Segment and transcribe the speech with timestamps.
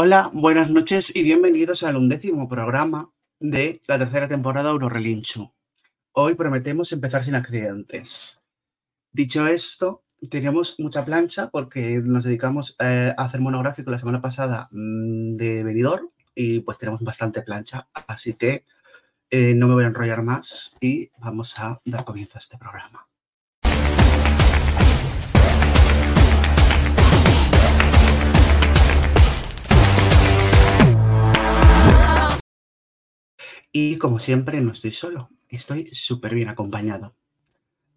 [0.00, 3.10] Hola, buenas noches y bienvenidos al undécimo programa
[3.40, 5.52] de la tercera temporada Eurorelinchu.
[6.12, 8.40] Hoy prometemos empezar sin accidentes.
[9.10, 14.68] Dicho esto, teníamos mucha plancha porque nos dedicamos eh, a hacer monográfico la semana pasada
[14.70, 18.64] mm, de venidor y pues tenemos bastante plancha, así que
[19.30, 23.07] eh, no me voy a enrollar más y vamos a dar comienzo a este programa.
[33.72, 37.14] Y como siempre, no estoy solo, estoy súper bien acompañado.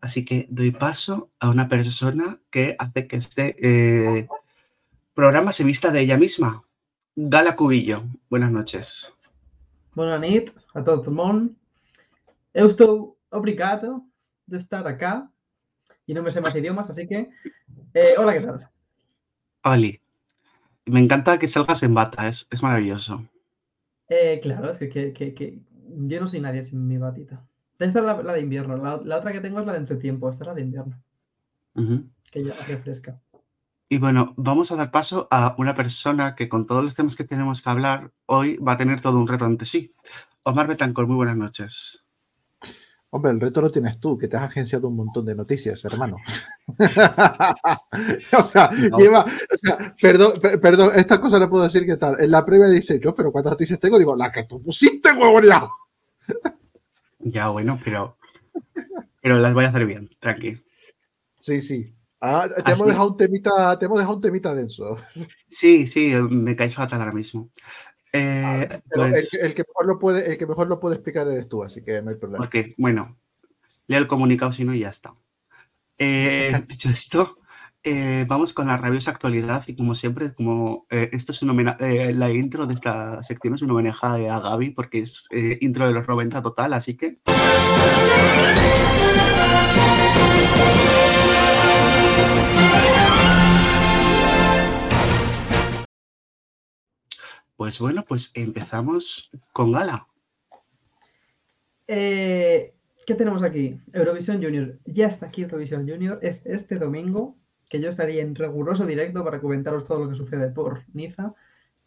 [0.01, 4.27] Así que doy paso a una persona que hace que este eh,
[5.13, 6.63] programa se vista de ella misma.
[7.15, 9.13] Gala Cubillo, buenas noches.
[9.93, 11.53] Buenas noches a todo el mundo.
[12.53, 14.03] Eu estou obrigado
[14.45, 15.29] de estar acá
[16.05, 17.29] y no me sé más idiomas, así que
[17.93, 18.69] eh, hola, ¿qué tal?
[19.63, 20.01] Oli,
[20.85, 23.25] me encanta que salgas en bata, es, es maravilloso.
[24.13, 27.47] Eh, claro, es que, que, que, que, yo no soy nadie sin mi batita.
[27.79, 30.29] Esta es la, la de invierno, la, la, otra que tengo es la de entretiempo,
[30.29, 31.01] esta es la de invierno.
[31.75, 32.09] Uh -huh.
[32.29, 33.15] Que ya refresca.
[33.87, 37.23] Y bueno, vamos a dar paso a una persona que con todos los temas que
[37.23, 39.93] tenemos que hablar, hoy va a tener todo un reto ante sí.
[40.43, 42.00] Omar Betancor, muy buenas noches.
[43.13, 46.15] Hombre, el reto lo tienes tú, que te has agenciado un montón de noticias, hermano.
[48.37, 48.97] o, sea, no.
[48.97, 52.21] lleva, o sea, perdón, perdón, esta cosa le puedo decir que tal.
[52.21, 53.99] En la previa dice, yo, pero ¿cuántas noticias tengo?
[53.99, 55.67] Digo, la que tú pusiste, huevón, ya.
[57.19, 58.17] ya, bueno, pero,
[59.21, 60.63] pero las voy a hacer bien, tranqui.
[61.41, 61.93] Sí, sí.
[62.21, 64.97] Ah, te, hemos dejado un temita, te hemos dejado un temita denso.
[65.49, 67.49] Sí, sí, me caes fatal ahora mismo.
[68.13, 71.27] Eh, ah, pues, el, el, que mejor lo puede, el que mejor lo puede explicar
[71.27, 72.45] eres tú, así que no hay problema.
[72.45, 73.17] Ok, bueno,
[73.87, 75.15] lea el comunicado si no y ya está.
[75.97, 77.37] Eh, dicho esto,
[77.83, 82.13] eh, vamos con la rabiosa actualidad y como siempre, como eh, esto es un homenaje,
[82.13, 85.27] la intro de esta sección es un homenaje a Gaby porque es
[85.61, 87.19] intro de los 90 total, así que...
[97.61, 100.07] Pues bueno, pues empezamos con Gala.
[101.85, 102.73] Eh,
[103.05, 103.79] ¿Qué tenemos aquí?
[103.93, 104.79] Eurovisión Junior.
[104.85, 106.17] Ya está aquí Eurovisión Junior.
[106.23, 107.35] Es este domingo
[107.69, 111.35] que yo estaría en riguroso directo para comentaros todo lo que sucede por Niza.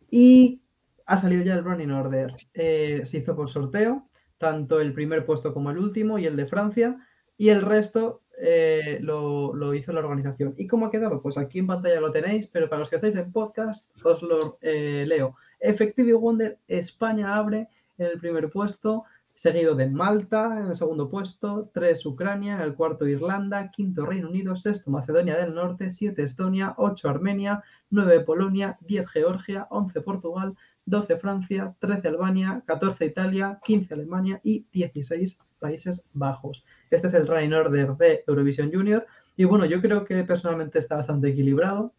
[0.08, 0.62] Y
[1.06, 2.36] ha salido ya el running order.
[2.52, 4.08] Eh, se hizo por sorteo,
[4.38, 7.04] tanto el primer puesto como el último y el de Francia.
[7.36, 10.54] Y el resto eh, lo, hizo la organización.
[10.56, 11.20] ¿Y cómo ha quedado?
[11.22, 14.58] Pues aquí en pantalla lo tenéis, pero para los que estáis en podcast os lo
[14.60, 15.36] eh, leo.
[15.64, 21.70] Effective Wonder, España abre en el primer puesto, seguido de Malta en el segundo puesto,
[21.72, 26.74] 3 Ucrania, en el cuarto Irlanda, quinto Reino Unido, sexto Macedonia del Norte, 7 Estonia,
[26.76, 30.54] 8 Armenia, 9 Polonia, 10 Georgia, 11 Portugal,
[30.86, 36.64] 12 Francia, 13 Albania, 14 Italia, 15 Alemania y 16 Países Bajos.
[36.90, 40.96] Este es el running order de Eurovision Junior y bueno, yo creo que personalmente está
[40.96, 41.94] bastante equilibrado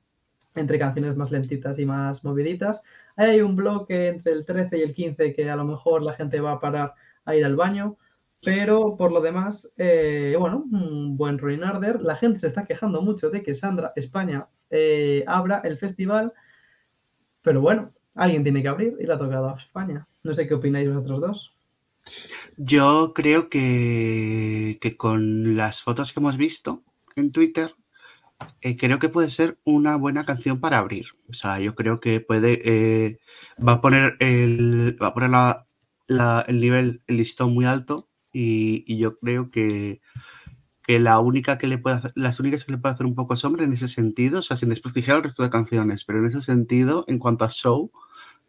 [0.56, 2.82] entre canciones más lentitas y más moviditas.
[3.16, 6.40] Hay un bloque entre el 13 y el 15 que a lo mejor la gente
[6.40, 6.94] va a parar
[7.26, 7.98] a ir al baño,
[8.44, 12.02] pero por lo demás, eh, bueno, un buen order.
[12.02, 16.34] La gente se está quejando mucho de que Sandra España eh, abra el festival,
[17.42, 20.08] pero bueno, alguien tiene que abrir y le ha tocado a España.
[20.24, 21.56] No sé qué opináis vosotros dos.
[22.58, 26.84] Yo creo que con las fotos que hemos visto
[27.16, 27.76] en Twitter,
[28.62, 31.08] eh, creo que puede ser una buena canción para abrir.
[31.30, 32.62] O sea, yo creo que puede.
[32.66, 33.20] Eh,
[33.66, 34.98] va a poner el.
[35.02, 35.32] Va a poner
[36.48, 38.10] el nivel, el listón muy alto.
[38.34, 40.02] Y, yo creo que,
[40.84, 43.64] que la única que le puede las únicas que le puede hacer un poco sombra
[43.64, 47.06] en ese sentido, o sea, sin desprestigiar el resto de canciones, pero en ese sentido,
[47.08, 47.92] en cuanto a show,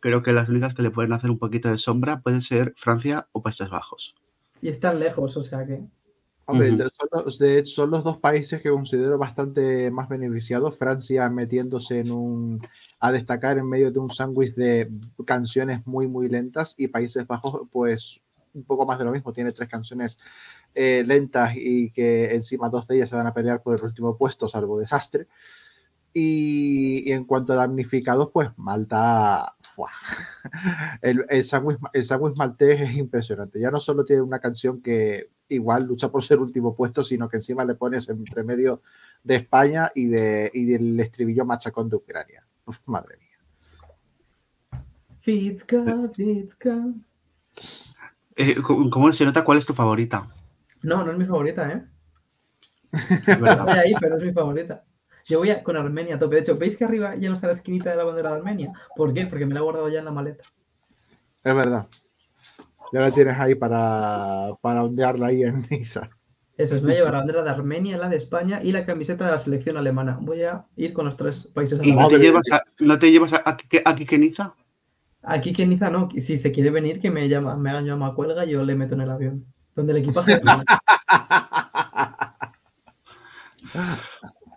[0.01, 3.29] creo que las únicas que le pueden hacer un poquito de sombra puede ser Francia
[3.31, 4.17] o Países Bajos.
[4.61, 5.85] Y están lejos, o sea que.
[6.49, 6.91] Hombre, uh -huh.
[6.93, 10.79] son, los, de hecho, son los dos países que considero bastante más beneficiados.
[10.79, 12.67] Francia metiéndose en un.
[13.01, 14.91] a destacar en medio de un sándwich de
[15.27, 16.75] canciones muy, muy lentas.
[16.79, 18.23] Y Países Bajos, pues
[18.55, 19.33] un poco más de lo mismo.
[19.33, 20.19] Tiene tres canciones
[20.75, 24.17] eh, lentas y que encima dos de ellas se van a pelear por el último
[24.17, 25.27] puesto, salvo desastre.
[26.15, 29.53] Y, y en cuanto a damnificados, pues Malta.
[31.03, 33.61] El, el sándwich maltés es impresionante.
[33.61, 37.37] Ya no solo tiene una canción que igual lucha por ser último puesto, sino que
[37.37, 38.83] encima le pones entre medio
[39.23, 42.47] de España y, de, y del estribillo machacón de Ucrania.
[42.65, 44.83] Uf, madre mía.
[45.21, 46.77] Fitka, Fitka.
[48.37, 50.29] Eh, ¿Cómo se nota cuál es tu favorita?
[50.83, 51.85] No, no es mi favorita, ¿eh?
[52.93, 53.69] Es verdad.
[53.71, 54.85] ahí, pero es mi favorita.
[55.25, 56.37] Yo voy a, con Armenia a tope.
[56.37, 58.73] De hecho, ¿veis que arriba ya no está la esquinita de la bandera de Armenia?
[58.95, 59.27] ¿Por qué?
[59.27, 60.45] Porque me la he guardado ya en la maleta.
[61.43, 61.87] Es verdad.
[62.93, 66.09] Ya la tienes ahí para, para ondearla ahí en Niza.
[66.57, 68.87] Eso es, me voy a llevar la bandera de Armenia, la de España y la
[68.87, 70.19] camiseta de la selección alemana.
[70.21, 72.19] Voy a ir con los tres países ¿Y no alemanes.
[72.19, 73.91] te llevas a, no te llevas a, a, a?
[75.29, 78.51] Aquí que Niza no, si se quiere venir, que me llama, me llama cuelga y
[78.53, 79.45] yo le meto en el avión.
[79.75, 80.41] Donde el equipaje.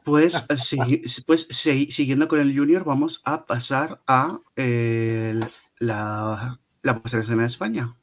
[0.06, 5.40] Pues, segui- pues siguiendo con el Junior, vamos a pasar a eh,
[5.80, 7.96] la, la escena de España.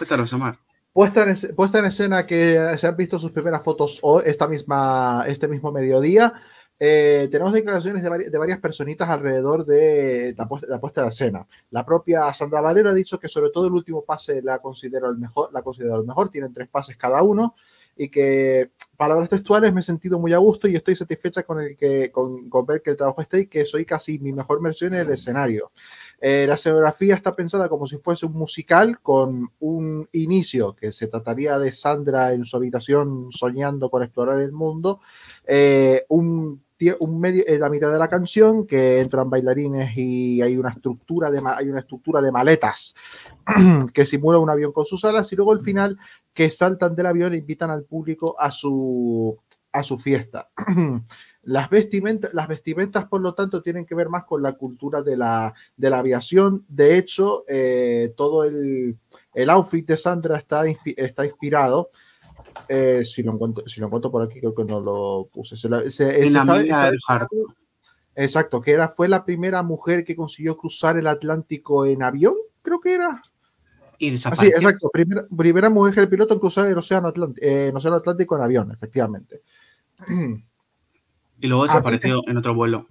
[0.00, 0.56] Cuéntanos, Omar.
[0.94, 5.24] Puesta en, es- puesta en escena que se han visto sus primeras fotos esta misma,
[5.26, 6.32] este mismo mediodía.
[6.78, 11.08] Eh, tenemos declaraciones de, vari- de varias personitas alrededor de la, puesta, la puesta en
[11.08, 11.46] escena.
[11.70, 15.18] La propia Sandra Valero ha dicho que sobre todo el último pase la considero el
[15.18, 17.54] mejor, la considero el mejor, tienen tres pases cada uno
[18.02, 21.76] y que palabras textuales me he sentido muy a gusto y estoy satisfecha con el
[21.76, 24.94] que con, con ver que el trabajo está y que soy casi mi mejor versión
[24.94, 25.70] en el escenario.
[26.18, 31.08] Eh, la escenografía está pensada como si fuese un musical con un inicio que se
[31.08, 35.02] trataría de Sandra en su habitación soñando con explorar el mundo,
[35.46, 36.06] eh,
[36.98, 41.30] un medio, en la mitad de la canción que entran bailarines y hay una estructura
[41.30, 42.94] de, hay una estructura de maletas
[43.94, 45.98] que simula un avión con sus alas y luego el final
[46.32, 49.38] que saltan del avión e invitan al público a su,
[49.72, 50.50] a su fiesta.
[51.42, 55.16] Las vestimentas, las vestimentas, por lo tanto, tienen que ver más con la cultura de
[55.16, 56.66] la, de la aviación.
[56.68, 58.98] De hecho, eh, todo el,
[59.32, 61.88] el outfit de Sandra está, está inspirado.
[62.68, 65.56] Eh, si, lo encuentro, si lo encuentro por aquí, creo que no lo puse.
[65.56, 67.28] Se la- se- En se la mina está del Hart.
[68.14, 72.80] Exacto, que era, fue la primera mujer que consiguió cruzar el Atlántico en avión, creo
[72.80, 73.22] que era.
[73.98, 74.56] Y Ah, sí, desapareció.
[74.56, 78.42] exacto, primera, primera mujer piloto en cruzar el Océano, Atlántico, eh, el Océano Atlántico en
[78.42, 79.42] avión, efectivamente.
[81.40, 82.86] y luego Ah, desapareció en otro vuelo.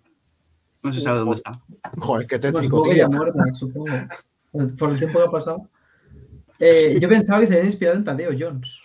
[0.82, 1.52] No se sabe dónde está.
[1.98, 3.08] Joder, qué tétrico, tía.
[3.10, 3.88] muerta, supongo.
[4.78, 5.68] Por el tiempo que ha pasado.
[6.58, 8.80] Eh, yo pensaba que se habían inspirado en Tadeo Jones.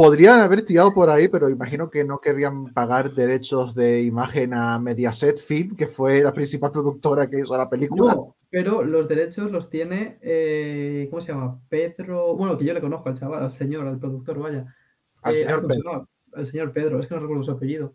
[0.00, 4.78] Podrían haber tirado por ahí, pero imagino que no querrían pagar derechos de imagen a
[4.78, 8.14] Mediaset Film, que fue la principal productora que hizo la película.
[8.14, 11.60] No, pero los derechos los tiene, eh, ¿cómo se llama?
[11.68, 14.74] Pedro, bueno, que yo le conozco al chaval, al señor, al productor, vaya.
[15.20, 16.08] Al Eh, señor ah, ¿cómo se Pedro.
[16.32, 17.94] Al señor Pedro, es que no recuerdo su apellido.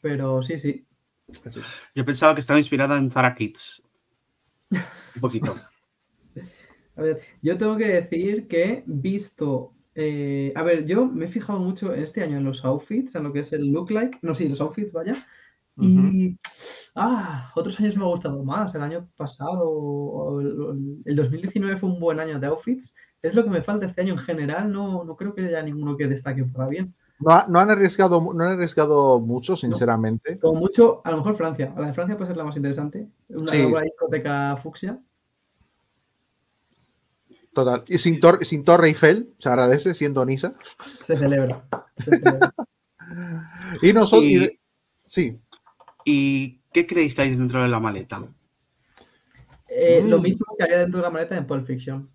[0.00, 0.86] Pero sí, sí.
[1.94, 3.82] Yo pensaba que estaba inspirada en Zara Kids.
[4.70, 5.54] Un poquito.
[6.96, 9.74] A ver, yo tengo que decir que visto.
[10.00, 13.32] Eh, a ver, yo me he fijado mucho este año en los outfits, en lo
[13.32, 14.18] que es el look like.
[14.22, 15.14] No, sí, los outfits, vaya.
[15.80, 16.36] Y.
[16.94, 18.74] Ah, otros años me ha gustado más.
[18.74, 22.94] El año pasado, el, el 2019 fue un buen año de outfits.
[23.22, 24.72] Es lo que me falta este año en general.
[24.72, 26.94] No, no creo que haya ninguno que destaque para bien.
[27.20, 30.38] No, ha- no han arriesgado, no han arriesgado mucho, sinceramente.
[30.38, 31.74] Como mucho, a lo mejor Francia.
[31.76, 33.08] La de Francia puede ser la más interesante.
[33.28, 33.62] Una, Sí.
[33.64, 34.98] una discoteca fucsia.
[37.64, 37.82] Total.
[37.88, 40.54] Y sin, tor- sin Torre Eiffel, se agradece siendo Nisa.
[41.06, 41.64] Se celebra.
[41.98, 42.54] se celebra.
[43.82, 44.24] Y nosotros.
[44.30, 44.60] Y- y-
[45.06, 45.40] sí.
[46.04, 48.22] ¿Y qué creéis que hay dentro de la maleta?
[49.68, 50.22] Eh, Lo Mm.
[50.22, 52.08] mismo que había dentro de la maleta en Pulp Fiction.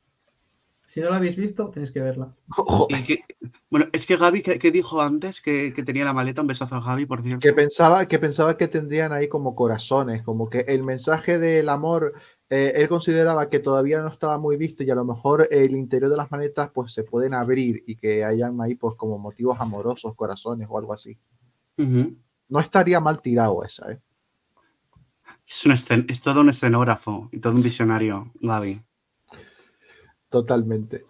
[0.87, 2.35] Si no la habéis visto, tenéis que verla.
[3.07, 3.23] Que-
[3.69, 5.41] bueno, es que Gaby, ¿qué, qué dijo antes?
[5.41, 6.41] Que, que tenía la maleta.
[6.41, 7.39] Un besazo a Gaby, por cierto.
[7.39, 12.13] que pensaba que pensaba que tendrían ahí como corazones, como que el mensaje del amor,
[12.55, 16.09] eh, él consideraba que todavía no estaba muy visto y a lo mejor el interior
[16.11, 20.13] de las maletas pues se pueden abrir y que hayan ahí pues como motivos amorosos,
[20.15, 21.17] corazones o algo así.
[21.77, 23.99] No estaría mal tirado esa, ¿eh?
[25.47, 28.81] es, un escen- es todo un escenógrafo y todo un visionario, Gaby.
[30.29, 31.05] Totalmente.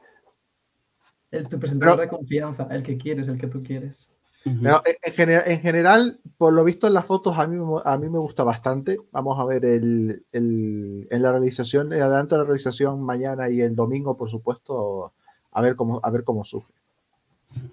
[1.32, 4.10] El, tu presentador Pero- de confianza, el que quieres, el que tú quieres.
[4.44, 7.82] Pero en, en general, en general, por lo visto en las fotos, a mí, me-
[7.84, 8.98] a mí me gusta bastante.
[9.12, 13.62] Vamos a ver el, el- en la realización, el adelanto de la realización mañana y
[13.62, 15.14] el domingo, por supuesto,
[15.52, 16.74] a ver cómo, a ver cómo surge.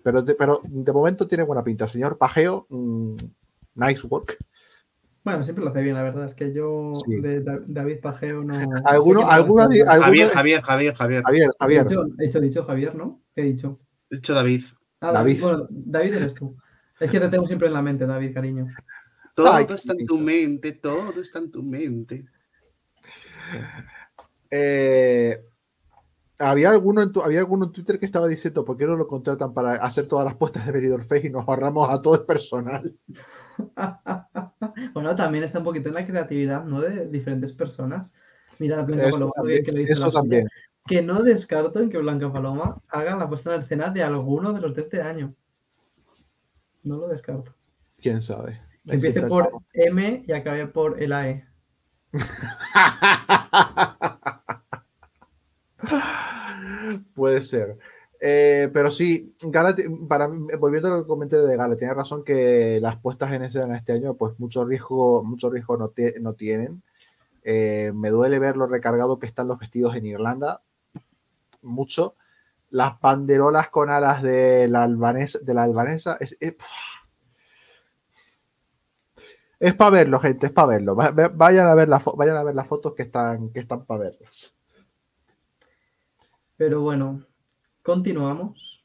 [0.02, 1.88] Pero de, pero de momento tiene buena pinta.
[1.88, 3.14] Señor Pajeo, mm,
[3.74, 4.36] nice work.
[5.24, 6.24] Bueno, siempre lo hace bien, la verdad.
[6.24, 7.16] Es que yo Sí.
[7.20, 8.54] de Da- David Pajeo no.
[8.86, 11.22] ¿Alguno- algún- Javier, Javier, Javier, Javier.
[11.24, 11.84] Javier, He Javier.
[11.86, 13.20] dicho, he dicho, dicho Javier, ¿no?
[13.34, 13.78] ¿Qué he dicho?
[14.10, 14.62] He dicho David.
[15.00, 15.40] Ah, David.
[15.40, 16.56] Bueno, David eres tú.
[16.98, 18.66] Es que te tengo siempre en la mente, David, cariño.
[19.34, 22.26] Todo Ay, está en tu mente, todo está en tu mente.
[24.50, 25.42] Eh,
[26.38, 29.06] había alguno, en tu- había alguno en Twitter que estaba diciendo por qué no lo
[29.06, 32.26] contratan para hacer todas las puestas de Benidorm Fest y nos ahorramos a todo el
[32.26, 32.94] personal.
[34.94, 36.80] bueno, también está un poquito en la creatividad, ¿no?
[36.80, 38.12] De diferentes personas.
[38.58, 40.48] Mira, Blanca Eso también, que lo dice eso la suya, también.
[40.86, 44.60] Que no descarto en que Blanca Paloma haga la puesta en escena de alguno de
[44.60, 45.34] los de este año.
[46.82, 47.54] No lo descarto.
[47.98, 48.60] quién sabe.
[48.86, 51.44] Que empiece por M y acabe por el AE.
[57.14, 57.76] Puede ser.
[58.22, 59.74] Eh, pero sí, Gala,
[60.08, 64.14] para, volviendo al comentario de Gala, tiene razón que las puestas en escena este año,
[64.14, 66.82] pues mucho riesgo, mucho riesgo no, no tienen.
[67.42, 70.62] Eh, me duele ver lo recargado que están los vestidos en Irlanda,
[71.62, 72.16] mucho.
[72.70, 76.54] Las banderolas con alas de la albanesa, de la albanesa es, es,
[79.74, 80.94] para verlo, gente, es para verlo.
[80.94, 84.56] Vayan a ver, la, vayan a ver las fotos que están, que están para verlas.
[86.56, 87.26] Pero bueno,
[87.82, 88.84] continuamos.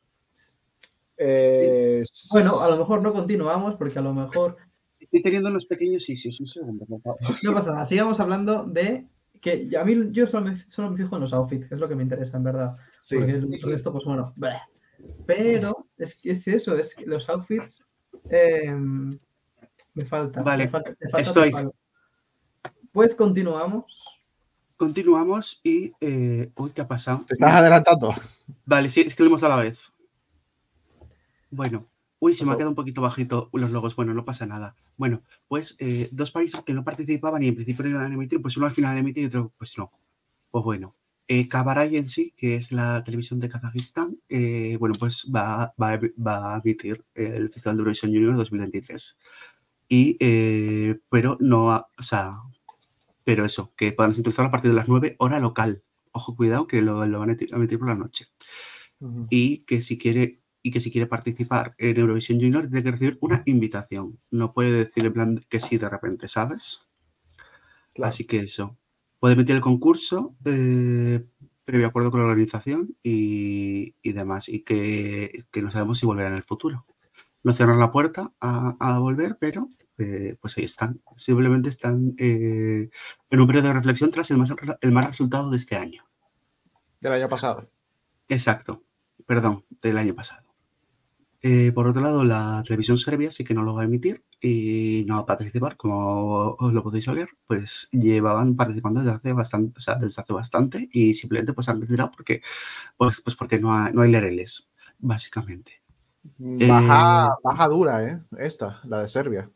[1.18, 4.58] Eh, bueno, a lo mejor no continuamos porque a lo mejor...
[5.00, 6.86] Estoy teniendo unos pequeños issues, un segundo.
[7.44, 9.08] No pasa nada, sigamos hablando de
[9.40, 12.04] que a mí yo solo me, fijo en los outfits, que es lo que me
[12.04, 12.78] interesa en verdad.
[13.00, 13.18] Sí.
[13.18, 14.34] Porque el esto, pues bueno,
[15.26, 17.86] pero es que es eso, es que los outfits
[18.30, 19.20] em,
[19.94, 20.42] me falta.
[20.42, 21.54] Vale, me falta, estoy.
[22.92, 24.06] Pues continuamos
[24.78, 25.94] continuamos y.
[26.00, 27.24] Eh, uy, ¿qué ha pasado?
[27.28, 28.14] Te estás adelantando.
[28.66, 29.92] Vale, sí, es que lo hemos dado a la vez.
[31.50, 31.86] Bueno,
[32.26, 33.96] uy, se me ha quedado un poquito bajito los logos.
[33.96, 34.76] Bueno, no pasa nada.
[34.98, 38.42] Bueno, pues eh, dos países que no participaban y en principio no iban a emitir,
[38.42, 39.92] pues uno al final emite y otro, pues no.
[40.50, 40.96] Pues bueno.
[41.28, 46.00] Eh, Kabaray en sí, que es la televisión de Kazajistán, eh, bueno, pues va, va,
[46.00, 49.18] va, a emitir el Festival de Eurovisión Junior 2023.
[49.88, 50.18] Y,
[51.10, 52.38] pero no, o sea,
[53.24, 55.84] pero eso, que puedan sintonizar a partir de las 9 hora local.
[56.12, 58.28] Ojo, cuidado, que lo, van a emitir por la noche.
[59.30, 63.20] Y que si quiere y que si quiere participar en Eurovisión Junior tiene que recibir
[63.22, 64.18] una invitación.
[64.32, 66.82] No puede decir en plan que sí de repente, ¿sabes?
[68.02, 68.76] Así que eso.
[69.20, 71.24] Puede emitir el concurso eh,
[71.66, 74.50] previo acuerdo con la organización y, demás.
[74.50, 76.88] Y que, no sabemos si volverá en el futuro.
[77.44, 79.70] No cierran la puerta a, a volver, pero
[80.00, 81.00] eh, pues ahí están.
[81.16, 82.90] Simplemente están eh,
[83.30, 86.04] en un periodo de reflexión tras el más, el más resultado de este año.
[87.00, 87.70] Del año pasado.
[88.28, 88.82] Exacto,
[89.28, 90.45] perdón, del año pasado.
[91.48, 95.06] Eh, por otro lado, la televisión serbia sí que no lo va a emitir y
[95.06, 99.78] no va a participar, como os lo podéis oír, pues llevaban participando desde hace bastante,
[99.78, 102.42] o sea, desde hace bastante y simplemente pues han retirado porque,
[102.98, 105.84] pues, pues porque no hay, no hay lereles, básicamente.
[106.40, 108.24] Baja, baja dura, ¿eh?
[108.40, 109.48] Esta, la de Serbia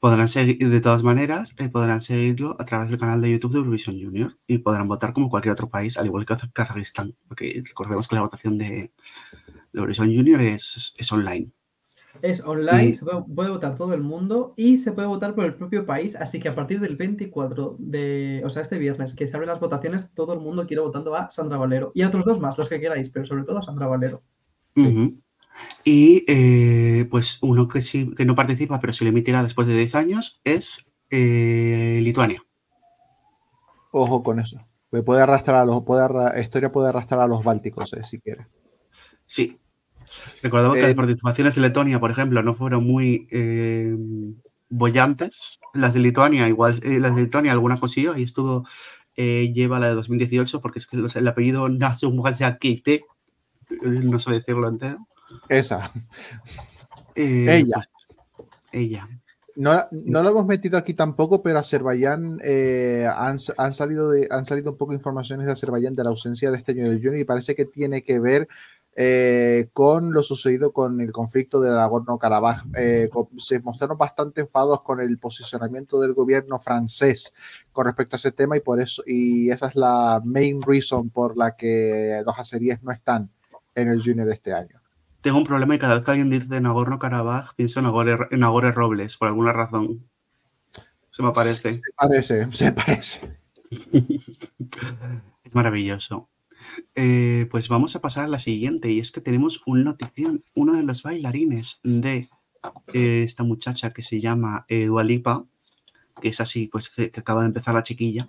[0.00, 3.58] podrán seguir, de todas maneras, eh, podrán seguirlo a través del canal de YouTube de
[3.58, 8.06] Eurovisión Junior y podrán votar como cualquier otro país, al igual que Kazajistán, porque recordemos
[8.06, 8.92] que la votación de,
[9.76, 11.52] Eurovisión Junior es, es, online.
[12.22, 15.84] Es online, se puede, votar todo el mundo y se puede votar por el propio
[15.84, 19.50] país, así que a partir del 24 de, o sea, este viernes que se abren
[19.50, 22.56] las votaciones, todo el mundo quiere votando a Sandra Valero y a otros dos más,
[22.56, 24.22] los que queráis, pero sobre todo a Sandra Valero.
[24.74, 25.20] Sí.
[25.84, 29.76] Y eh, pues uno que sí que no participa, pero se le emitirá después de
[29.76, 32.42] 10 años, es eh, Lituania.
[33.92, 34.66] Ojo con eso.
[35.04, 38.46] Puede arrastrar a los, puede historia puede arrastrar a los bálticos, eh, si quiere.
[39.26, 39.58] Sí.
[40.42, 43.28] Recordemos que las participaciones de Letonia, por ejemplo, no fueron muy
[44.68, 45.60] bollantes.
[45.74, 48.66] Las de Lituania, igual, las de Lituania alguna consiguió y estuvo,
[49.16, 52.12] lleva la de 2018, porque es que el apellido Nasu
[53.80, 55.06] no sé decirlo entero.
[55.48, 55.90] Esa.
[57.18, 57.80] Eh, ella.
[58.36, 59.08] Pues, ella.
[59.54, 64.72] No, no, lo hemos metido aquí tampoco, pero Azerbaiyán eh, han, salido de, han salido
[64.72, 67.54] un poco informaciones de Azerbaiyán de la ausencia de este año del Junior y parece
[67.54, 68.48] que tiene que ver
[68.96, 72.64] eh, con lo sucedido con el conflicto de Nagorno-Karabaj.
[73.38, 77.34] se mostraron bastante enfadados con el posicionamiento del gobierno francés
[77.72, 81.36] con respecto a ese tema y por eso y esa es la main reason por
[81.36, 83.30] la que los azeríes no están
[83.74, 84.80] en el Junior este año
[85.26, 89.26] tengo un problema y cada vez que alguien dice Nagorno-Karabaj, pienso en Nagore, Robles, por
[89.26, 90.08] alguna razón.
[91.10, 91.72] Se me parece.
[91.74, 93.38] Se parece, se parece.
[95.42, 96.28] es maravilloso.
[96.94, 100.44] Eh, pues vamos a pasar a la siguiente, y es que tenemos una notición.
[100.54, 102.28] Uno de los bailarines de
[102.92, 105.44] eh, esta muchacha que se llama eh, Dualipa,
[106.20, 108.28] que es así, pues que, acaba de empezar la chiquilla,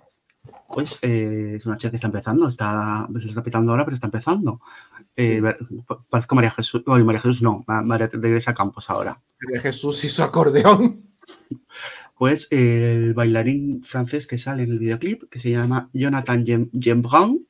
[0.68, 4.06] pues eh, es una chica que está empezando, está, se está pitando ahora, pero está
[4.06, 4.60] empezando.
[5.16, 5.42] Eh,
[6.08, 9.20] parezco María Jesús, no, María Jesús no, María Iglesia Campos ahora.
[9.42, 11.04] María Jesús y su acordeón.
[12.16, 17.46] Pues el bailarín francés que sale en el videoclip, que se llama Jonathan Gembrun,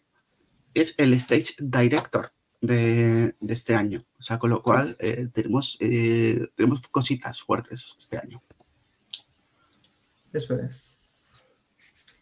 [0.75, 4.00] es el stage director de, este año.
[4.18, 8.42] O sea, con lo cual eh, tenemos, eh, tenemos cositas fuertes este año.
[10.32, 11.40] Eso es.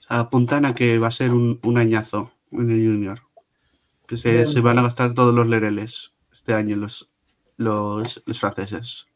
[0.08, 3.26] apuntan a que va a ser un, un añazo en el Junior
[4.06, 7.08] que se, van a gastar todos los lereles este año los,
[7.56, 9.08] los, franceses.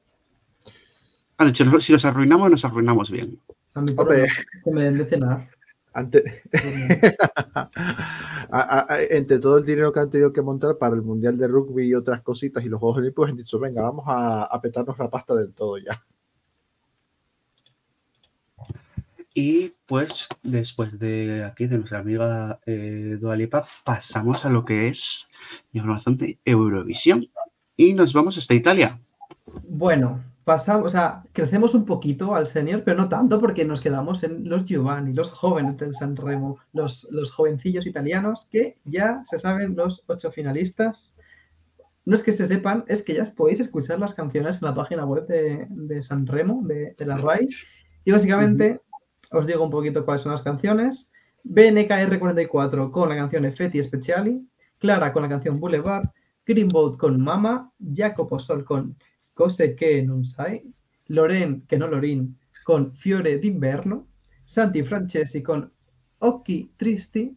[1.38, 3.40] Han dicho, si los arruinamos, nos arruinamos bien.
[3.74, 4.26] A mí Hombre.
[4.64, 5.48] que me den de cenar.
[5.92, 6.42] Ante-
[9.10, 11.94] entre todo el dinero que han tenido que montar para el Mundial de Rugby y
[11.94, 15.34] otras cositas y los Juegos Olímpicos, han dicho, venga, vamos a, a petarnos la pasta
[15.34, 16.02] del todo ya.
[19.32, 24.88] Y pues después de aquí, de nuestra amiga eh, Dua Lipa, pasamos a lo que
[24.88, 25.28] es
[25.72, 27.26] de Eurovisión.
[27.76, 29.00] Y nos vamos hasta Italia.
[29.68, 34.22] Bueno, pasamos, o sea, crecemos un poquito al senior, pero no tanto porque nos quedamos
[34.22, 39.38] en los Giovanni, los jóvenes del San Remo, los, los jovencillos italianos que ya se
[39.38, 41.16] saben los ocho finalistas.
[42.04, 45.04] No es que se sepan, es que ya podéis escuchar las canciones en la página
[45.04, 47.46] web de, de San Remo, de, de la RAI.
[48.04, 48.80] Y básicamente
[49.30, 51.10] os digo un poquito cuáles son las canciones.
[51.44, 54.46] BNKR44 con la canción Effetti Speciali,
[54.78, 56.08] Clara con la canción Boulevard,
[56.46, 58.96] Greenboat con Mama, Jacopo Sol con
[59.40, 60.70] Cose che non sai,
[61.06, 64.08] Loren, che no Lorin, con Fiore d'inverno,
[64.44, 65.66] Santi Francesi con
[66.18, 67.34] Occhi Tristi,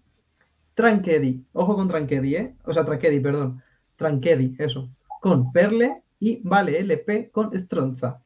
[0.73, 2.55] Tranchedi, ojo con Tranchedi, ¿eh?
[2.65, 3.63] O sea, Tranchedi, perdón,
[3.95, 4.89] Tranchedi, eso,
[5.21, 8.21] con Perle y Vale LP con Stronza.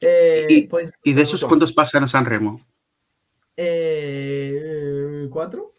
[0.00, 2.60] Eh, Y- podéis- ¿Y de esos cuántos pasan a San Remo?
[3.56, 5.74] Eh, ¿Cuatro?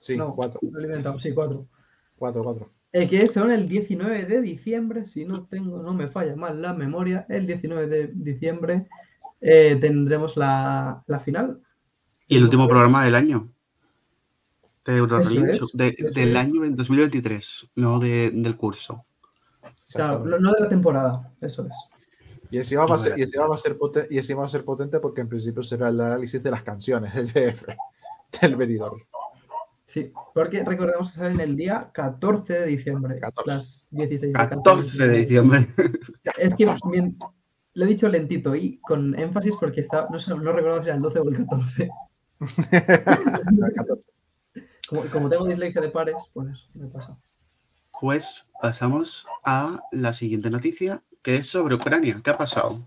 [0.00, 1.68] Sí, no, cuatro, lo sí, cuatro.
[2.16, 2.72] cuatro, cuatro.
[2.96, 6.72] Eh, que son el 19 de diciembre, si no tengo, no me falla mal la
[6.72, 8.86] memoria, el 19 de diciembre
[9.40, 11.60] eh, tendremos la, la final.
[12.28, 13.50] Y el último programa del año.
[14.84, 16.36] De Eurorally, es, de- del es.
[16.36, 19.04] año del 2023, no de- del curso.
[19.92, 21.72] Claro, no, de la temporada, eso es.
[22.50, 24.50] Y encima, va a ser, y, encima va a ser poten- y encima va a
[24.50, 27.66] ser potente porque en principio será el análisis de las canciones del BF,
[28.40, 28.98] del venidor.
[29.94, 33.48] Sí, porque recordemos que salen el día 14 de diciembre, 14.
[33.48, 35.68] las 16 14 de diciembre.
[36.36, 37.16] Es que bien,
[37.74, 40.96] lo he dicho lentito y con énfasis porque está, no, sé, no recuerdo si era
[40.96, 41.90] el 12 o el 14.
[44.88, 47.16] Como, como tengo dislexia de pares, pues me pasa.
[47.98, 52.20] Pues pasamos a la siguiente noticia, que es sobre Ucrania.
[52.22, 52.86] ¿Qué ha pasado?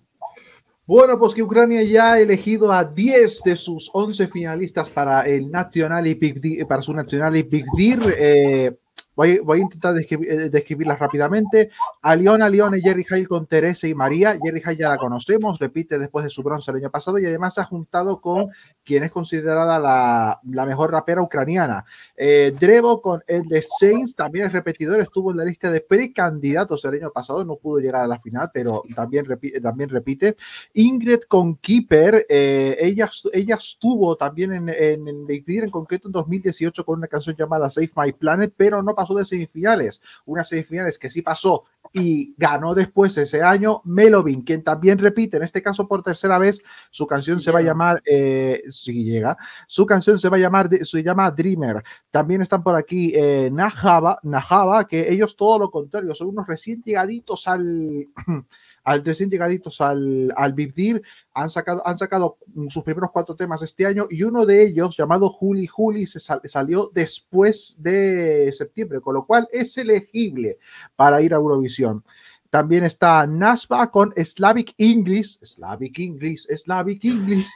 [0.87, 5.51] Bueno, pues que Ucrania ya ha elegido a 10 de sus 11 finalistas para el
[5.51, 7.99] Nationally Big Di- para su Nationally Big Dir.
[8.17, 8.71] Eh,
[9.17, 11.71] voy, voy a intentar describir- eh, describirlas rápidamente.
[12.03, 14.37] A León, a León y Jerry Hale con Teresa y María.
[14.41, 17.55] Jerry Hale ya la conocemos, repite después de su bronce el año pasado y además
[17.55, 18.49] se ha juntado con
[18.85, 21.83] quien es considerada la, la mejor rapera ucraniana.
[22.15, 26.85] Eh, Drevo con el de Saints, también es repetidor, estuvo en la lista de precandidatos
[26.85, 30.35] el año pasado, no pudo llegar a la final, pero también, repi- también repite.
[30.73, 36.85] Ingrid con Keeper, eh, ella, ella estuvo también en, en, en en concreto en 2018
[36.85, 40.01] con una canción llamada Save My Planet, pero no pasó de semifinales.
[40.25, 45.43] Unas semifinales que sí pasó y ganó después ese año Melovin, quien también repite, en
[45.43, 49.85] este caso por tercera vez, su canción se va a llamar, eh, si llega, su
[49.85, 51.83] canción se va a llamar, se llama Dreamer.
[52.11, 56.81] También están por aquí eh, Najaba, Najaba, que ellos todo lo contrario, son unos recién
[56.81, 58.07] llegaditos al
[59.03, 61.01] recién llegaditos al, al Big Deal,
[61.33, 62.37] han sacado, han sacado
[62.69, 66.41] sus primeros cuatro temas este año y uno de ellos, llamado Juli Juli, se sal-
[66.45, 70.57] salió después de septiembre, con lo cual es elegible
[70.95, 72.03] para ir a Eurovisión.
[72.49, 77.49] También está Nasba con Slavic English, Slavic English, Slavic English.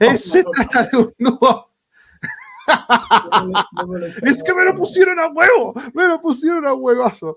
[0.00, 1.70] Eh, se trata de un dúo
[4.22, 7.36] es que me lo pusieron a huevo, me lo pusieron a huevazo.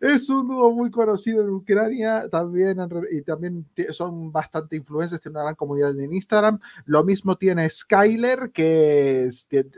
[0.00, 2.78] Es un dúo muy conocido en Ucrania, también
[3.10, 6.58] y también son bastante influencers, tienen una gran comunidad en Instagram.
[6.86, 9.28] Lo mismo tiene Skyler, que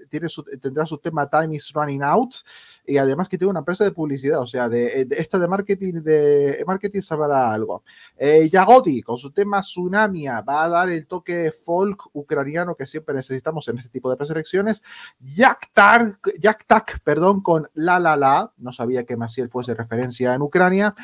[0.09, 2.35] tiene su- tendrá su tema Time is Running Out,
[2.87, 5.95] y además que tiene una empresa de publicidad, o sea, de, de esta de marketing,
[6.03, 7.83] de marketing sabrá algo.
[8.17, 13.15] Eh, Yagodi, con su tema Tsunamia, va a dar el toque folk ucraniano que siempre
[13.15, 14.83] necesitamos en este tipo de preselecciones.
[15.21, 16.67] Jack Tak, Jack
[17.05, 20.95] perdón, con La La La, no sabía que Maciel fuese referencia en Ucrania,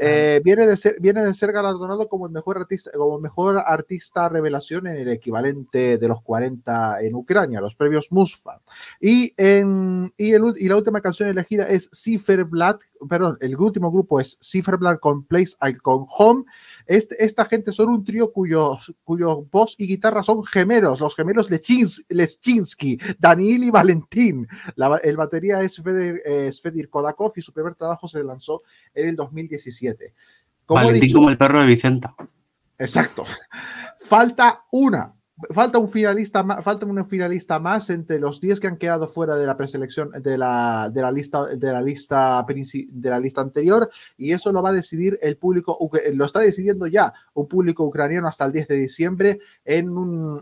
[0.00, 4.28] eh, viene, de ser, viene de ser galardonado como el mejor artista, como mejor artista
[4.28, 8.60] revelación en el equivalente de los 40 en Ucrania, los premios Musfa.
[9.00, 12.78] Y, en, y, el y la última canción elegida es Ciferblad,
[13.08, 16.44] perdón, el último grupo es Ciferblad con Place Icon Home.
[16.86, 21.50] Este, esta gente son un trío cuyo, cuyo voz y guitarra son gemelos, los gemelos
[21.50, 22.98] Lechins, Lechinsky,
[23.34, 24.48] Daniil y Valentín.
[24.76, 28.62] La el batería es Feder, eh, Svedir Kodakov y su primer trabajo se lanzó
[28.94, 30.14] en el 2017.
[30.66, 32.14] Como Valentín dicho, como el perro de Vicenta.
[32.78, 33.24] Exacto.
[33.98, 35.14] Falta una
[35.50, 39.36] falta un finalista más, falta un finalista más entre los 10 que han quedado fuera
[39.36, 43.90] de la preselección de la, de la lista de la lista de la lista anterior
[44.16, 45.78] y eso lo va a decidir el público
[46.12, 49.90] lo está decidiendo ya un público ucraniano hasta el 10 de diciembre en,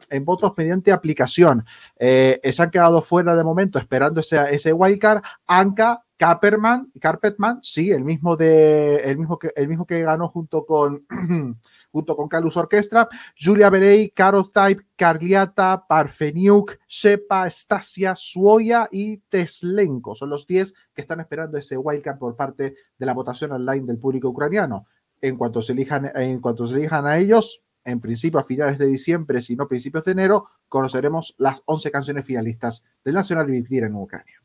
[0.09, 1.65] en votos mediante aplicación.
[1.99, 5.23] Eh, se han quedado fuera de momento esperando ese, ese wildcard.
[5.47, 10.67] Anka, Kaperman, Carpetman, sí, el mismo de el mismo que el mismo que ganó junto
[10.67, 11.07] con
[11.91, 20.15] junto con Carlos Orquestra, Julia Berey, Type, Carliata, Parfeniuk, Sepa, Stasia, Suoya y Teslenko.
[20.15, 23.99] Son los 10 que están esperando ese wildcard por parte de la votación online del
[23.99, 24.87] público ucraniano.
[25.21, 28.87] En cuanto se elijan, en cuanto se elijan a ellos, en principio a finales de
[28.87, 33.95] diciembre, si no principios de enero, conoceremos las 11 canciones finalistas del Nacional Vivir en
[33.95, 34.41] Ucrania.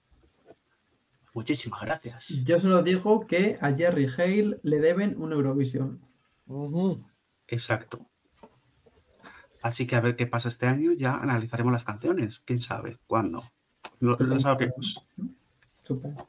[1.34, 2.44] Muchísimas gracias.
[2.46, 6.00] Yo solo digo que a Jerry Hale le deben una Eurovisión.
[7.56, 8.06] Exacto.
[9.62, 12.40] Así que a ver qué pasa este año, ya analizaremos las canciones.
[12.40, 13.00] ¿Quién sabe?
[13.08, 13.44] ¿Cuándo?
[14.00, 15.08] Lo, sabremos.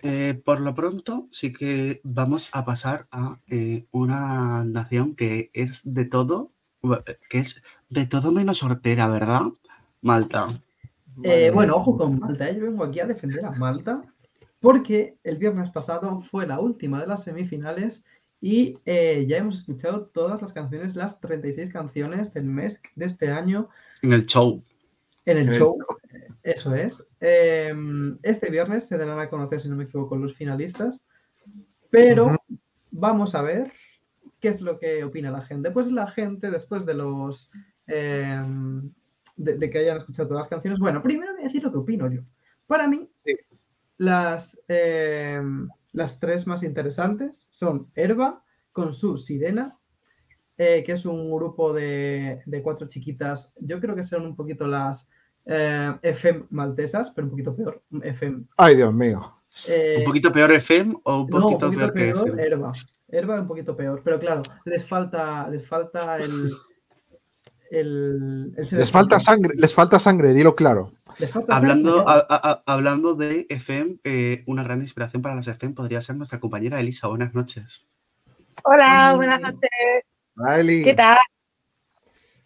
[0.02, 5.82] Eh, por lo pronto, sí que vamos a pasar a eh, una nación que es
[5.84, 6.52] de todo,
[7.28, 9.42] que es de todo menos hortera, ¿verdad?
[10.00, 10.62] Malta.
[11.24, 12.50] Eh, bueno, ojo con Malta.
[12.52, 14.02] Yo vengo aquí a defender a Malta
[14.60, 18.04] porque el viernes pasado fue la última de las semifinales
[18.46, 23.28] y eh, ya hemos escuchado todas las canciones, las 36 canciones del mes de este
[23.28, 23.70] año.
[24.02, 24.62] En el show.
[25.24, 25.76] En el, show,
[26.44, 27.04] eso es.
[27.18, 31.04] Em, este viernes se darán a conocer, si no me equivoco, los finalistas.
[31.90, 32.36] Pero
[32.92, 33.72] vamos a ver
[34.38, 35.72] qué es lo que opina la gente.
[35.72, 37.50] Pues la gente, después de los.
[37.88, 38.92] Em,
[39.34, 40.78] de, que hayan escuchado todas las canciones.
[40.78, 42.22] Bueno, primero voy a decir lo que opino yo.
[42.68, 43.10] Para mí,
[43.96, 44.62] las.
[45.96, 49.78] Las tres más interesantes son Herba con su Sirena,
[50.58, 53.54] eh, que es un grupo de, cuatro chiquitas.
[53.60, 55.08] Yo creo que son un poquito las
[55.46, 57.82] eh, FM maltesas, pero un poquito peor.
[58.02, 58.44] FM.
[58.58, 59.22] Ay, Dios mío.
[59.68, 62.72] Eh, ¿Un poquito peor FM o un poquito, peor, que Herba.
[63.08, 66.50] Herba un poquito peor, pero claro, les falta, les falta el,
[67.70, 70.92] les falta sangre, les falta sangre, dilo claro.
[71.48, 72.04] Hablando,
[72.66, 77.08] hablando de FM, eh, una gran inspiración para las FM podría ser nuestra compañera Elisa.
[77.08, 77.88] Buenas noches.
[78.64, 79.70] Hola, buenas noches.
[80.84, 81.18] ¿Qué tal?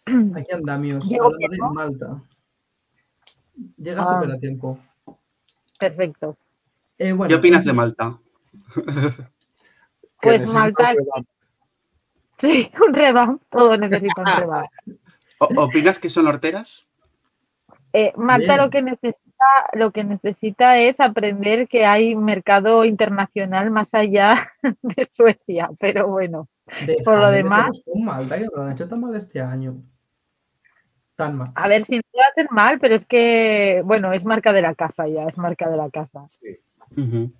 [0.05, 2.23] Aquí andamos, hablando de Malta.
[3.77, 4.13] Llega ah.
[4.13, 4.79] súper a tiempo.
[5.77, 6.37] Perfecto.
[6.97, 8.19] Eh, ¿Qué opinas de Malta?
[10.21, 10.93] pues Malta.
[12.41, 13.39] Sí, un revamp.
[13.51, 14.67] Todo necesita un revamp.
[15.57, 16.89] ¿Opinas que son horteras?
[17.93, 23.89] Eh, Malta lo que necesita, lo que necesita es aprender que hay mercado internacional más
[23.91, 24.51] allá
[24.81, 26.47] de Suecia, pero bueno,
[27.03, 27.83] por lo demás.
[27.93, 29.75] Malta que lo han hecho tan mal este año.
[31.15, 31.51] Tan mal.
[31.55, 34.75] A ver, si no lo hacen mal, pero es que, bueno, es marca de la
[34.75, 36.25] casa ya, es marca de la casa.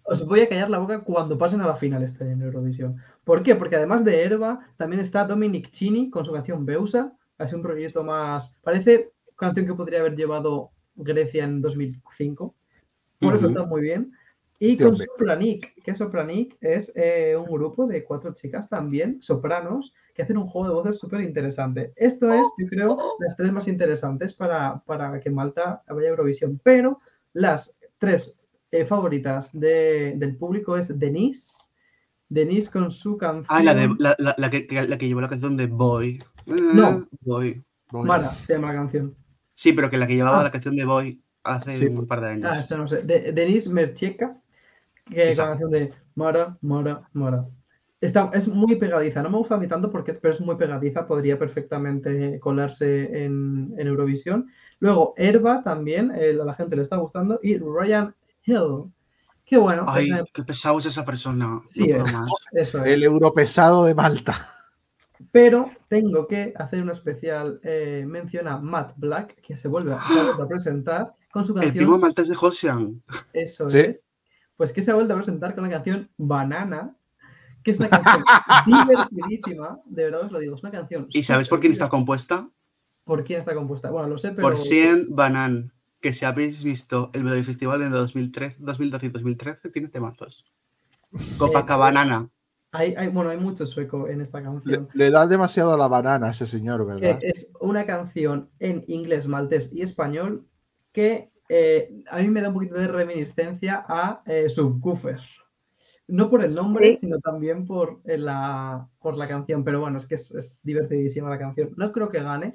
[0.04, 2.98] Os voy a callar la boca cuando pasen a la final este en Eurovisión.
[3.24, 3.56] ¿Por qué?
[3.56, 8.04] Porque además de Herba, también está Dominic Chini con su canción Beusa, Hace un proyecto
[8.04, 8.56] más.
[8.62, 12.54] Parece canción que podría haber llevado Grecia en 2005.
[13.20, 14.14] Por eso está muy bien.
[14.60, 20.22] Y con Sopranik, que Sopranik es eh, un grupo de cuatro chicas también, sopranos, que
[20.22, 21.94] hacen un juego de voces súper interesante.
[21.96, 26.62] Esto es, yo creo, las tres más interesantes para, para que Malta vaya a Eurovisión.
[26.64, 27.00] Pero
[27.34, 28.36] las tres
[28.70, 31.72] eh, favoritas del público es Denise,
[32.30, 33.48] Denise con su canción.
[33.50, 36.24] Ah, la, de, la, que, la que llevó la canción de Boy.
[36.46, 37.08] No.
[37.22, 37.64] Boy.
[37.92, 39.16] Mara se llama la canción.
[39.54, 40.44] Sí, pero que la que llevaba ah.
[40.44, 42.50] la canción de Boy hace un par de años.
[42.52, 43.02] Ah, eso no sé.
[43.04, 44.38] De, Denise Mercheka,
[45.06, 47.46] que es la canción de Mara, Mara, Mara.
[48.00, 49.22] Está, es muy pegadiza.
[49.22, 51.06] No me gusta a mí tanto porque pero es muy pegadiza.
[51.06, 54.48] Podría perfectamente colarse en, en Eurovisión.
[54.80, 57.40] Luego, Herba también, a la gente le está gustando.
[57.44, 58.92] Y Ryan Hill.
[59.46, 59.86] Qué bueno.
[59.88, 61.62] Ay, qué pesado es esa persona.
[61.68, 61.92] Sí,
[62.54, 62.92] Eso es.
[62.92, 64.34] El europesado de Malta.
[65.32, 70.00] Pero tengo que hacer una especial eh, mención a Matt Black, que se vuelve a,
[70.48, 71.74] presentar con su canción.
[71.74, 73.02] El primo maltés de Josian.
[73.34, 74.06] Eso es.
[74.58, 76.96] Pues que se ha vuelto a presentar con la canción Banana,
[77.64, 78.24] que es una canción
[78.66, 81.08] divertidísima, de verdad os lo digo, es una canción.
[81.10, 82.50] ¿Y sabes por quién está compuesta?
[83.04, 83.90] ¿Por quién está compuesta?
[83.90, 84.44] Bueno, lo sé, pero.
[84.44, 89.70] Por Cien Banan, que si habéis visto el Melody Festival en 2013, 2012 y 2013,
[89.70, 90.46] tiene temazos.
[91.38, 92.30] Copacabana.
[92.74, 94.88] Hay, hay, bueno, hay mucho sueco en esta canción.
[94.94, 97.20] Le, da demasiado la banana a ese señor, ¿verdad?
[97.22, 100.46] es una canción en inglés, maltés y español
[100.94, 105.20] que eh, a mí me da un poquito de reminiscencia a eh, Subwoofer.
[106.08, 109.66] no por el nombre, sino también por la, por la canción.
[109.66, 111.74] Pero bueno, es que es, divertidísima la canción.
[111.76, 112.54] No creo que gane.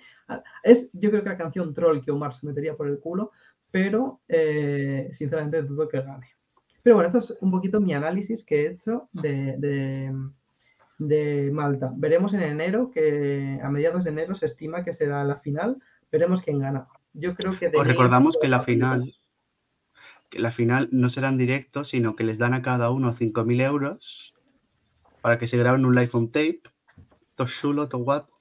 [0.63, 3.33] Es, yo creo que la canción Troll que Omar se metería por el culo,
[3.71, 6.36] pero eh, sinceramente dudo que gane.
[6.87, 10.13] Pero bueno, esto es un poquito mi análisis que he hecho de,
[10.99, 11.91] de, Malta.
[11.97, 15.83] Veremos en enero, que a mediados de enero se estima que será la final.
[16.13, 16.87] Veremos quién gana.
[17.13, 17.73] Yo creo que...
[17.75, 19.13] Os recordamos que la final
[20.31, 23.63] que la final no será en directo, sino que les dan a cada uno 5.000
[23.63, 24.37] euros
[25.23, 26.63] para que se graben un live on tape,
[27.35, 28.39] todo chulo, todo guapo,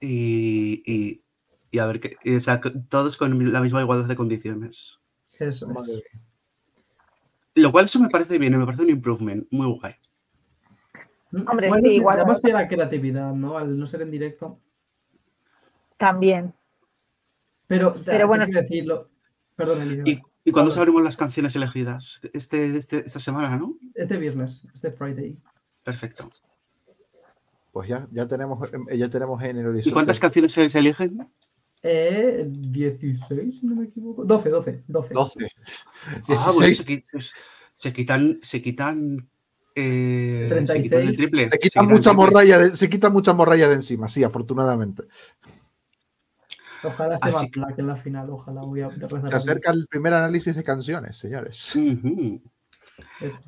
[0.00, 1.20] y,
[1.76, 5.00] a ver, que, o sea, todos con la misma igualdad de condiciones.
[5.36, 5.66] Eso
[7.54, 9.94] Lo cual eso me parece bien, me parece un improvement, muy guay.
[11.32, 12.18] Hombre, bueno, sí, igual.
[12.18, 13.56] Además la creatividad, ¿no?
[13.56, 14.58] Al no ser en directo.
[15.96, 16.52] También.
[17.66, 19.10] Pero, Pero bueno, decirlo.
[19.54, 20.22] Perdón, Elisa.
[20.44, 22.20] ¿Y cuándo sabremos las canciones elegidas?
[22.32, 23.76] Este, este, esta semana, ¿no?
[23.94, 25.38] Este viernes, este Friday.
[25.84, 26.24] Perfecto.
[27.72, 28.58] Pues ya, ya tenemos,
[28.96, 29.90] ya tenemos en el horizonte.
[29.90, 31.28] ¿Y cuántas canciones se, eligen?
[31.82, 34.24] Eh, 16, si no me equivoco.
[34.24, 35.14] 12, 12, 12.
[35.14, 35.48] 12.
[36.28, 36.74] Ah, bueno,
[37.74, 39.28] se, quitan, se quitan
[39.74, 40.66] eh, 36.
[40.66, 41.48] Se quitan el triple.
[41.48, 45.04] Se quita, mucha morralla de, se quita mucha morralla de encima, sí, afortunadamente.
[46.82, 47.50] Ojalá esté Así...
[47.50, 51.78] que en la final, ojalá voy a Se acerca el primer análisis de canciones, señores.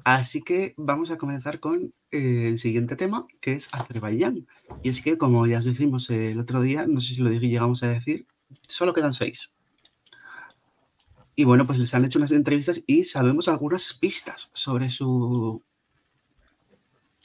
[0.05, 4.47] Así que vamos a comenzar con eh, el siguiente tema, que es Azerbaiyán.
[4.83, 7.49] Y es que, como ya os dijimos el otro día, no sé si lo dije,
[7.49, 8.27] llegamos a decir,
[8.67, 9.52] solo quedan seis.
[11.35, 15.63] Y bueno, pues les han hecho unas entrevistas y sabemos algunas pistas sobre su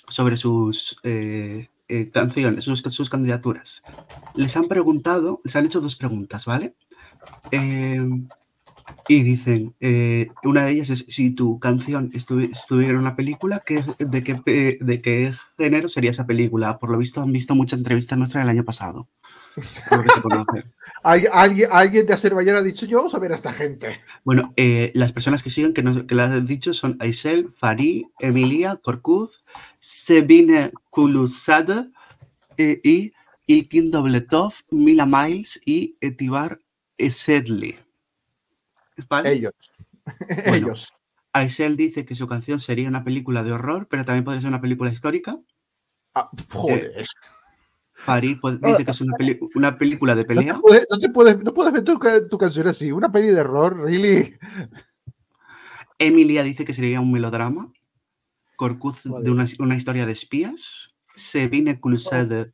[0.09, 3.81] sobre sus eh, eh, canciones, sus, candidaturas.
[4.35, 6.75] Les han preguntado, les han hecho dos preguntas, ¿vale?
[7.51, 7.99] Eh,
[9.07, 13.83] y dicen, eh, una de ellas es, si tu canción estuviera en una película, ¿qué,
[13.99, 16.77] de, qué, ¿de qué género sería esa película?
[16.77, 19.07] Por lo visto han visto muchas entrevistas nuestras el año pasado.
[21.03, 23.99] ¿Alguien, alguien de Azerbaiyán ha dicho, yo vamos a ver a esta gente.
[24.23, 24.53] Bueno,
[24.93, 29.43] las personas que siguen, que, que las han dicho son Aisel, Farid, Emilia, Korkuz,
[29.79, 31.89] Sebine Kulusada
[32.57, 33.13] eh, y
[33.45, 36.59] Ilkin Dobletov, Mila Miles y Etibar
[36.97, 37.77] Esedli.
[39.25, 39.53] Ellos.
[40.45, 40.97] Ellos.
[41.33, 44.61] Aisel dice que su canción sería una película de horror, pero también podría ser una
[44.61, 45.37] película histórica.
[46.15, 47.05] Ah, joder.
[47.97, 49.01] Farid dice que es
[49.55, 50.53] una, película de pelea.
[50.53, 51.97] No, puedes, no, te puedes, no puedes meter
[52.29, 52.91] tu, canción así.
[52.91, 54.37] Una peli de horror, really.
[55.97, 57.71] Emilia dice que sería un melodrama.
[58.55, 60.95] Corcuz de una, una, historia de espías.
[61.15, 62.53] Sabine Clusade.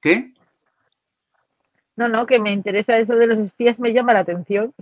[0.00, 0.34] ¿Qué?
[1.96, 4.74] No, no, que me interesa eso de los espías, me llama la atención.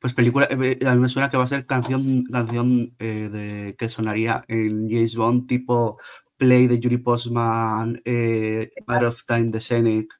[0.00, 3.76] Pues película, eh, a mí me suena que va a ser canción, canción eh, de,
[3.76, 5.98] que sonaría en James Bond, tipo
[6.40, 10.18] Play de Yuri Postman, eh, Out of Time de Scenic,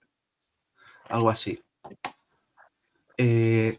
[1.08, 1.58] algo así.
[3.16, 3.78] Eh,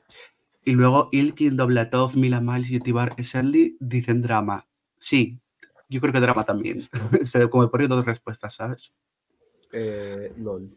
[0.65, 4.65] y luego Ilkin, Doblatov, Mila Miles y Tibar Eserly dicen drama.
[4.97, 5.39] Sí,
[5.87, 6.87] yo creo que drama también.
[7.51, 8.97] Como he ponido dos respuestas, ¿sabes?
[9.71, 10.75] Eh, LOL.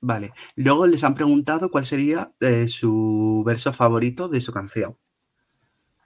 [0.00, 0.32] Vale.
[0.54, 4.96] Luego les han preguntado cuál sería eh, su verso favorito de su canción.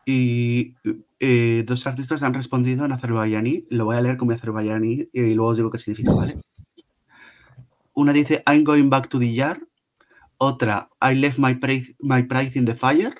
[0.06, 0.74] Y
[1.20, 3.66] eh, dos artistas han respondido en azerbaiyaní.
[3.70, 6.36] Lo voy a leer como azerbaiyaní y luego os digo qué significa, ¿vale?
[7.94, 9.60] Una dice I'm going back to the yard.
[10.38, 13.14] Otra, I left my prize, my prize in the fire.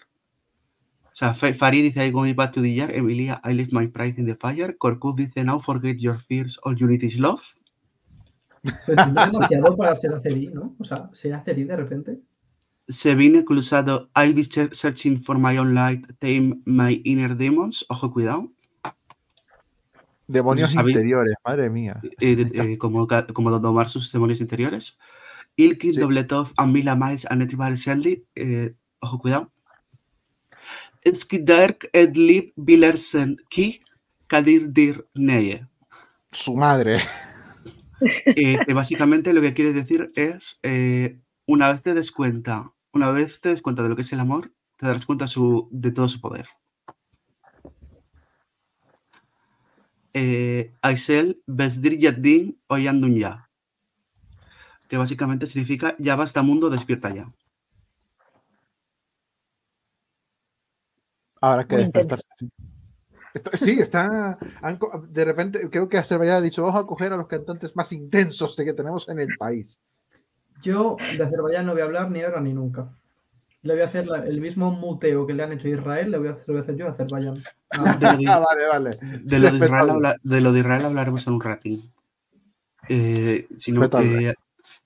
[1.04, 2.94] O sea, Farid dice I'm going back to the yard.
[2.94, 4.76] Emilia, I left my prize in the fire.
[4.78, 7.42] Korkut dice Now forget your fears, all you need is love.
[8.86, 10.74] Pero es demasiado para ser Aceri, ¿no?
[10.78, 12.20] O sea, ¿ser Aceri de repente?
[12.90, 17.86] Se viene cruzado I'll be searching for my own light, tame my inner demons.
[17.88, 18.52] Ojo, cuidado.
[20.26, 22.00] Demonios interiores, madre mía.
[22.20, 24.98] Eh, eh, como, como domar sus demonios interiores.
[25.56, 26.00] Ilkis, sí.
[26.00, 28.24] Dobletov, Amila Miles, Anetibar Shelly.
[28.34, 29.52] Eh, ojo, cuidado.
[31.04, 33.82] Skidark, Edlib, Billersen, Ki,
[34.26, 35.66] Kadir Dir Neye.
[36.32, 37.00] Su madre.
[38.24, 40.60] Eh, que básicamente lo que quiere decir es,
[41.46, 44.20] una vez te des cuenta, una vez te des cuenta de lo que es el
[44.20, 46.48] amor, te darás cuenta su, de todo su poder.
[50.12, 53.50] Eh, Aisel Besdir Yaddin ya
[54.88, 57.32] que básicamente significa ya basta mundo, despierta ya.
[61.40, 62.26] Ahora que despertarse.
[63.54, 64.36] Sí, está.
[65.08, 68.56] De repente, creo que Azerbaiyán ha dicho: Vamos a coger a los cantantes más intensos
[68.56, 69.78] de que tenemos en el país.
[70.62, 72.88] Yo de Azerbaiyán no voy a hablar ni ahora ni nunca.
[73.62, 76.28] Le voy a hacer el mismo muteo que le han hecho a Israel, le voy
[76.28, 77.42] a, hacer, voy a hacer yo a Azerbaiyán.
[77.70, 77.98] Ah,
[78.38, 78.90] vale, vale.
[79.22, 81.92] De lo de, Israel hablaremos en un ratín.
[82.88, 83.46] Eh,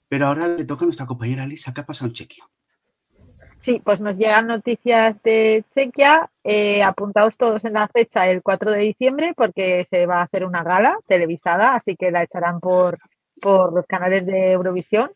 [0.09, 2.45] pero ahora le toca a nuestra compañera Lisa, ¿qué ha pasado en Chequia?
[3.61, 8.73] Sí, pues nos llegan noticias de Chequia, eh, apuntados todos en la fecha el 4
[8.73, 12.99] de diciembre porque se va a hacer una gala televisada, así que la echarán por,
[13.41, 15.11] por los canales de Eurovisión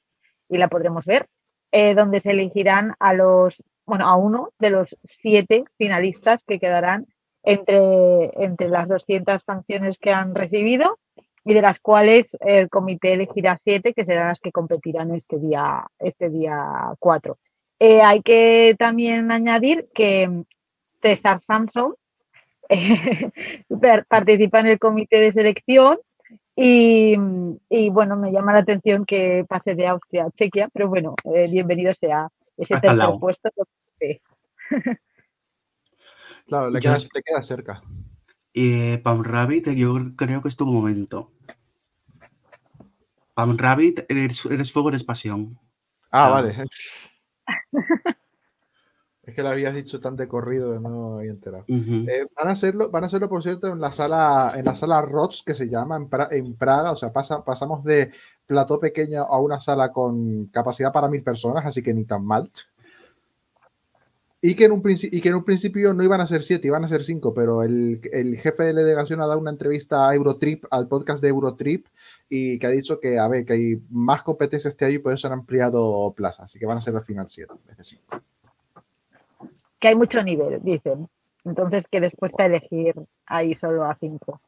[0.49, 1.27] y la podremos ver,
[1.73, 7.07] eh, donde se elegirán a los, bueno, a uno de los siete finalistas que quedarán
[7.43, 10.99] entre, entre las 200 canciones que han recibido
[11.45, 15.87] y de las cuales el comité elegirá siete que serán las que competirán este día,
[15.99, 17.39] este día 4.
[17.81, 20.45] Eh, hay que también añadir que
[21.01, 21.95] César Samson
[22.69, 23.31] eh,
[24.09, 25.99] participa en el comité de selección
[26.61, 31.47] y, bueno, me llama la atención que pase de Austria a Chequia, pero bueno, eh,
[31.49, 33.49] bienvenido sea ese tercer puesto.
[36.49, 37.81] claro, le queda, te queda cerca.
[38.53, 41.31] Y Pam Rabbit, yo creo que es tu momento.
[43.35, 45.57] Pam Rabbit, eres, eres fuego, eres pasión.
[46.11, 46.57] Ah, vale.
[49.29, 51.65] es que lo habías dicho tan de corrido que no había enterado.
[51.69, 55.03] Eh, van, a hacerlo, van a hacerlo, por cierto, en la sala, en la sala
[55.03, 55.99] ROTS, que se llama
[56.31, 56.93] en, Praga.
[56.93, 58.11] O sea, pasa, pasamos de
[58.47, 62.51] plató pequeño a una sala con capacidad para mil personas, así que ni tan mal.
[64.41, 66.85] Y que, en un y que en un principio no iban a ser siete, iban
[66.85, 70.65] a ser cinco, pero el, el jefe de delegación ha dado una entrevista a Eurotrip,
[70.71, 71.87] al podcast de Eurotrip,
[72.31, 75.13] y que ha dicho que, a ver, que hay más competencias este año y por
[75.13, 77.85] eso han ampliado plazas, así que van a ser al final 7 en vez de
[77.85, 78.23] 5.
[79.79, 81.09] Que hay mucho nivel, dicen.
[81.45, 82.95] Entonces que después de elegir
[83.27, 84.41] ahí solo a 5.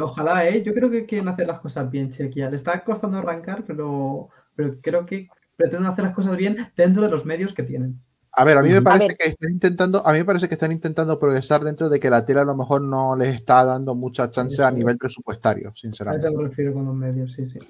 [0.00, 0.62] Ojalá, ¿eh?
[0.62, 2.48] Yo creo que quieren hacer las cosas bien, Chequia.
[2.48, 7.10] Le está costando arrancar, pero, pero creo que pretenden hacer las cosas bien dentro de
[7.10, 8.00] los medios que tienen.
[8.36, 10.72] A ver, a mí me parece que están intentando, a mí me parece que están
[10.72, 14.28] intentando progresar dentro de que la tela a lo mejor no les está dando mucha
[14.28, 16.26] chance a nivel presupuestario, sinceramente.
[16.26, 17.60] A eso me refiero con los medios, sí, sí.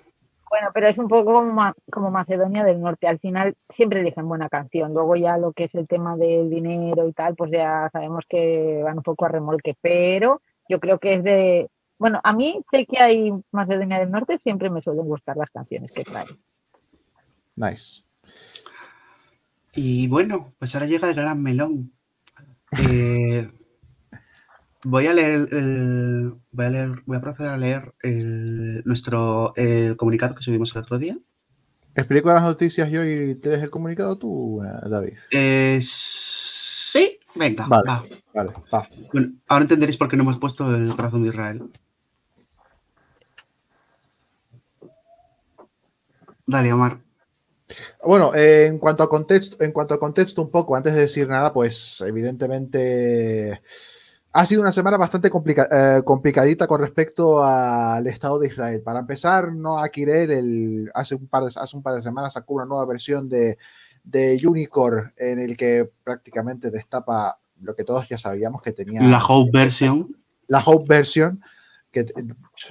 [0.54, 3.08] Bueno, pero es un poco como, como Macedonia del Norte.
[3.08, 4.94] Al final siempre dicen buena canción.
[4.94, 8.80] Luego ya lo que es el tema del dinero y tal, pues ya sabemos que
[8.84, 9.74] van un poco a remolque.
[9.80, 11.68] Pero yo creo que es de...
[11.98, 15.90] Bueno, a mí sé que hay Macedonia del Norte, siempre me suelen gustar las canciones
[15.90, 16.28] que traen.
[17.56, 18.04] Nice.
[19.74, 21.92] Y bueno, pues ahora llega el gran melón.
[22.78, 23.50] Eh,
[24.84, 29.96] voy a leer el, voy a leer, voy a proceder a leer el, nuestro el
[29.96, 31.18] comunicado que subimos el otro día.
[31.94, 35.14] ¿Explico las noticias yo y te des el comunicado tú, David?
[35.30, 37.66] Eh, sí, venga.
[37.68, 38.88] Vale, vale, va.
[39.12, 41.70] Bueno, ahora entenderéis por qué no hemos puesto el corazón de Israel.
[46.46, 47.00] Dale, Omar.
[48.04, 51.52] Bueno, en cuanto a contexto, en cuanto a contexto, un poco, antes de decir nada,
[51.52, 53.62] pues evidentemente
[54.36, 58.82] ha sido una semana bastante eh, complicadita con respecto al Estado de Israel.
[58.82, 62.54] Para empezar, Noah Kirel el, hace, un par de, hace un par de semanas sacó
[62.54, 63.58] una nueva versión de,
[64.02, 69.02] de Unicorn en el que prácticamente destapa lo que todos ya sabíamos que tenía.
[69.02, 70.16] La Hope Version.
[70.48, 71.40] La Hope Version
[71.92, 72.12] que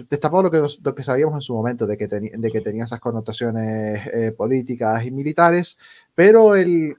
[0.10, 3.00] destapó lo que, lo que sabíamos en su momento, de que, de que tenía esas
[3.00, 5.78] connotaciones eh, políticas y militares,
[6.14, 6.98] pero el,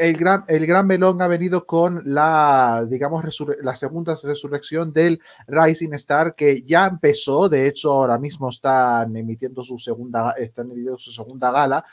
[0.00, 3.22] el, gran, el gran melón ha venido con la, digamos,
[3.60, 9.62] la segunda resurrección del Rising Star, que ya empezó, de hecho ahora mismo están emitiendo
[9.62, 11.84] su segunda, están emitiendo su segunda gala,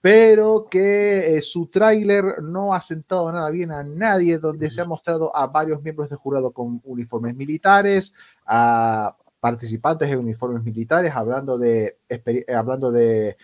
[0.00, 4.86] pero que eh, su tráiler no ha sentado nada bien a nadie, donde se ha
[4.86, 8.14] mostrado a varios miembros de jurado con uniformes militares,
[8.46, 11.98] a participantes en uniformes militares, hablando de,
[12.56, 13.36] hablando de,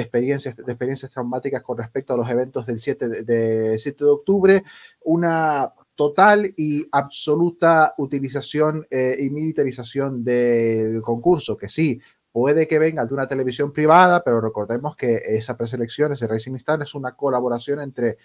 [0.00, 4.64] experiencias, de experiencias traumáticas con respecto a los eventos del 7 de, 7 de octubre,
[5.04, 12.00] una total y absoluta utilización eh, y militarización del concurso, que sí,
[12.32, 16.80] Puede que venga de una televisión privada, pero recordemos que esa preselección, ese Racing Star,
[16.80, 18.16] es una colaboración entre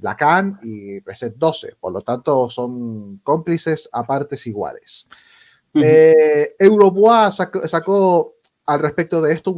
[0.00, 1.76] la CAN y Reset 12.
[1.78, 5.08] Por lo tanto, son cómplices a partes iguales.
[5.74, 5.80] Uh
[7.66, 8.34] sacó,
[8.66, 9.54] al respecto de esto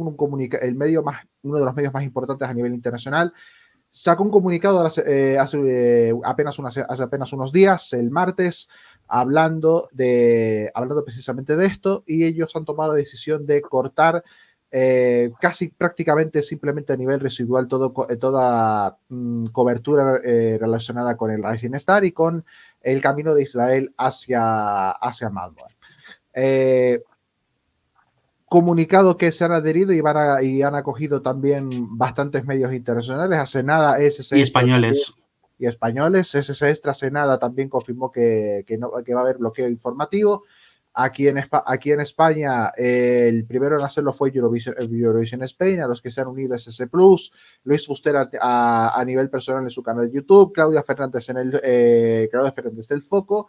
[0.61, 3.33] el medio más, uno de los medios más importantes a nivel internacional.
[3.89, 8.67] Sacó un comunicado hace, eh, eh, apenas, hace apenas unos días, el martes,
[9.07, 14.23] hablando, de, hablando precisamente de esto y ellos han tomado la decisión de cortar
[14.71, 21.75] eh, casi prácticamente simplemente a nivel residual todo, toda mm, cobertura relacionada con el Rising
[21.75, 22.43] Star y con
[22.81, 25.29] el camino de Israel hacia, hacia
[28.45, 33.39] comunicado que se han adherido y, van y han acogido también bastantes medios internacionales.
[33.39, 35.15] Hace nada, SS y españoles.
[35.57, 36.33] y españoles.
[36.35, 40.43] SS Extra hace nada también confirmó que, que, no, que va a haber bloqueo informativo.
[40.97, 46.01] Aquí en, aquí en España, el primero en hacerlo fue Eurovision, Eurovision Spain, a los
[46.01, 47.33] que se han unido SS Plus,
[47.65, 51.59] Luis Fuster a, a, nivel personal en su canal de YouTube, Claudia Fernández en el
[51.61, 53.47] eh, Claudia Fernández del Foco,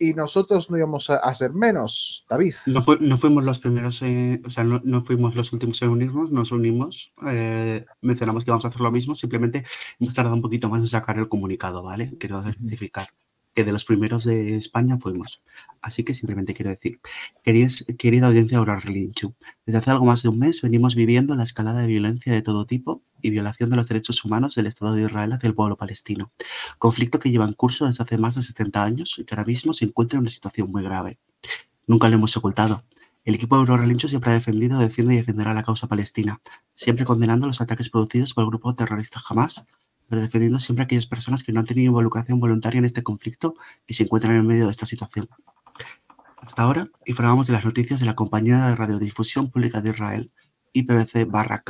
[0.00, 2.54] y nosotros no íbamos a hacer menos, David.
[2.66, 6.50] No, no fuimos los primeros, o sea, no, no, fuimos los últimos en unirnos, nos
[6.52, 9.62] unimos, eh, mencionamos que vamos a hacer lo mismo, simplemente
[10.00, 12.16] hemos tardado un poquito más en sacar el comunicado, ¿vale?
[12.18, 13.08] Quiero especificar
[13.54, 15.42] que de los primeros de España fuimos.
[15.82, 17.00] Así que simplemente quiero decir,
[17.42, 19.34] querías, querida audiencia Aurora Relinchu,
[19.66, 22.66] desde hace algo más de un mes venimos viviendo la escalada de violencia de todo
[22.66, 26.32] tipo y violación de los derechos humanos del Estado de Israel hacia el pueblo palestino,
[26.78, 29.72] conflicto que lleva en curso desde hace más de 70 años y que ahora mismo
[29.72, 31.18] se encuentra en una situación muy grave.
[31.86, 32.84] Nunca lo hemos ocultado.
[33.24, 36.40] El equipo de Aurora siempre ha defendido, defiende y defenderá la causa palestina,
[36.74, 39.66] siempre condenando los ataques producidos por el grupo terrorista Hamas
[40.10, 43.54] pero defendiendo siempre a aquellas personas que no han tenido involucración voluntaria en este conflicto
[43.86, 45.28] y se encuentran en medio de esta situación.
[46.38, 50.32] Hasta ahora informamos de las noticias de la compañía de radiodifusión pública de Israel,
[50.72, 51.62] IPBC barra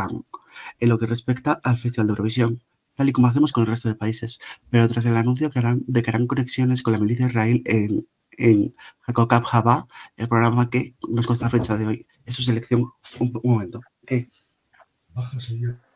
[0.78, 2.62] en lo que respecta al Festival de Eurovisión,
[2.94, 6.10] tal y como hacemos con el resto de países, pero tras el anuncio de que
[6.10, 8.74] harán conexiones con la milicia de Israel en, en
[9.06, 9.86] Hakokab Jabá,
[10.16, 12.06] el programa que nos consta fecha de hoy.
[12.24, 12.90] Es su selección.
[13.18, 13.82] Un, momento.
[15.14, 15.89] Baja, señor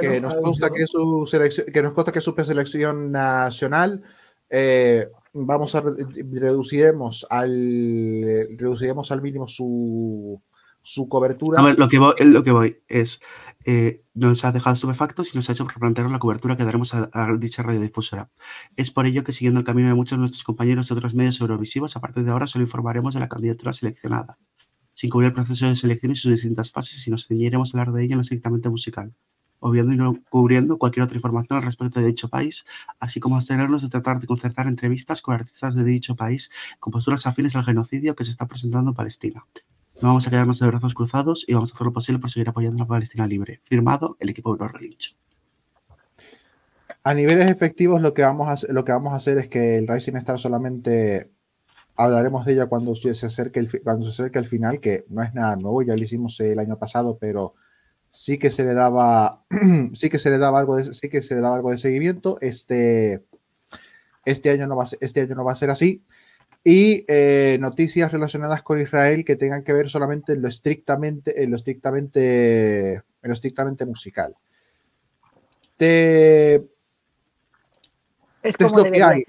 [0.00, 4.02] que, nos consta que, su selección, que nos consta que su preselección nacional
[4.50, 10.40] eh, vamos a reduciremos al reduciremos al mínimo su,
[10.82, 11.60] su cobertura.
[11.60, 13.20] A ver, lo que voy, lo que voy es
[13.64, 17.10] eh, nos ha dejado estupefactos y nos ha hecho replantear la cobertura que daremos a,
[17.12, 18.30] a, dicha radiodifusora.
[18.76, 21.40] Es por ello que, siguiendo el camino de muchos de nuestros compañeros de otros medios
[21.40, 24.38] eurovisivos, a partir de ahora solo informaremos de la candidatura seleccionada,
[24.94, 27.94] sin cubrir el proceso de selección y sus distintas fases, y nos ceñiremos a hablar
[27.94, 29.14] de ella en lo estrictamente musical
[29.60, 32.64] obviando y no cubriendo cualquier otra información al respecto de dicho país,
[33.00, 36.50] así como abstenernos de tratar de concertar entrevistas con artistas de dicho país
[36.80, 39.46] con posturas afines al genocidio que se está presentando en Palestina.
[40.00, 42.48] No vamos a quedarnos de brazos cruzados y vamos a hacer lo posible por seguir
[42.48, 43.60] apoyando a la Palestina libre.
[43.64, 45.16] Firmado el equipo Eurorelinch.
[47.02, 49.88] A niveles efectivos, lo que, vamos a, lo que vamos a hacer es que el
[49.88, 51.32] Rising Star solamente
[51.96, 55.34] hablaremos de ella cuando se acerque el, cuando se acerque el final, que no es
[55.34, 57.54] nada nuevo, ya lo hicimos el año pasado, pero
[58.10, 59.44] sí que se le daba,
[59.94, 62.38] sí que se le daba algo de, sí que se le daba algo de seguimiento.
[62.40, 63.24] Este,
[64.24, 66.02] este, año, no va a ser, este año no va a ser así.
[66.64, 71.50] Y eh, noticias relacionadas con Israel que tengan que ver solamente en lo estrictamente, en
[71.50, 74.34] lo estrictamente, en lo estrictamente musical.
[75.76, 76.56] Te,
[78.42, 79.24] es, lo que hay.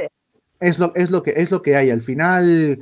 [0.60, 1.92] Es lo, es lo, que, es lo que hay.
[1.92, 2.80] Al final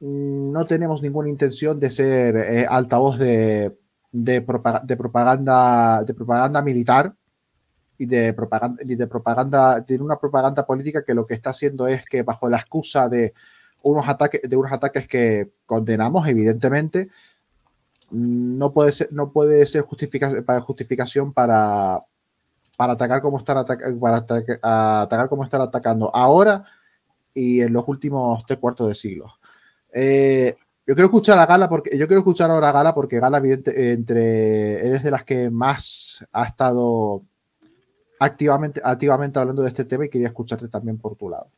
[0.00, 3.76] mm, no tenemos ninguna intención de ser eh, altavoz de,
[4.12, 7.14] de, propaganda, de propaganda militar
[7.98, 11.86] y de propaganda, y de propaganda, tiene una propaganda política que lo que está haciendo
[11.88, 13.34] es que bajo la excusa de
[13.82, 17.08] unos ataques, de unos ataques que condenamos, evidentemente,
[18.10, 22.04] no puede ser, no puede ser justificación para, justificación para,
[22.76, 23.64] para atacar como están
[24.00, 24.16] para
[25.02, 26.64] atacar como están atacando ahora
[27.34, 29.26] y en los últimos tres cuartos de siglo.
[29.92, 30.56] Eh,
[30.88, 33.92] yo quiero escuchar a Gala porque yo quiero escuchar ahora a Gala porque Gala evidente,
[33.92, 37.24] entre eres de las que más ha estado
[38.18, 41.50] activamente, activamente hablando de este tema y quería escucharte también por tu lado.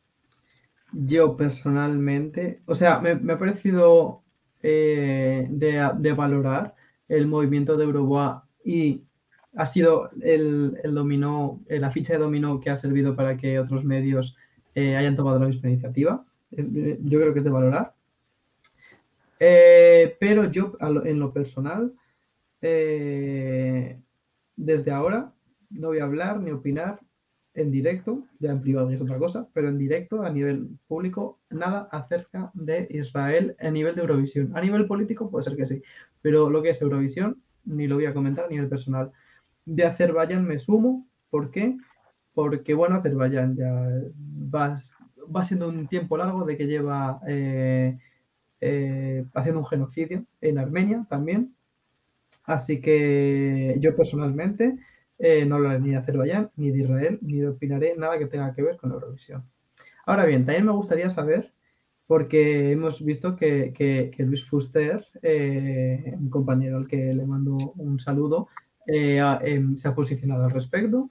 [0.91, 4.21] Yo personalmente, o sea, me, ha parecido
[4.61, 6.75] eh, de, valorar
[7.07, 9.05] el movimiento de Euroboa y
[9.55, 13.59] ha sido el, el dominó, eh, la ficha de dominó que ha servido para que
[13.59, 14.35] otros medios
[14.75, 16.25] eh, hayan tomado la misma iniciativa.
[16.51, 17.93] Yo creo que es de valorar.
[19.43, 21.95] Eh, pero yo, en lo personal,
[22.61, 23.99] eh,
[24.55, 25.33] desde ahora
[25.71, 26.99] no voy a hablar ni opinar
[27.55, 31.89] en directo, ya en privado es otra cosa, pero en directo, a nivel público, nada
[31.91, 34.55] acerca de Israel a nivel de Eurovisión.
[34.55, 35.81] A nivel político puede ser que sí,
[36.21, 39.11] pero lo que es Eurovisión ni lo voy a comentar a nivel personal.
[39.65, 41.77] De Azerbaiyán me sumo, ¿por qué?
[42.35, 43.71] Porque, bueno, Azerbaiyán ya
[44.53, 44.77] va,
[45.35, 47.19] va siendo un tiempo largo de que lleva...
[47.27, 47.97] Eh,
[48.61, 51.55] eh, haciendo un genocidio en Armenia también.
[52.45, 54.77] Así que yo personalmente
[55.17, 58.61] eh, no hablaré ni de Azerbaiyán, ni de Israel, ni opinaré nada que tenga que
[58.61, 59.43] ver con Eurovisión.
[60.05, 61.53] Ahora bien, también me gustaría saber,
[62.07, 68.47] porque hemos visto que, Luis Fuster, eh, un compañero al que le mando un saludo,
[68.87, 71.09] em, se ha posicionado al respecto,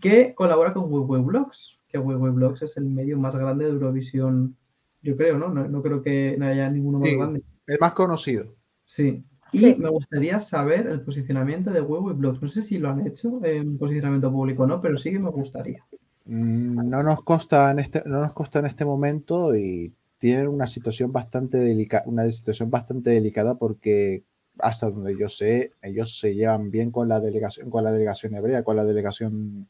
[0.00, 4.56] que colabora con Weiwei Blogs, que Weiwei Blogs es el medio más grande de Eurovisión
[5.02, 5.48] yo creo, ¿no?
[5.48, 7.42] No, creo que no haya ninguno más grande.
[7.66, 8.54] El más conocido.
[8.84, 9.24] Sí.
[9.52, 12.40] Y me gustaría saber el posicionamiento de Huevo y Blogs.
[12.40, 15.30] No sé si lo han hecho en posicionamiento público o no, pero sí que me
[15.30, 15.84] gustaría.
[16.26, 20.66] Mm, no nos consta en este, no nos consta en este momento y tienen una
[20.66, 24.22] situación bastante delicada, una situación bastante delicada porque
[24.58, 28.62] hasta donde yo sé, ellos se llevan bien con la delegación, con la delegación hebrea,
[28.62, 29.68] con la delegación,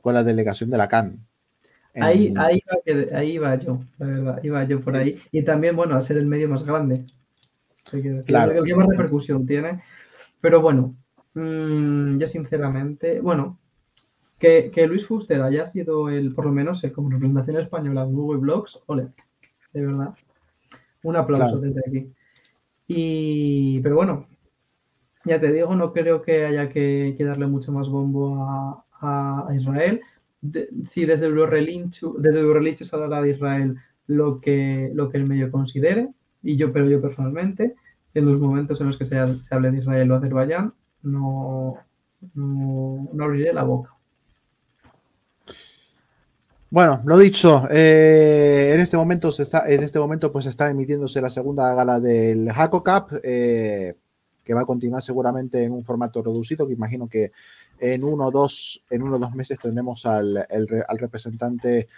[0.00, 1.26] con la delegación de la CAN.
[1.94, 5.18] Ahí, ahí, va, ahí va yo, la verdad, iba yo por ahí.
[5.30, 7.04] Y también, bueno, a ser el medio más grande.
[8.24, 8.52] Claro.
[8.52, 9.82] El que más repercusión tiene.
[10.40, 10.96] Pero bueno,
[11.34, 13.58] mmm, yo sinceramente, bueno,
[14.38, 18.40] que, que, Luis Fuster haya sido el, por lo menos, como representación española de Google
[18.40, 19.08] Blogs, ole,
[19.72, 20.14] de verdad.
[21.02, 22.12] Un aplauso desde aquí.
[22.86, 24.26] Y, pero bueno,
[25.24, 28.46] ya te digo, no creo que haya que, darle mucho más bombo
[29.00, 30.00] a, Israel.
[30.86, 33.76] Si desde el relincho, desde el se hablará de Israel
[34.06, 36.08] lo que, lo que el medio considere,
[36.42, 37.74] y yo, pero yo personalmente,
[38.14, 41.76] en los momentos en los que se, hable de Israel o Azerbaiyán, no,
[42.34, 43.94] no, no abriré la boca.
[46.72, 51.20] Bueno, lo dicho, eh, en este momento se está, en este momento pues está emitiéndose
[51.20, 53.94] la segunda gala del Haco Cup, eh,
[54.42, 57.30] que va a continuar seguramente en un formato reducido, que imagino que
[57.82, 60.46] en uno o dos, en uno dos meses tendremos al,
[60.96, 61.88] representante,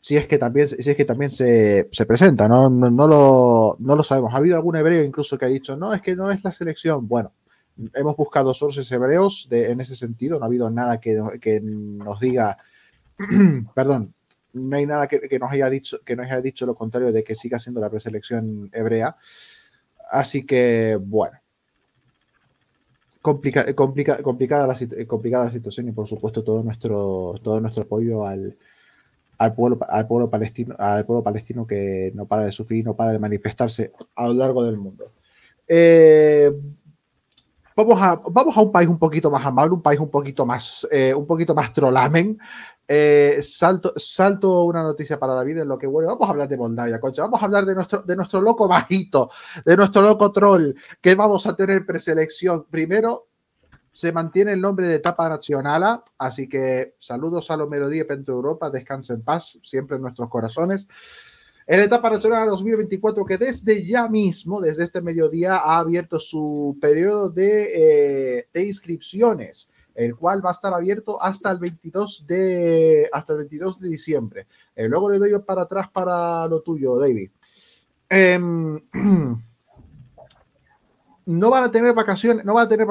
[0.00, 2.70] si es que también, si es que también se, presenta, ¿no?
[2.70, 4.32] No, lo, no lo sabemos.
[4.32, 7.08] Ha habido algún hebreo incluso que ha dicho, no, es que no es la selección.
[7.08, 7.32] Bueno,
[7.94, 12.20] hemos buscado sources hebreos de, en ese sentido, no ha habido nada que, que nos
[12.20, 12.56] diga
[13.74, 14.14] perdón,
[14.52, 17.34] no hay nada que, nos haya dicho, que nos haya dicho lo contrario de que
[17.34, 19.16] siga siendo la preselección hebrea.
[20.10, 21.38] Así que, bueno.
[23.26, 28.24] Complica, complica, complicada, la, complicada la situación y por supuesto todo nuestro, todo nuestro apoyo
[28.24, 28.56] al,
[29.36, 33.10] al pueblo, al pueblo palestino, al pueblo palestino que no para de sufrir, no para
[33.10, 35.10] de manifestarse a lo largo del mundo.
[35.66, 36.52] Eh,
[37.74, 40.86] vamos a, vamos a un país un poquito más amable, un país un poquito más,
[40.92, 42.38] eh, un poquito más trolamen.
[42.88, 46.56] Eh, salto, salto una noticia para David en lo que bueno, vamos a hablar de
[46.56, 47.22] Moldavia, concha.
[47.22, 49.30] Vamos a hablar de nuestro, de nuestro loco bajito,
[49.64, 52.66] de nuestro loco troll, que vamos a tener preselección.
[52.70, 53.28] Primero,
[53.90, 58.68] se mantiene el nombre de etapa nacional, así que saludos a los Melodía Pento Europa,
[58.70, 60.86] descansa en paz, siempre en nuestros corazones.
[61.66, 67.30] En etapa nacional 2024, que desde ya mismo, desde este mediodía, ha abierto su periodo
[67.30, 67.70] de,
[68.38, 73.38] eh, de inscripciones, el cual va a estar abierto hasta el 22 de, hasta el
[73.40, 74.46] 22 de diciembre.
[74.74, 77.30] Eh, luego le doy para atrás para lo tuyo, David.
[78.10, 78.38] Eh,
[81.26, 82.86] no van a tener vacaciones, no van a tener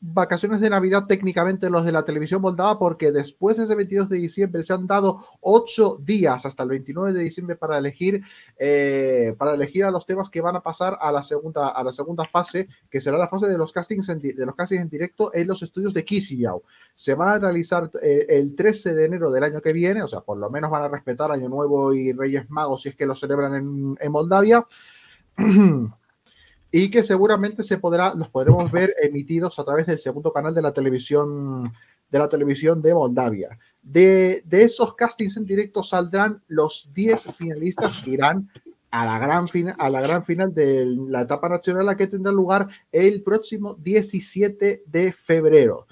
[0.00, 4.16] vacaciones de Navidad técnicamente los de la televisión moldava porque después de ese 22 de
[4.16, 8.22] diciembre se han dado ocho días hasta el 29 de diciembre para elegir
[8.58, 11.92] eh, para elegir a los temas que van a pasar a la segunda a la
[11.92, 15.34] segunda fase que será la fase de los castings en, de los castings en directo
[15.34, 16.62] en los estudios de Kisiau.
[16.94, 20.22] Se van a realizar eh, el 13 de enero del año que viene, o sea,
[20.22, 23.14] por lo menos van a respetar Año Nuevo y Reyes Magos si es que lo
[23.14, 24.66] celebran en Moldavia.
[26.76, 30.60] y que seguramente se podrá, los podremos ver emitidos a través del segundo canal de
[30.60, 31.72] la televisión
[32.10, 33.56] de la televisión de Moldavia.
[33.80, 38.50] De, de esos castings en directo saldrán los 10 finalistas que irán
[38.90, 39.46] a la gran,
[39.78, 45.12] a la gran final de la etapa nacional que tendrá lugar el próximo 17 de
[45.12, 45.86] febrero.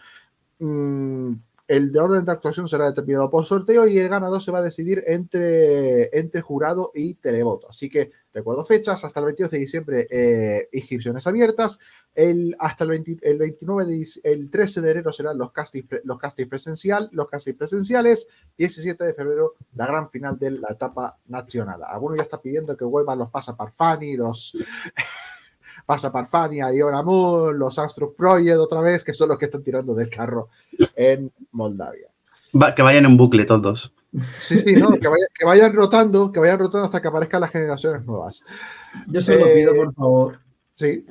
[0.58, 1.34] Mm,
[1.68, 4.62] el de orden de actuación será determinado por sorteo y el ganador se va a
[4.62, 7.68] decidir entre, entre jurado y televoto.
[7.68, 11.78] Así que recuerdo fechas, hasta el 22 de diciembre eh, inscripciones abiertas,
[12.14, 16.48] el, hasta el, el 29 de, el 13 de enero serán los castings, los castings,
[16.48, 21.82] presencial, los castings presenciales, 17 de febrero la gran final de la etapa nacional.
[21.86, 24.56] Alguno ya está pidiendo que vuelvan los Pasa Parfani, los
[25.86, 29.94] Pasa Parfani, Iona Moon, los Astros Project otra vez, que son los que están tirando
[29.94, 30.48] del carro
[30.94, 32.08] en Moldavia.
[32.74, 33.92] que vayan en bucle todos.
[34.38, 38.44] Sí, sí, no, que, vayan rotando, que vayan rotando hasta que aparezcan las generaciones nuevas.
[39.06, 40.38] Yo solo pido, por favor.
[40.72, 41.06] Sí.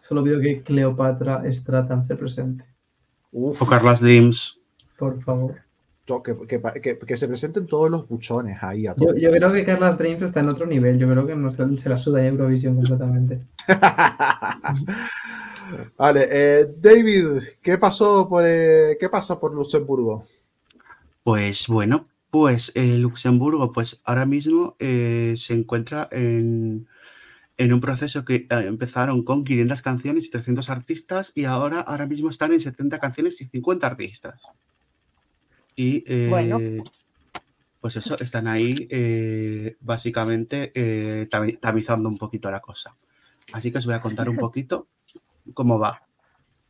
[0.00, 2.64] Solo pido que Cleopatra Stratan se presente.
[3.32, 3.60] Uf.
[3.60, 4.60] O Carlas Dreams.
[4.98, 5.65] Por favor.
[6.06, 8.84] Que, se presenten todos los buchones ahí.
[8.84, 10.98] yo, creo que Carlas Dreams está en otro nivel.
[10.98, 13.40] Yo creo que se, la suda Eurovisión completamente.
[15.98, 20.24] vale, eh, David, ¿qué pasó por eh, qué pasó por Luxemburgo?
[21.24, 26.86] Pues bueno, pues eh, Luxemburgo, pues ahora mismo eh, se encuentra en,
[27.58, 32.28] un proceso que eh, empezaron con 500 canciones y 300 artistas y ahora, ahora mismo
[32.28, 34.42] están en 70 canciones y 50 artistas.
[35.76, 36.04] Y
[37.80, 38.88] pues eso, están ahí
[39.80, 40.72] básicamente
[41.60, 42.96] tamizando un poquito la cosa.
[43.52, 44.88] Así que os voy a contar un poquito
[45.54, 46.02] cómo va.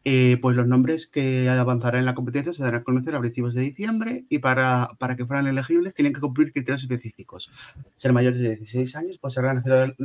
[0.08, 3.54] Eh, pues los nombres que avanzarán en la competencia se darán a conocer a principios
[3.54, 7.50] de diciembre y para, para, que fueran elegibles tienen que cumplir criterios específicos.
[7.92, 9.96] Ser mayores de 16 años, pues ser,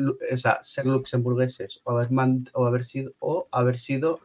[0.63, 2.09] ser luxemburgueses o haber,
[2.53, 4.21] o haber sido o haber sido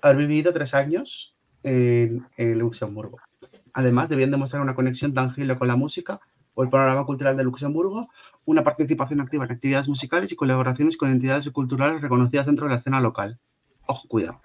[0.00, 3.18] haber vivido tres años en, en Luxemburgo.
[3.76, 6.18] Además, debían demostrar una conexión tangible con la música
[6.54, 8.08] o el panorama cultural de Luxemburgo,
[8.46, 12.76] una participación activa en actividades musicales y colaboraciones con entidades culturales reconocidas dentro de la
[12.76, 13.38] escena local.
[13.86, 14.40] Ojo, cuidado.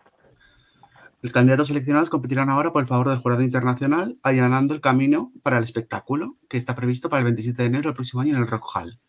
[1.21, 5.59] Los candidatos seleccionados competirán ahora por el favor del jurado internacional, allanando el camino para
[5.59, 8.49] el espectáculo, que está previsto para el 27 de enero del próximo año en el
[8.49, 8.99] Rock Hall.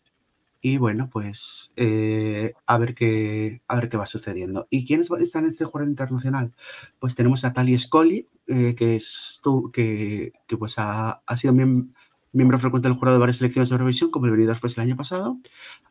[0.65, 4.65] Y bueno, pues eh, a, ver qué, a ver qué va sucediendo.
[4.69, 6.53] ¿Y quiénes están en este jurado internacional?
[6.99, 9.41] Pues tenemos a Tali Scully, eh, que, es,
[9.73, 14.09] que, que, pues ha, ha sido miembro frecuente del jurado de varias selecciones de Eurovisión,
[14.09, 15.37] como el Benidorm Fest el año pasado.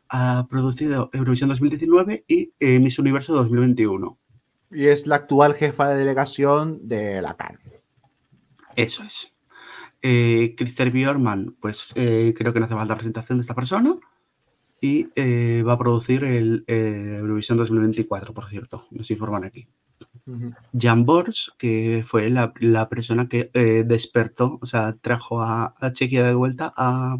[0.09, 4.17] Ha producido Eurovisión 2019 y eh, Miss Universo 2021.
[4.71, 7.59] Y es la actual jefa de delegación de la CAN.
[8.75, 9.35] Eso es.
[10.01, 13.99] Eh, Christer Bjorman, pues creo que no hace falta presentación de esta persona.
[14.83, 18.85] Y eh, va a producir el eh, Eurovisión 2024, por cierto.
[18.91, 19.65] Nos informan aquí.
[20.77, 25.93] Jan Bors, que fue la, la persona que eh, despertó, o sea, trajo a, a
[25.93, 27.15] Chequia de vuelta a,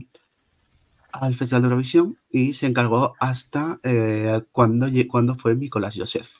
[1.13, 6.31] al Festival de Eurovisión y se encargó hasta eh, cuando, cuando fue Nicolás Joseph,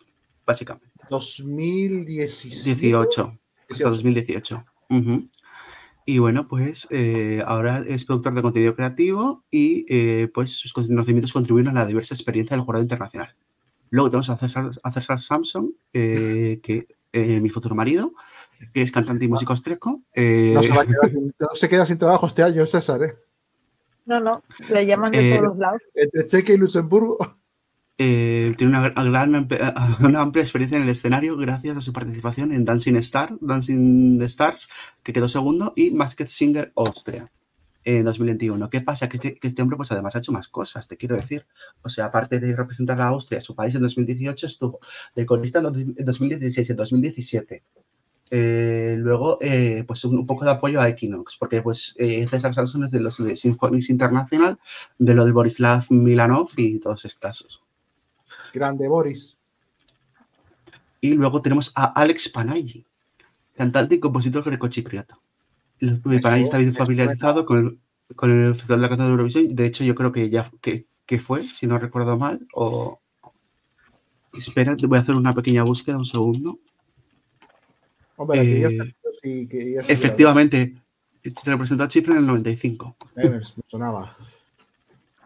[0.45, 0.91] básicamente.
[1.09, 2.81] 2017.
[2.81, 3.39] 18.
[3.69, 4.65] Hasta 2018.
[4.89, 5.29] Uh -huh.
[6.05, 11.31] Y bueno, pues eh, ahora es productor de contenido creativo y eh, pues sus conocimientos
[11.31, 13.35] contribuyen a la diversa experiencia del jurado internacional.
[13.89, 18.13] Luego tenemos a César, a César Samson, eh, que eh, mi futuro marido,
[18.73, 20.01] que es cantante y músico austríaco.
[20.13, 23.03] Eh, No, se va a quedar sin, no se queda sin trabajo este año, César,
[23.03, 23.15] ¿eh?
[24.05, 24.31] No, no,
[24.69, 25.81] le llaman de Eh, todos los lados.
[25.93, 27.17] Entre Cheque y Luxemburgo.
[27.97, 29.47] Eh, tiene una, gran,
[29.99, 34.69] una amplia experiencia en el escenario gracias a su participación en Dancing Star, Dancing Stars,
[35.03, 37.31] que quedó segundo, y Masked Singer Austria
[37.83, 38.69] en 2021.
[38.69, 39.09] ¿Qué pasa?
[39.09, 41.45] Que este, que este, hombre pues además ha hecho más cosas, te quiero decir.
[41.81, 44.79] O sea, aparte de representar a Austria, su país en 2018 estuvo
[45.15, 47.63] de corista en 2016 y en 2017.
[48.35, 52.83] Eh, luego, eh, pues un, poco de apoyo a Equinox, porque pues eh, César Samson
[52.83, 54.57] es de los de Symphonics International,
[54.97, 57.63] de lo del Borislav Milanov y todos estos.
[58.53, 59.35] Grande Boris.
[61.01, 62.85] Y luego tenemos a Alex Panayi,
[63.55, 65.19] cantante y compositor grecochipriota.
[66.21, 69.55] Panayi está bien familiarizado con el, con el Festival de la Canción de Eurovisión.
[69.55, 72.99] De hecho, yo creo que ya que, que fue, si no recuerdo mal, o...
[74.33, 76.59] Espera, voy a hacer una pequeña búsqueda, un segundo.
[78.15, 78.85] Hombre, eh, ya está,
[79.21, 80.81] sí, que ya efectivamente,
[81.23, 82.95] se representó a Chipre en el 95.
[83.17, 84.17] Eh, me sonaba.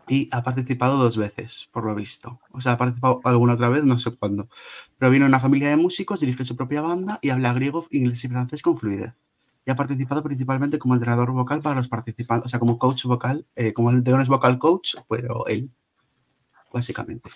[0.08, 2.39] Y ha participado dos veces, por lo visto.
[2.51, 4.47] O sea, ha participado alguna otra vez, no sé cuándo.
[4.97, 8.30] Pero viene una familia de músicos, dirige su propia banda y habla griego, inglés y
[8.30, 9.14] francés con fluidez.
[9.66, 13.45] Y ha participado principalmente como entrenador vocal para los participantes, o sea, como coach vocal,
[13.55, 15.74] eh, como el de es vocal coach, pero él,
[16.72, 17.30] básicamente.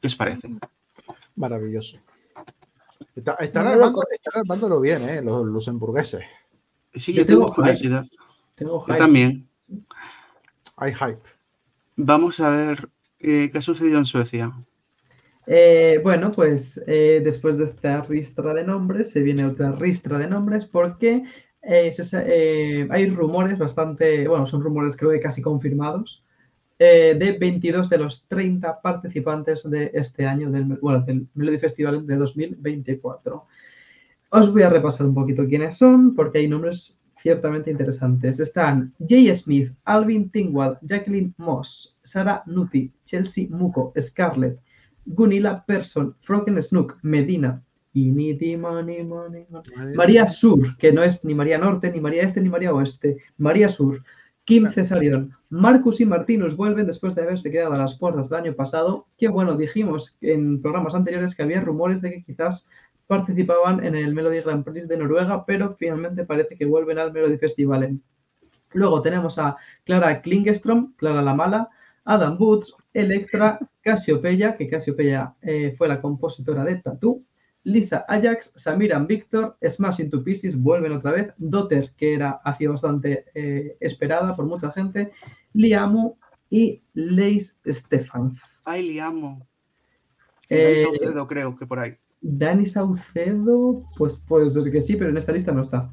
[0.00, 0.56] ¿Qué os parece?
[1.34, 1.98] Maravilloso.
[3.16, 5.20] Está, están, armando, están armándolo bien, ¿eh?
[5.20, 6.22] Los, los hamburgueses.
[6.94, 8.06] Sí, yo, yo tengo, tengo curiosidad.
[8.54, 9.48] Tengo yo también.
[10.76, 11.22] Hay hype.
[11.96, 12.88] Vamos a ver
[13.20, 14.52] eh, qué ha sucedido en Suecia.
[15.46, 20.26] Eh, bueno, pues eh, después de esta ristra de nombres, se viene otra ristra de
[20.26, 21.24] nombres porque
[21.62, 26.24] eh, se, hay rumores bastante, bueno, son rumores creo que casi confirmados,
[26.78, 32.06] eh, de 22 de los 30 participantes de este año, del, bueno, del Melody Festival
[32.06, 33.46] de 2024.
[34.30, 38.38] Os voy a repasar un poquito quiénes son, porque hay nombres ciertamente interesantes.
[38.38, 44.60] Están Jay Smith, Alvin Tingwall, Jacqueline Moss, Sarah Nuti, Chelsea Muko, Scarlett,
[45.06, 47.62] Gunilla Persson, Froken Snook, Medina,
[47.94, 49.94] Initi, money, money, money.
[49.96, 53.16] María Sur, que no es ni María Norte, ni María Este, ni María Oeste.
[53.38, 54.02] María Sur,
[54.44, 58.54] Kim Cesarion, Marcus y Martinus vuelven después de haberse quedado a las puertas el año
[58.54, 59.06] pasado.
[59.16, 62.68] Que bueno, dijimos en programas anteriores que había rumores de que quizás
[63.06, 67.38] participaban en el Melody Grand Prix de Noruega, pero finalmente parece que vuelven al Melody
[67.38, 68.00] Festival.
[68.72, 71.70] Luego tenemos a Clara Klingestrom, Clara la Mala,
[72.04, 77.22] Adam Woods, Electra, Casiopeya, que Casiopeya eh, fue la compositora de Tattoo,
[77.64, 83.24] Lisa Ajax, Samiran Victor, Smash Into Pieces vuelven otra vez, Dotter, que era, sido bastante
[83.34, 85.12] eh, esperada por mucha gente,
[85.54, 86.16] Liamu
[86.50, 88.34] y Leis Stefan.
[88.64, 89.44] Ay, Liamu.
[90.50, 91.94] Eh, Saucedo, creo que por ahí.
[92.26, 95.92] Dani Saucedo, pues puede ser que sí, pero en esta lista no está.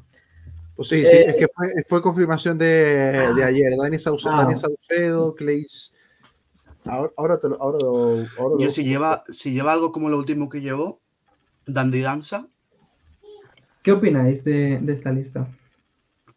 [0.74, 3.76] Pues sí, sí, eh, es que fue, fue confirmación de, de, ayer.
[3.76, 5.92] Dani Saucedo, ah, Dani Saucedo Clays.
[6.86, 7.78] Ahora, te lo, ahora,
[8.38, 11.02] ahora Yo si lleva, si lleva algo como lo último que llevó,
[11.66, 12.48] Dandy Danza.
[13.82, 15.46] ¿Qué opináis de, de esta lista?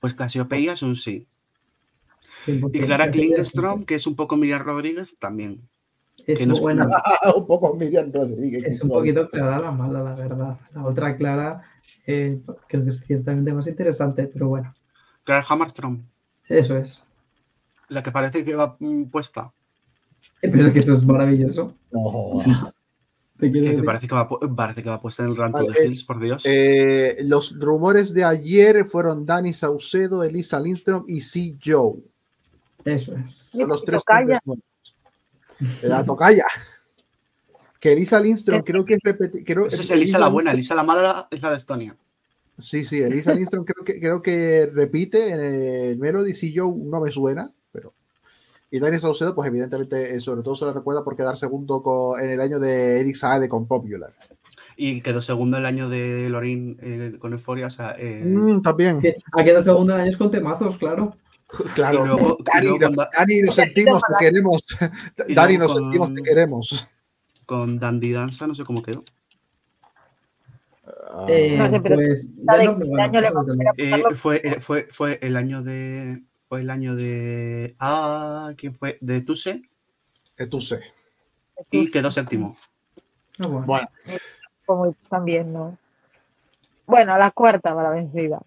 [0.02, 1.26] Pues Casiopeia es un sí.
[2.48, 5.70] Y Clara Klingenstrom, que es un poco Miriam Rodríguez, también.
[6.28, 6.88] Es que buena.
[7.36, 8.64] un poco Miriam Rodríguez.
[8.66, 10.58] Es un poquito clara la mala, la verdad.
[10.74, 11.64] La otra Clara
[12.08, 14.74] eh, creo que es ciertamente más interesante, pero bueno.
[15.24, 16.04] Clara Hammerstrom.
[16.48, 17.04] Eso es.
[17.90, 19.52] La que parece que va mm, puesta.
[20.42, 21.74] Eh, pero es que eso es maravilloso.
[21.92, 22.38] No.
[23.38, 23.84] Te Que decir.
[23.84, 26.44] parece que, va, parece que va puesta en el ranto Vale, de Hills, por Dios.
[26.46, 31.58] Eh, los rumores de ayer fueron Dani Saucedo, Elisa Lindstrom y C.
[31.64, 32.02] Joe.
[32.86, 33.34] Eso es.
[33.52, 34.40] Son los tres nuevos.
[34.58, 34.75] Eh,
[35.84, 36.46] La tocaya.
[37.80, 40.84] Que Elisa Lindstrom creo que es repeti- creo- Esa es Elisa la buena, Elisa la
[40.84, 41.96] mala es la de Estonia.
[42.58, 46.34] Sí, sí, Elisa Lindstrom creo que, creo que repite en el Melody.
[46.34, 46.52] C.
[46.56, 47.94] Joe no me suena, pero.
[48.72, 52.18] Y Dani Saucedo, pues evidentemente, eh, sobre todo se le recuerda por quedar segundo co-
[52.18, 54.14] en el año de Eric Saade con Popular.
[54.78, 57.68] Y quedó segundo el año de Lorin eh, con Euphoria.
[57.68, 59.00] O sea, eh, Mm, también.
[59.00, 61.16] Sí, ha quedado segundo en años con temazos, claro.
[61.76, 64.62] Claro, Y luego- y Dani, luego no- con Da- Dani, nos sentimos, te queremos.
[65.30, 66.88] Dani, nos con- sentimos, te queremos.
[67.46, 69.04] con Dandy Danza, no sé cómo quedó.
[70.88, 73.72] Ah, Eh, No sé, pero pues, de no.
[73.78, 76.22] Eh, fue, eh, fue, fue el año de.
[76.48, 77.76] Fue el año de.
[77.80, 78.98] Ah, ¿quién fue?
[79.02, 79.64] De Tuse.
[80.50, 80.80] tú sé.
[81.72, 82.58] Y quedó séptimo.
[83.40, 83.66] Ah, bueno.
[83.66, 83.88] Bueno,
[84.66, 85.78] como también, ¿no?
[86.86, 88.42] Bueno, la cuarta va la vencida.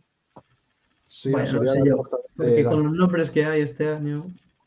[1.09, 2.03] Sí, Bueno, no sería sé yo,
[2.37, 4.27] Porque con los nombres que hay este año.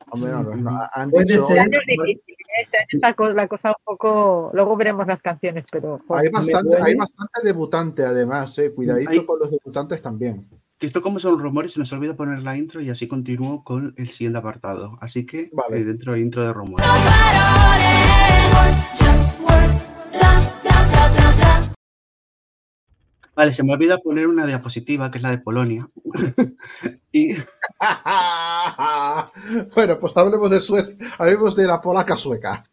[0.09, 1.57] Hombre, no, no, han Puede dicho- ser.
[1.57, 2.63] Este año es difícil, ¿eh?
[2.65, 4.51] Este año está co- la cosa un poco.
[4.53, 5.95] Luego veremos las canciones, pero.
[5.95, 6.83] hay joder, bastante, duele.
[6.85, 8.73] hay bastante debutante además, eh.
[8.73, 10.45] cuidadito Hay- con los debutantes también.
[10.77, 13.93] Que esto como son rumores, se nos olvida poner la intro y así continúo con
[13.97, 14.97] el siguiente apartado.
[14.99, 15.77] Así que Vale.
[15.77, 16.85] eh, dentro del intro de rumores.
[23.35, 25.87] Vale, se me olvida poner una diapositiva que es la de Polonia.
[27.11, 27.33] y
[29.75, 32.65] bueno, pues hablemos de Suecia, hablemos de la polaca sueca.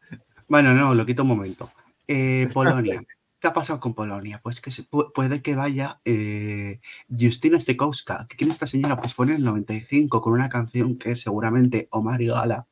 [0.48, 1.70] bueno, no, lo quito un momento.
[2.06, 3.02] Eh, Polonia.
[3.40, 4.40] ¿Qué ha pasado con Polonia?
[4.42, 8.26] Pues que se pu- puede que vaya eh, Justina Stekowska.
[8.36, 9.00] ¿Quién es esta señora?
[9.00, 12.66] Pues fue en el 95 con una canción que seguramente Omar y Gala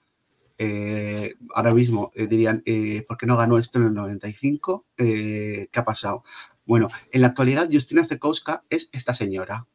[0.59, 4.87] eh, ahora mismo eh, dirían, eh, ¿por qué no ganó esto en el 95?
[4.97, 6.25] Eh, ¿Qué ha pasado?
[6.67, 9.67] Bueno, en la actualidad Justina Stekowska es esta señora,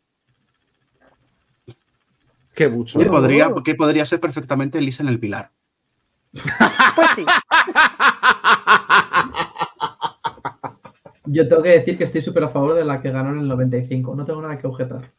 [2.53, 2.99] Qué mucho.
[2.99, 5.51] que podría, que podría ser perfectamente Elisa en el Pilar.
[6.95, 7.25] Pues sí.
[11.25, 13.47] Yo tengo que decir que estoy súper a favor de la que ganó en el
[13.47, 14.15] 95.
[14.15, 15.13] No tengo nada que objetar.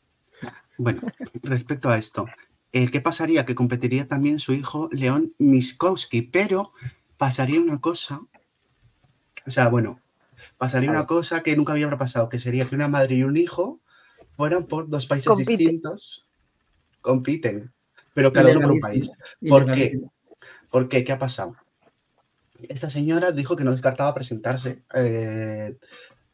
[0.77, 1.01] Bueno,
[1.43, 2.27] respecto a esto,
[2.73, 3.47] eh, ¿qué pasaría?
[3.47, 6.73] Que competiría también su hijo León Miskowski, pero
[7.17, 8.21] pasaría una cosa,
[9.47, 10.02] o sea, bueno,
[10.59, 13.81] pasaría una cosa que nunca había pasado, que sería que una madre y un hijo
[14.37, 15.57] fueran por dos países Compiten.
[15.57, 16.29] distintos,
[17.01, 17.73] compiten,
[18.15, 19.11] pero cada uno por un país.
[19.49, 20.01] ¿Por qué?
[20.71, 21.05] ¿Por qué?
[21.05, 21.57] ¿Qué ha pasado?
[22.69, 25.77] Esta señora dijo que no descartaba presentarse eh,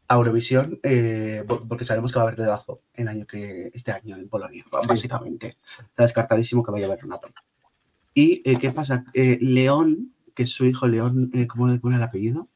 [0.08, 3.92] a Eurovisión eh, por- porque sabemos que va a haber dedazo el año que, este
[3.92, 5.56] año en Polonia, básicamente.
[5.80, 7.34] Está descartadísimo que vaya a haber una pena.
[8.14, 9.04] ¿Y eh, qué pasa?
[9.14, 12.48] Eh, León, que es su hijo León, eh, ¿cómo pone el apellido?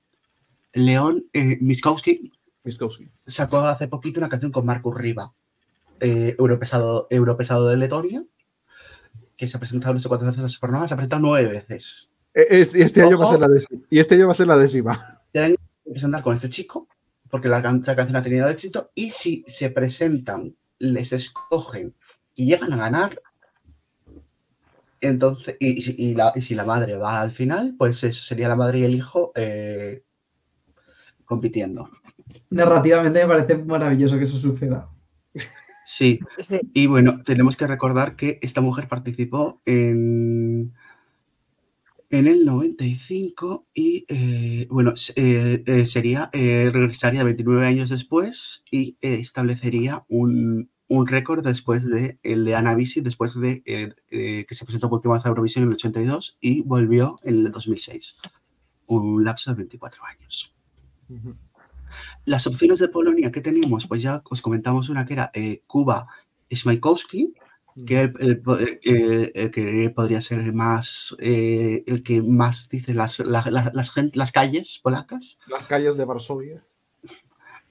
[0.73, 2.33] León eh, Miskowski
[2.65, 3.11] Miskowski.
[3.27, 5.33] sacó hace poquito una canción con Marcus Riva,
[6.01, 8.25] eh, europesado, europesado de Letonia,
[9.37, 12.11] que se ha presentado no sé cuántas veces a Supernova, se ha presentado nueve veces.
[12.35, 13.83] Eh, es- y este año va a ser la décima.
[13.91, 15.23] Y este año va a ser la décima.
[15.33, 15.57] Que
[15.91, 16.87] presentar con este chico,
[17.29, 21.95] porque la, can- la canción ha tenido éxito, y si se presentan, les escogen
[22.35, 23.21] y llegan a ganar,
[25.01, 28.21] entonces, y, y si- y la, y si la madre va al final, pues eso
[28.23, 30.05] sería la madre y el hijo eh,
[31.25, 31.91] compitiendo.
[32.51, 34.89] Narrativamente me parece maravilloso que eso suceda.
[35.85, 36.21] Sí,
[36.73, 40.73] y bueno, tenemos que recordar que esta mujer participó en,
[42.09, 48.97] en el 95 y, eh, bueno, eh, eh, sería, eh, regresaría 29 años después y
[49.03, 54.45] eh, establecería un, un récord después de el de Anna Bisi, después de eh, eh,
[54.47, 57.51] que se presentó por última vez a Eurovisión en el 82 y volvió en el
[57.51, 58.19] 2006.
[58.89, 60.55] Un lapso de 24 años.
[62.25, 66.07] Las opciones de Polonia que tenemos, pues ya os comentamos una que era eh, Kuba
[66.51, 67.35] Smaikowski,
[67.87, 73.19] que, el- eh, eh, eh, que podría ser más eh, el que más dice las,
[73.21, 75.39] la- la- las, las calles polacas.
[75.47, 76.63] Las calles de Varsovia.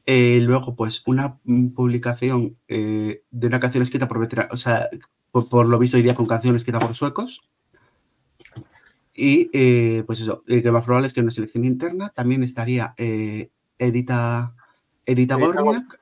[0.06, 4.90] Eh, luego, pues, una mm, publicación eh, de una canción escrita por veteranos, o sea,
[5.32, 7.42] por, por lo visto iría con canción escrita por suecos.
[9.24, 12.96] Y eh, pues eso, eh, que más probable es que una selección interna también estaría
[13.78, 14.56] Edita,
[15.06, 16.02] Edita Gorniak,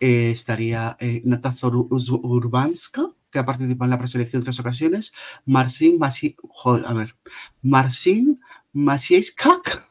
[0.00, 5.12] estaría Natasza Urbanska, que ha participado en la preselección en tres ocasiones,
[5.46, 7.14] Marcin Masi, joder, a ver,
[7.62, 8.40] Marcin
[8.72, 9.88] Masieskak.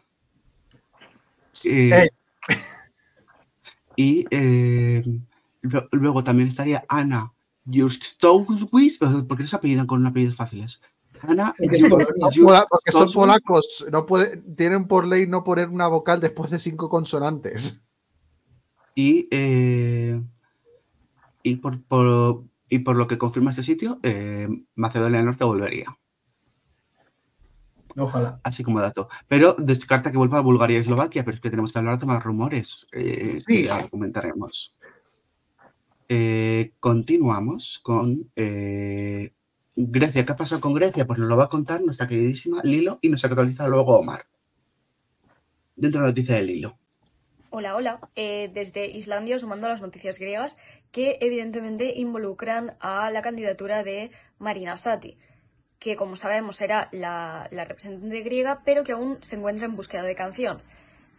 [3.95, 4.25] y
[5.91, 7.31] luego también estaría Ana
[7.65, 10.81] Jurskstowis, porque no se apellidan con apellidos fáciles.
[11.21, 16.59] Ana porque son polacos, no puede, tienen por ley no poner una vocal después de
[16.59, 17.83] cinco consonantes.
[18.95, 20.21] Y, eh,
[21.43, 25.97] y, por, por, y por lo que confirma este sitio, eh, Macedonia del Norte volvería.
[27.97, 28.39] Ojalá.
[28.43, 29.09] Así como dato.
[29.27, 32.05] Pero descarta que vuelva a Bulgaria y Eslovaquia, pero es que tenemos que hablar de
[32.05, 32.87] más rumores.
[32.91, 33.65] Eh, sí.
[33.65, 34.75] ya comentaremos.
[36.07, 39.33] Eh, continuamos con eh,
[39.87, 40.25] Grecia.
[40.25, 41.07] ¿Qué ha pasado con Grecia?
[41.07, 44.25] Pues nos lo va a contar nuestra queridísima Lilo y nos actualiza luego Omar.
[45.75, 46.77] Dentro de la noticia de Lilo.
[47.49, 48.09] Hola, hola.
[48.15, 50.57] Eh, desde Islandia sumando las noticias griegas
[50.91, 55.17] que evidentemente involucran a la candidatura de Marina Sati,
[55.79, 60.15] que como sabemos era la representante griega, pero que aún se encuentra en búsqueda de
[60.15, 60.61] canción.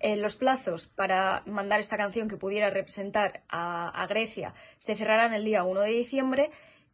[0.02, 5.44] Eh, los plazos para mandar esta canción que pudiera representar a, Grecia se cerrarán el
[5.44, 6.50] día 1 de diciembre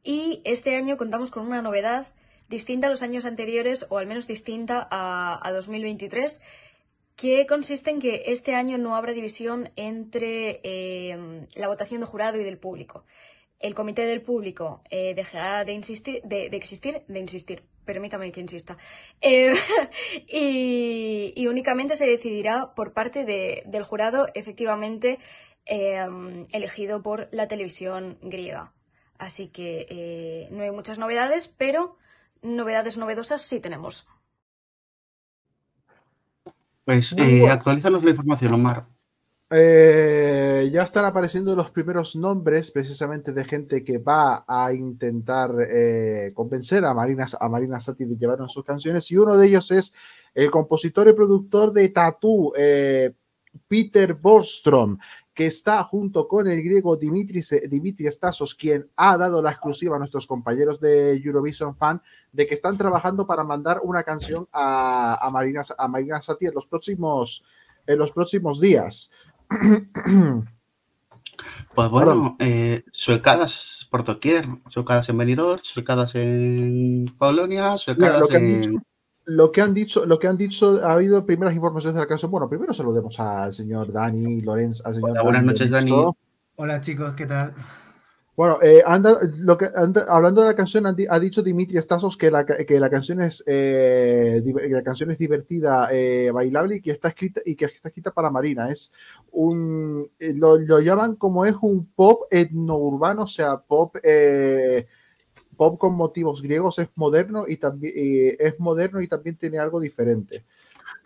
[0.07, 2.07] y este año contamos con una novedad
[2.49, 6.41] distinta a los años anteriores o al menos distinta a, 2023
[7.17, 12.41] que consiste en que este año no habrá división entre eh, la votación de jurado
[12.41, 13.05] y del público.
[13.59, 18.77] El comité del público eh, dejará de, insistir, de, existir, de insistir, permítame que insista,
[19.23, 19.55] eh,
[20.29, 25.19] y, únicamente se decidirá por parte del jurado efectivamente
[25.65, 28.76] em, elegido por la televisión griega.
[29.19, 31.97] Así que eh, no hay muchas novedades, pero
[32.43, 34.07] novedades novedosas sí tenemos.
[36.85, 38.87] Pues eh, actualízanos la información, Omar.
[39.49, 46.33] Eh, ya están apareciendo los primeros nombres precisamente de gente que va a intentar eh,
[46.35, 49.95] convencer a Marina, a Marina Sati de llevar sus canciones y uno de ellos es
[50.35, 53.15] el compositor y productor de Tattoo, eh,
[53.69, 54.99] Peter Borstrom,
[55.37, 59.99] que está junto con el griego Dimitris, Dimitri Stasos, quien ha dado la exclusiva a
[59.99, 62.01] nuestros compañeros de Eurovision Fan
[62.33, 66.55] de que están trabajando para mandar una canción a, a, Marina, a Marina Sati en
[66.55, 67.45] los próximos
[67.87, 69.11] en los próximos días.
[71.75, 78.63] Pues bueno, eh, suecadas por doquier, suecadas en Benidorm, suecadas en Polonia, suecadas en...
[78.63, 78.83] Dicho,
[79.27, 82.31] lo que han dicho, lo que han dicho, ha habido primeras informaciones de la canción.
[82.31, 85.93] Bueno, primero saludemos al señor Dani Lorenz, al señor buenas noches, Dani.
[86.55, 87.53] Hola chicos, ¿qué tal?
[88.37, 89.67] Bueno, eh, anda, lo que,
[90.09, 94.43] hablando de la canción, ha dicho Dimitri Stasos que la, que la canción es eh,
[94.69, 98.31] la canción es divertida, eh, bailable y que está escrita y que está escrita para
[98.31, 98.71] Marina.
[98.71, 98.93] Es
[99.33, 103.97] un lo, llaman como es un pop etno-urbano, o sea, pop
[105.57, 107.95] pop con motivos griegos, es moderno y también
[108.39, 110.45] es moderno y también tiene algo diferente.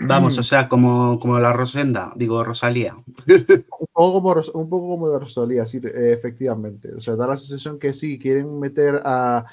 [0.01, 2.96] Vamos, o sea, como, como la Rosenda, digo Rosalía.
[3.26, 6.94] un, poco como, un poco como de Rosalía, sí, efectivamente.
[6.94, 9.44] O sea, da la sensación que sí, quieren meter a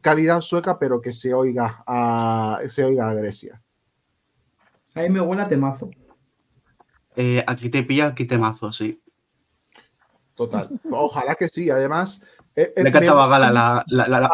[0.00, 3.62] calidad sueca, pero que se oiga a, se oiga a Grecia.
[4.94, 5.90] A mí me huele a temazo.
[7.16, 9.00] Eh, aquí te pilla, aquí temazo, sí.
[10.34, 10.68] Total.
[10.90, 11.70] Ojalá que sí.
[11.70, 12.22] Además,
[12.58, 14.30] eh, eh, me encantaba Gala la, la,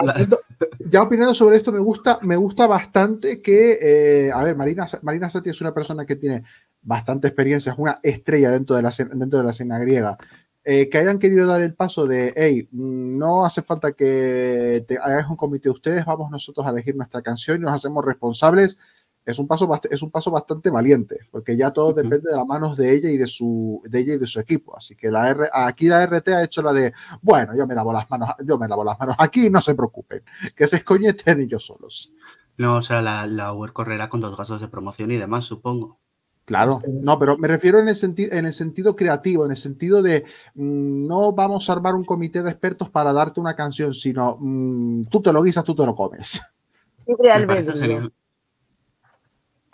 [0.87, 5.29] Ya opinando sobre esto, me gusta, me gusta bastante que, eh, a ver, Marina, Marina
[5.29, 6.43] Sati es una persona que tiene
[6.81, 10.17] bastante experiencia, es una estrella dentro de la, dentro de la escena griega.
[10.65, 15.37] que hayan querido dar el paso de, hey, no hace falta que te hagas un
[15.37, 18.79] comité de ustedes, vamos nosotros a elegir nuestra canción y nos hacemos responsables
[19.25, 22.77] es un paso, es un paso bastante valiente, porque ya todo depende de las manos
[22.77, 24.77] de ella y de su, de ella y de su equipo.
[24.77, 27.93] Así que la R, aquí la RT ha hecho la de, bueno, yo me lavo
[27.93, 30.23] las manos, yo me lavo las manos aquí, no se preocupen,
[30.55, 32.13] que se escoñeten ellos solos.
[32.57, 35.99] No, o sea, la, la UER correrá con dos gastos de promoción y demás, supongo.
[36.45, 37.97] Claro, no, pero me refiero en el,
[38.31, 42.43] en el sentido creativo, en el sentido de mm, no vamos a armar un comité
[42.43, 45.95] de expertos para darte una canción, sino mm, tú te lo guisas, tú te lo
[45.95, 46.43] comes.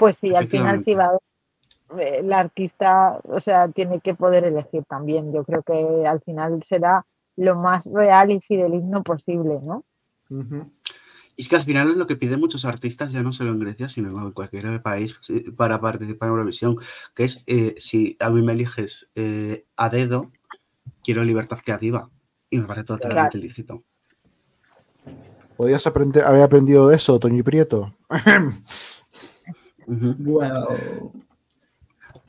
[0.00, 1.10] Pues sí, al final sí va
[1.98, 5.30] el artista, o sea, tiene que poder elegir también.
[5.30, 7.04] Yo creo que al final será
[7.36, 9.84] lo más real y fideligno posible, ¿no?
[11.36, 13.58] Y es que al final es lo que piden muchos artistas, ya no solo en
[13.58, 15.20] Grecia, sino en cualquier país,
[15.54, 16.76] para participar en Eurovisión,
[17.14, 20.32] que es eh, si a mí me eliges eh, a dedo,
[21.04, 22.08] quiero libertad creativa.
[22.48, 23.84] Y me parece totalmente ilícito.
[25.58, 27.94] Podías aprender, haber aprendido de eso, Toño Prieto.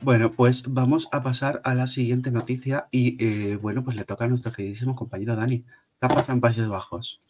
[0.00, 4.24] Bueno, pues vamos a pasar a la siguiente noticia y eh, bueno, pues le toca
[4.24, 5.64] a nuestro queridísimo compañero Dani.
[6.00, 7.20] ¿Qué pasa en Países Bajos?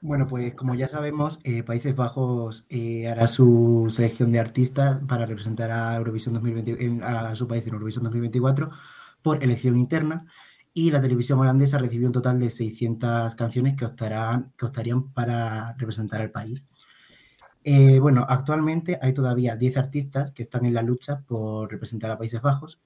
[0.00, 5.26] Bueno, pues como ya sabemos, eh, Países Bajos eh, hará su selección de artistas para
[5.26, 8.70] representar a Eurovisión 2020, a su país en Eurovisión 2024
[9.22, 10.26] por elección interna
[10.74, 15.72] y la televisión holandesa recibió un total de 600 canciones que, optarán, que optarían para
[15.78, 16.66] representar al país.
[17.64, 22.18] Eh, bueno, actualmente hay todavía 10 artistas que están en la lucha por representar a
[22.18, 22.80] Países Bajos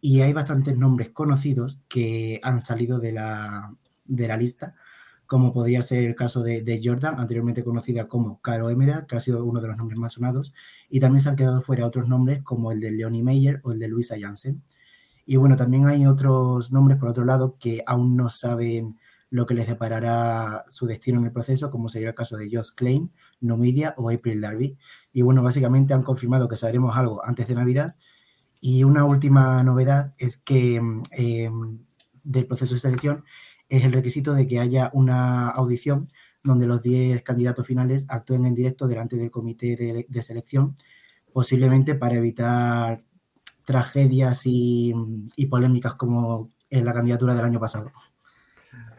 [0.00, 4.74] y hay bastantes nombres conocidos que han salido de la, de la lista
[5.30, 9.44] como podría ser el caso de, Jordan, anteriormente conocida como Caro Emerald, que ha sido
[9.44, 10.52] uno de los nombres más sonados,
[10.88, 13.78] y también se han quedado fuera otros nombres como el de Leonie Meyer o el
[13.78, 14.60] de Luisa Janssen.
[15.24, 18.98] Y bueno, también hay otros nombres, por otro lado, que aún no saben
[19.30, 22.70] lo que les deparará su destino en el proceso, como sería el caso de Josh
[22.74, 24.76] Klein, Nomidia o April Darby.
[25.12, 27.94] Y bueno, básicamente han confirmado que sabremos algo antes de Navidad.
[28.60, 30.80] Y una última novedad es que
[31.12, 31.50] eh,
[32.24, 33.24] del proceso de selección
[33.68, 36.08] es el requisito de que haya una audición
[36.42, 40.74] donde los 10 candidatos finales actúen en directo delante del comité de, selección,
[41.32, 43.04] posiblemente para evitar
[43.64, 44.92] tragedias y,
[45.48, 47.92] polémicas como en la candidatura del año pasado.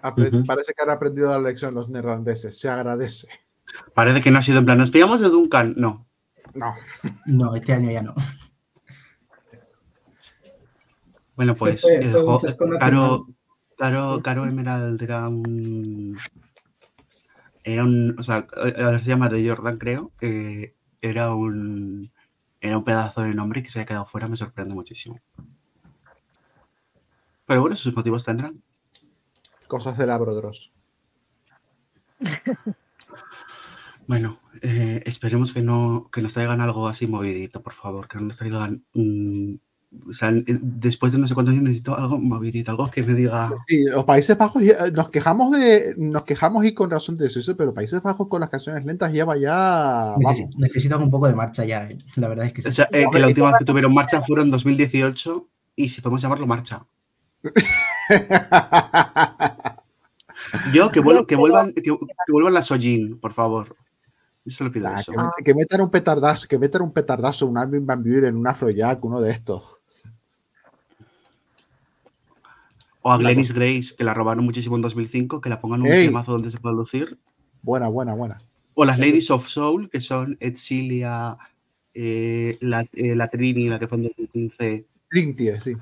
[0.02, 3.28] Parece que han aprendido la lección los neerlandeses, se agradece.
[3.94, 6.08] Parece que no ha sido en plan, nos pillamos de Duncan, no.
[6.54, 6.74] No.
[7.26, 8.14] No, este año ya no.
[11.36, 12.14] Bueno, pues, eh,
[12.80, 13.28] Caro,
[13.78, 16.18] Caro, Caro Emerald era un.
[17.64, 18.16] Era un.
[18.20, 18.46] O sea,
[18.78, 20.12] ahora se llama de Jordan, creo.
[20.20, 22.12] que era un.
[22.60, 25.20] Era un pedazo de nombre que se ha quedado fuera, me sorprende muchísimo.
[27.48, 28.62] Pero bueno, sus motivos tendrán.
[29.72, 30.74] Cosas de la Brodros.
[34.08, 38.26] Bueno, eh, esperemos que no que nos traigan algo así movidito, por favor, que no
[38.26, 43.04] nos traigan o sea, después de no sé cuántos años necesito algo movidito, algo que
[43.04, 43.52] me diga.
[43.68, 47.74] Sí, los Países Bajos nos quejamos de, nos quejamos y con razón de eso, pero
[47.74, 50.16] Países Bajos con las canciones lentas lleva ya.
[50.58, 51.98] Necesitan un poco de marcha ya, eh.
[52.18, 52.68] la verdad es que sí.
[52.68, 55.48] O sea, eh, que la última vez que tuvieron marcha fueron en 2018
[55.78, 56.86] y si podemos llamarlo marcha.
[60.74, 61.92] Yo que, vuelvan, que, vuelvan, que,
[62.32, 63.76] vuelvan las Sojin, por favor.
[64.44, 65.12] Yo solo pido eso.
[65.44, 69.22] Que, metan un petardazo, que metan un petardazo, un Armin Van Buren, un Afrojack, uno
[69.22, 69.78] de estos.
[73.04, 76.34] O a Glennis Grace, que la robaron muchísimo en 2005, que la pongan un temazo
[76.34, 77.18] donde se pueda lucir.
[77.62, 78.38] Buena, buena, buena.
[78.74, 81.38] O las Ladies of Soul, que son Edzilia,
[81.94, 84.86] eh, la, eh, la, Trini, la que fue en 2015.
[85.10, 85.76] Trinity, sí.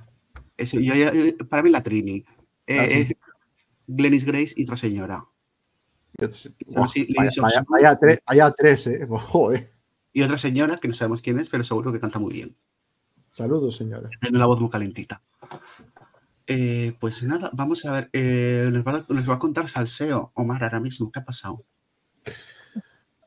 [1.49, 2.25] Para mí la Trini.
[2.67, 3.29] Eh, ah,
[3.87, 5.25] Glennis Grace y otra señora.
[7.77, 9.07] vaya, tres, ¿eh?
[9.09, 9.71] Joder.
[10.11, 12.55] Y otra señora, que no sabemos quién es, pero seguro que canta muy bien.
[13.31, 14.09] Saludos, señora.
[14.21, 15.21] Tiene la voz muy calentita.
[16.47, 18.09] Eh, pues nada, vamos a ver.
[18.11, 21.11] Eh, les, va a, contar Salseo, Omar, ahora mismo.
[21.11, 21.59] ¿Qué ha pasado?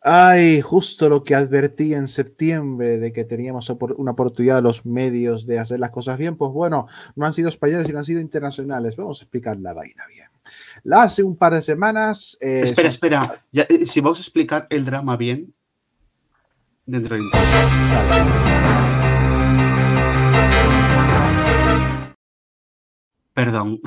[0.04, 5.46] Ay, justo lo que advertí en septiembre de que teníamos una oportunidad de los medios
[5.46, 8.20] de hacer las cosas bien, pues bueno, no han sido españoles y no han sido
[8.20, 8.96] internacionales.
[8.96, 10.26] Vamos a explicar la vaina bien.
[10.82, 12.36] La hace un par de semanas.
[12.40, 13.44] Eh, espera, espera.
[13.84, 15.54] si vamos a explicar el drama bien,
[16.84, 17.30] dentro del.
[23.34, 23.80] Perdón.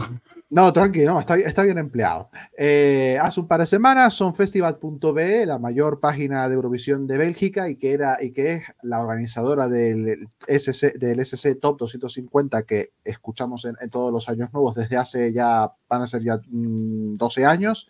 [0.49, 2.29] No, tranquilo, está, bien empleado.
[2.57, 7.69] Eh, hace un par de semanas son festival.be, la mayor página de Eurovisión de Bélgica
[7.69, 12.93] y que, era, y que es la organizadora del SC, del SC Top 250 que
[13.03, 17.45] escuchamos en, todos los años nuevos desde hace ya, van a ser ya 12 mm,
[17.45, 17.89] años.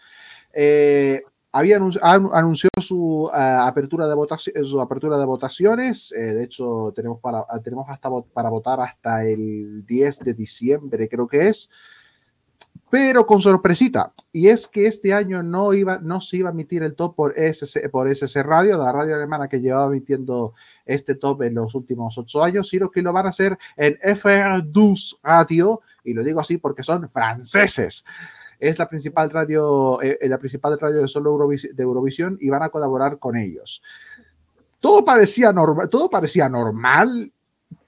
[0.53, 1.23] Eh,
[1.55, 6.11] había anunció su, eh, apertura de su apertura de votaciones.
[6.11, 11.27] Eh, de hecho, tenemos, para, tenemos hasta para votar hasta el 10 de diciembre, creo
[11.29, 11.71] que es.
[12.89, 14.13] Pero con sorpresita.
[14.33, 17.39] Y es que este año no, iba, no se iba a emitir el top por
[17.39, 20.53] SC, por SC Radio, la radio alemana que llevaba emitiendo
[20.85, 25.19] este top en los últimos ocho años, sino que lo van a hacer en FR12
[25.23, 25.79] Radio.
[26.03, 28.03] Y lo digo así porque son franceses
[28.59, 31.31] es la principal radio, eh, eh, la principal radio de solo
[31.77, 33.81] Eurovisión y van a colaborar con ellos.
[34.79, 37.31] Todo parecía, normal, todo parecía normal,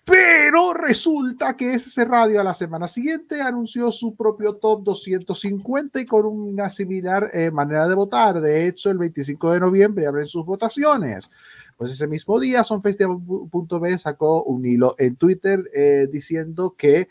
[0.03, 6.05] pero resulta que ese radio a la semana siguiente anunció su propio top 250 y
[6.05, 8.39] con una similar eh, manera de votar.
[8.39, 11.29] De hecho, el 25 de noviembre abren sus votaciones.
[11.75, 15.63] Pues ese mismo día, sonfestival.b sacó un hilo en Twitter
[16.09, 17.07] diciendo que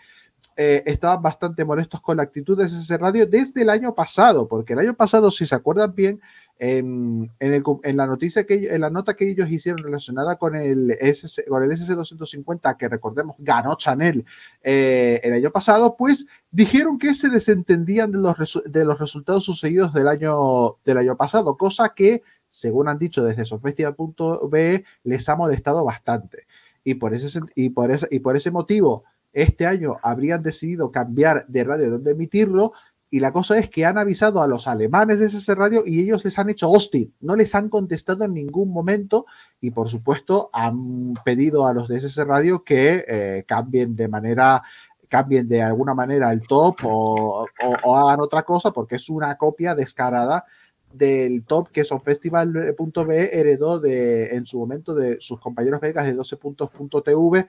[0.58, 4.72] eh, estaban bastante molestos con la actitud de ese radio desde el año pasado, porque
[4.72, 6.20] el año pasado, si se acuerdan bien,
[6.58, 11.44] En, en, la noticia que en la nota que ellos hicieron relacionada con el SS,
[11.46, 14.24] con el SC250 que recordemos ganó Chanel
[14.62, 19.92] eh, el año pasado, pues dijeron que se desentendían de los, de los resultados sucedidos
[19.92, 25.84] del año del año pasado, cosa que según han dicho desde sofestival.be les ha molestado
[25.84, 26.46] bastante.
[26.84, 29.04] Y por ese y por ese, y por ese motivo
[29.36, 32.72] este año habrían decidido cambiar de radio donde emitirlo
[33.10, 36.24] y la cosa es que han avisado a los alemanes de ese radio y ellos
[36.24, 39.26] les han hecho hosting, no les han contestado en ningún momento
[39.60, 44.62] y por supuesto han pedido a los de ese radio que eh, cambien de manera
[45.08, 47.46] cambien de alguna manera el top o,
[47.84, 50.46] hagan otra cosa porque es una copia descarada
[50.94, 56.36] del top que Sonfestival.be heredó de, en su momento de sus compañeros belgas de 12
[56.38, 57.46] puntos.tv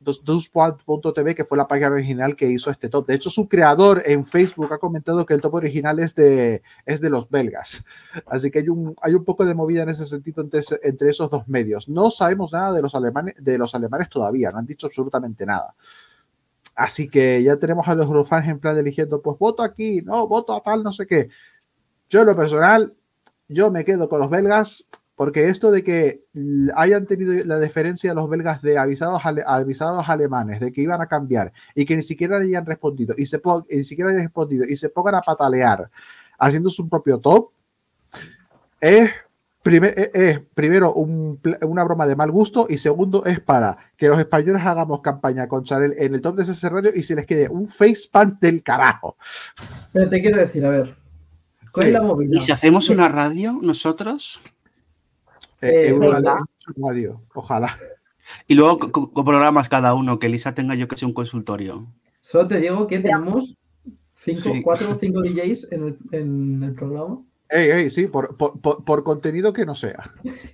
[0.00, 3.06] 2.tv, que fue la página original que hizo este top.
[3.06, 7.00] De hecho, su creador en Facebook ha comentado que el top original es de, es
[7.00, 7.84] de los belgas.
[8.26, 11.30] Así que hay un, hay un poco de movida en ese sentido entre, entre esos
[11.30, 11.88] dos medios.
[11.88, 15.74] No sabemos nada de los, alemanes, de los alemanes todavía, no han dicho absolutamente nada.
[16.74, 20.54] Así que ya tenemos a los eurofans en plan eligiendo, pues voto aquí, no, voto
[20.54, 21.28] a tal, no sé qué.
[22.08, 22.94] Yo en lo personal,
[23.48, 24.86] yo me quedo con los belgas
[25.18, 26.22] porque esto de que
[26.76, 31.08] hayan tenido la deferencia de los belgas de avisados, avisados alemanes de que iban a
[31.08, 34.90] cambiar y que ni siquiera hayan respondido y se ni siquiera hayan respondido y se
[34.90, 35.90] pongan a patalear
[36.38, 37.50] haciendo su propio top,
[38.80, 39.10] es,
[40.54, 45.48] primero una broma de mal gusto y segundo es para que los españoles hagamos campaña
[45.48, 48.62] con Chanel en el top de ese radio y se les quede un facepant del
[48.62, 49.16] carajo.
[49.92, 50.96] Pero te quiero decir, a ver,
[52.30, 54.40] ¿Y si hacemos una radio nosotros?
[55.60, 55.92] Eh,
[57.34, 57.76] ojalá.
[58.46, 61.86] Y luego con, programas cada uno, que Lisa tenga yo que sea un consultorio.
[62.20, 63.56] Solo te digo que tenemos
[64.16, 67.22] cinco, cuatro o cinco DJs en el, en el programa.
[67.50, 70.02] Ey, ey, sí, por, por, contenido que no sea.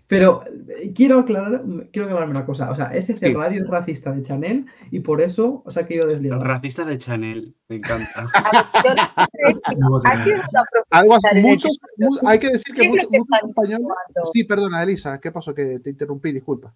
[0.07, 2.71] Pero eh, quiero aclarar, quiero aclararme una cosa.
[2.71, 6.07] O sea, ese radio es racista de Chanel y por eso o sea que yo
[6.07, 6.45] desligado.
[6.45, 8.27] Racista de Chanel, me encanta.
[10.91, 11.79] Algo así, muchos,
[12.27, 13.89] hay que decir que muchos, muchos españoles.
[14.33, 15.53] Sí, perdona, Elisa, ¿qué pasó?
[15.53, 16.73] Que te interrumpí, disculpa.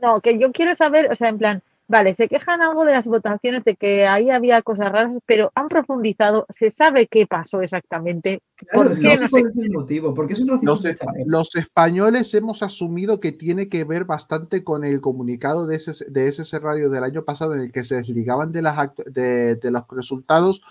[0.00, 3.04] No, que yo quiero saber, o sea, en plan, Vale, se quejan algo de las
[3.04, 8.40] votaciones, de que ahí había cosas raras, pero han profundizado, se sabe qué pasó exactamente.
[8.72, 9.18] ¿Por qué?
[9.18, 10.82] No, sé es el motivo, porque es un los,
[11.26, 16.28] los, españoles hemos asumido que tiene que ver bastante con el comunicado de ese, de
[16.28, 18.76] ese radio del año pasado en el que se desligaban de, las
[19.06, 20.62] de, de los resultados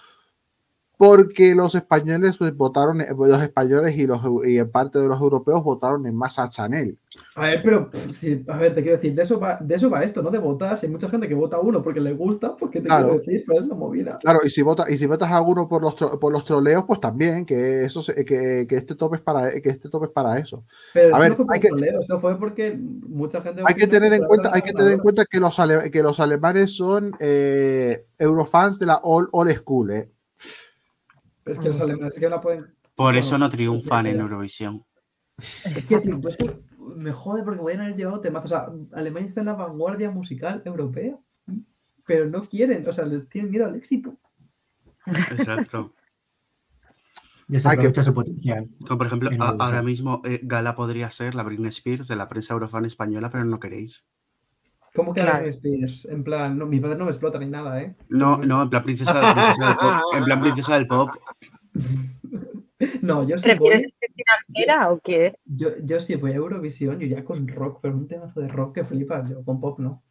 [1.02, 5.20] porque los españoles pues, votaron, eh, los españoles y, los, y en parte de los
[5.20, 6.96] europeos votaron en masa a Chanel.
[7.34, 7.90] A ver, pero,
[8.50, 10.78] a ver, te quiero decir, de eso, va, de eso va esto, no de votar.
[10.80, 13.60] hay mucha gente que vota a uno porque le gusta, porque te quiero decir, pero
[13.60, 14.20] es una movida.
[14.22, 17.00] Claro, y si, vota, y si votas a uno por los, por los troleos, pues
[17.00, 20.66] también, que, eso, que, que, este top es para, que este top es para eso.
[20.94, 23.64] Pero a ver, no fue por hay que, troleo, esto fue porque mucha gente...
[23.66, 25.60] Hay que tener en cuenta, hay que tener en cuenta que los,
[25.92, 30.12] que los alemanes son eh, eurofans de la old, old school, ¿eh?
[31.46, 32.74] Es que los alemanes que la pueden.
[32.96, 34.84] Por eso no triunfan en Eurovisión.
[35.38, 38.46] Es que, tío, pues que me jode porque pueden haber llevado temas.
[38.46, 41.18] O sea, Alemania está en la vanguardia musical europea,
[42.06, 44.18] pero no quieren, o sea, les tienen miedo al éxito.
[45.06, 45.94] Exacto.
[47.48, 48.70] Ya se aprovecha su potencial.
[48.88, 52.54] Como por ejemplo, ahora mismo eh, Gala podría ser la Britney Spears de la prensa
[52.54, 54.06] eurofan española, pero no queréis.
[54.94, 56.06] ¿Cómo que Britney Spears?
[56.06, 57.96] En plan, no, mi padre no me explota ni nada, ¿eh?
[58.10, 60.16] No, no, en plan princesa, princesa del pop.
[60.16, 61.10] En plan princesa del pop.
[63.02, 64.10] No, yo sí ¿Prefieres voy...
[64.16, 65.36] financiera o qué?
[65.46, 68.74] Yo, yo sí voy a Eurovisión, yo ya con rock, pero un temazo de rock
[68.74, 70.02] que flipas, yo con pop no.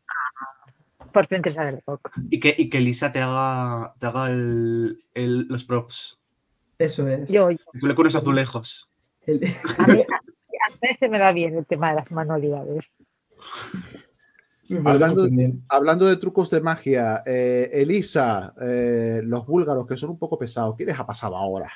[1.12, 2.10] Por princesa del rock.
[2.30, 6.20] Y que, y que Lisa te haga, te haga el, el, los props.
[6.78, 7.28] Eso es.
[7.28, 7.58] Yo, yo.
[7.80, 8.92] Con unos azulejos.
[9.22, 9.52] El...
[9.76, 12.88] A, mí, a mí se me da bien el tema de las manualidades.
[14.84, 15.26] Hablando,
[15.68, 20.76] hablando, de trucos de magia, eh, Elisa, eh, los búlgaros que son un poco pesados,
[20.76, 21.70] ¿qué les ha pasado ahora?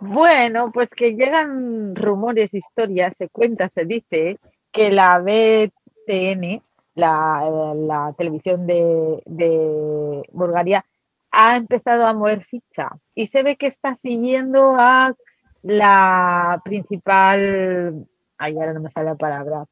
[0.00, 4.38] Bueno, pues que llegan rumores, historias, se cuenta, se dice
[4.72, 6.62] que la BTN,
[6.94, 10.84] la, la televisión de, de, Bulgaria,
[11.30, 15.14] ha empezado a mover ficha y se ve que está siguiendo a
[15.62, 18.06] la principal,
[18.38, 19.64] ay, ahora no me sale la palabra,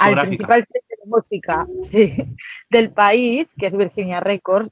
[0.00, 0.66] al principal
[1.06, 1.66] música
[2.70, 4.70] del país, que es Virginia Records,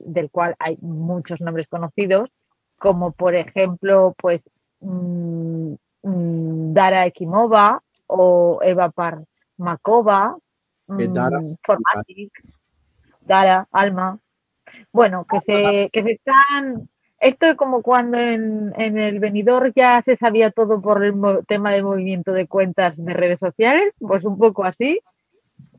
[0.00, 2.30] del cual hay muchos nombres conocidos,
[2.78, 4.42] como por ejemplo, pues
[4.80, 10.36] mm, mm, Dara Ekimova o Eva Parmakova,
[10.86, 11.54] Dara, mm,
[13.20, 14.18] Dara, Alma.
[14.92, 16.88] Bueno, que se, que se están
[17.22, 21.14] esto es como cuando en, el venidor ya se sabía todo por el
[21.46, 25.00] tema de movimiento de cuentas de redes sociales, pues un poco así.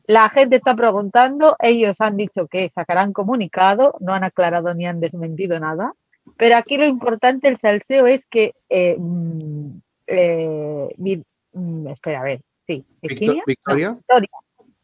[0.06, 5.00] La gente está preguntando, ellos han dicho que sacarán comunicado, no han aclarado ni han
[5.00, 5.94] desmentido nada,
[6.38, 8.54] pero aquí lo importante, el salseo, es que...
[8.70, 9.70] Eh, mm,
[10.08, 11.24] eh,
[11.54, 12.86] mm, espera, a ver, sí.
[13.02, 13.44] Victoria.
[13.46, 14.00] Victoria.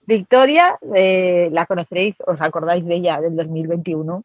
[0.05, 4.23] Victoria, eh, la conoceréis, os acordáis de ella, del 2021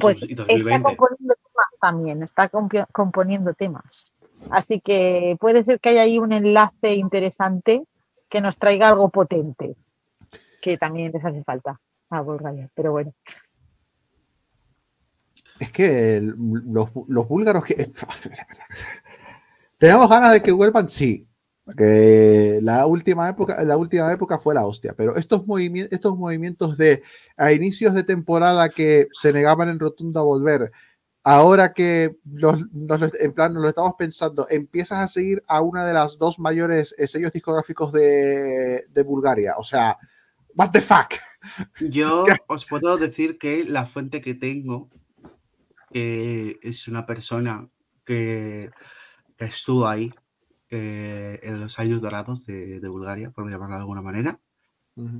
[0.00, 2.50] pues está componiendo temas también, está
[2.92, 4.12] componiendo temas.
[4.50, 7.82] Así que puede ser que haya ahí un enlace interesante
[8.28, 9.76] que nos traiga algo potente,
[10.62, 11.78] que también les hace falta
[12.08, 13.12] a Bulgaria, pero bueno.
[15.58, 17.90] Es que los, los búlgaros que...
[19.78, 21.28] Tenemos ganas de que vuelvan, sí,
[21.76, 26.76] que la última época, la última época fue la hostia, pero estos movimientos, estos movimientos
[26.76, 27.02] de
[27.36, 30.70] a inicios de temporada que se negaban en rotunda a volver,
[31.24, 32.58] ahora que los,
[33.20, 36.94] en plan nos lo estamos pensando, empiezas a seguir a una de las dos mayores
[36.98, 39.98] eh, sellos discográficos de, de Bulgaria, o sea,
[40.54, 41.14] what the fuck.
[41.80, 44.88] Yo os puedo decir que la fuente que tengo
[45.92, 47.68] es una persona
[48.04, 48.70] que,
[49.36, 50.12] que estuvo ahí
[50.74, 54.40] eh, en los años dorados de, Bulgaria, por llamarlo de alguna manera.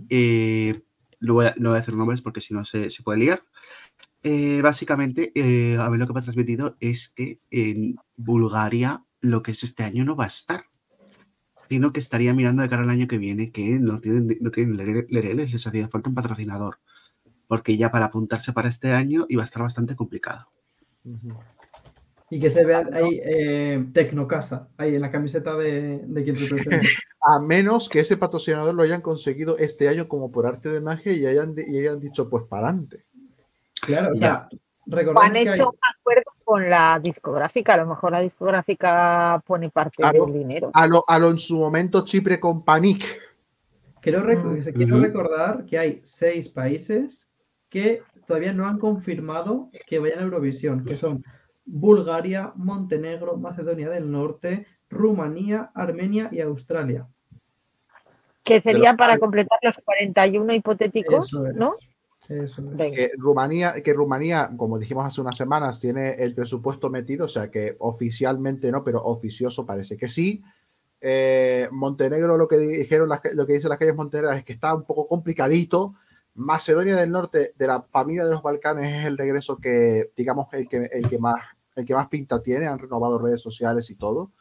[0.08, 0.82] Eh,
[1.20, 3.44] no, voy a, decir nombres porque si no se, puede liar.
[4.22, 5.30] Eh, básicamente,
[5.78, 9.84] a mí lo que me ha transmitido es que en Bulgaria lo que es este
[9.84, 10.64] año no va a estar,
[11.68, 14.76] sino que estaría mirando de cara al año que viene que no tienen, no tienen
[15.08, 16.78] lereles, les hacía falta un patrocinador,
[17.46, 20.48] porque ya para apuntarse para este año iba a estar bastante complicado.
[22.30, 26.80] Y que se vea ahí eh, Tecnocasa, ahí en la camiseta de, de quien representa.
[27.24, 31.12] A menos que ese patrocinador lo hayan conseguido este año como por arte de magia
[31.12, 33.04] y hayan, y hayan dicho, pues para adelante.
[33.82, 34.48] Claro, o sea,
[35.16, 40.32] han hecho un acuerdo con la discográfica, a lo mejor la discográfica pone parte del
[40.32, 40.70] dinero.
[40.74, 43.04] A lo, a lo en su momento Chipre con Panic.
[44.00, 44.62] Quiero, mm.
[44.74, 47.30] quiero recordar que hay seis países
[47.68, 51.22] que todavía no han confirmado que vayan a Eurovisión, que son
[51.64, 57.06] Bulgaria, Montenegro, Macedonia del Norte, Rumanía, Armenia y Australia.
[58.42, 61.74] Que sería para completar los 41 hipotéticos, ¿no?
[62.92, 67.50] Que Rumanía, que Rumanía, como dijimos hace unas semanas, tiene el presupuesto metido, o sea
[67.50, 70.42] que oficialmente no, pero oficioso parece que sí.
[71.00, 74.84] Eh, Montenegro, lo que dijeron, lo que dicen las calles montenegras es que está un
[74.84, 75.94] poco complicadito,
[76.34, 80.68] Macedonia del Norte, de la familia de los Balcanes, es el regreso que, digamos, el
[80.68, 81.42] que, el que, más,
[81.76, 82.66] el que más pinta tiene.
[82.66, 84.32] Han renovado redes sociales y todo.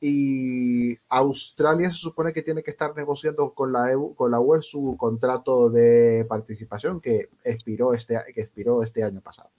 [0.00, 4.62] Y Australia se supone que tiene que estar negociando con la, EU, con la UE
[4.62, 9.50] su contrato de participación que expiró este, que expiró este año pasado.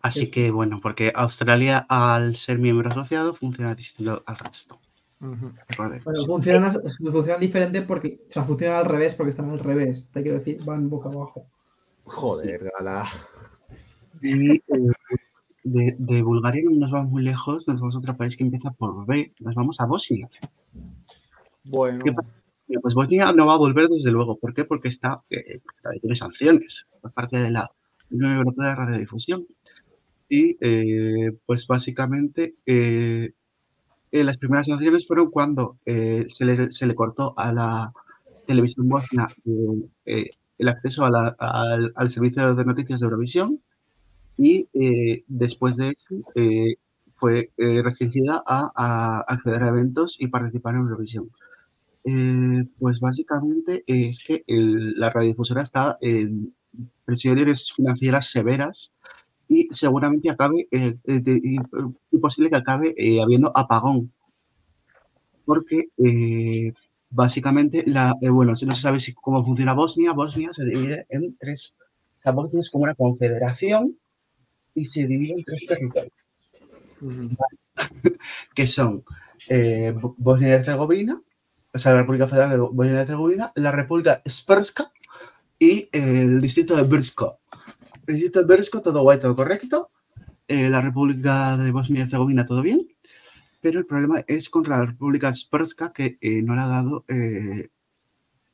[0.00, 4.78] Así que bueno, porque Australia al ser miembro asociado funciona distinto al resto.
[5.20, 10.10] Bueno, funcionan, diferente porque, o sea, funcionan al revés porque están al revés.
[10.12, 11.46] Te quiero decir, van boca abajo.
[12.04, 13.06] Joder, gala.
[14.22, 14.62] Y eh,
[15.72, 18.70] de, de, Bulgaria no nos vamos muy lejos, nos vamos a otro país que empieza
[18.72, 20.28] por B, nos vamos a Bosnia.
[21.64, 22.02] Bueno.
[22.82, 24.36] Pues Bosnia no va a volver desde luego.
[24.36, 24.64] ¿Por qué?
[24.64, 25.60] Porque está, eh,
[26.02, 27.70] tiene sanciones por parte de la
[28.10, 29.46] Unión Europea de Radiodifusión.
[30.28, 33.32] Y eh, pues básicamente eh,
[34.10, 37.92] eh, las primeras sanciones fueron cuando eh, se, le, se, le, cortó a la
[38.46, 39.28] televisión bosnia
[40.06, 43.60] eh, el acceso a al, al, servicio de noticias de Eurovisión
[44.38, 44.68] y
[45.26, 46.24] después de eso
[47.16, 51.30] fue restringida a, a, acceder a eventos y participar en Eurovisión.
[52.78, 56.54] pues básicamente es que el, la radiodifusora está en
[57.04, 58.92] presiones financieras severas
[59.48, 64.12] y seguramente acabe, eh, eh y, posible que acabe eh, habiendo apagón.
[65.44, 66.72] Porque eh,
[67.10, 71.36] básicamente, la, bueno, si no se sabe si, cómo funciona Bosnia, Bosnia se divide en
[71.38, 71.78] tres.
[72.18, 73.96] O sea, Bosnia es como una confederación
[74.78, 76.12] y se divide en tres territorios.
[78.54, 79.04] que son
[80.16, 81.22] Bosnia y Herzegovina,
[81.72, 84.90] o sea, la República Federal de Bosnia y Herzegovina, la República Sprska
[85.58, 87.38] y el distrito de Brsko
[88.14, 89.90] distrito de todo guay, todo correcto.
[90.46, 92.88] Eh, la República de Bosnia y Herzegovina, todo bien.
[93.60, 97.04] Pero el problema es contra la República Sperska, que eh, no le ha dado.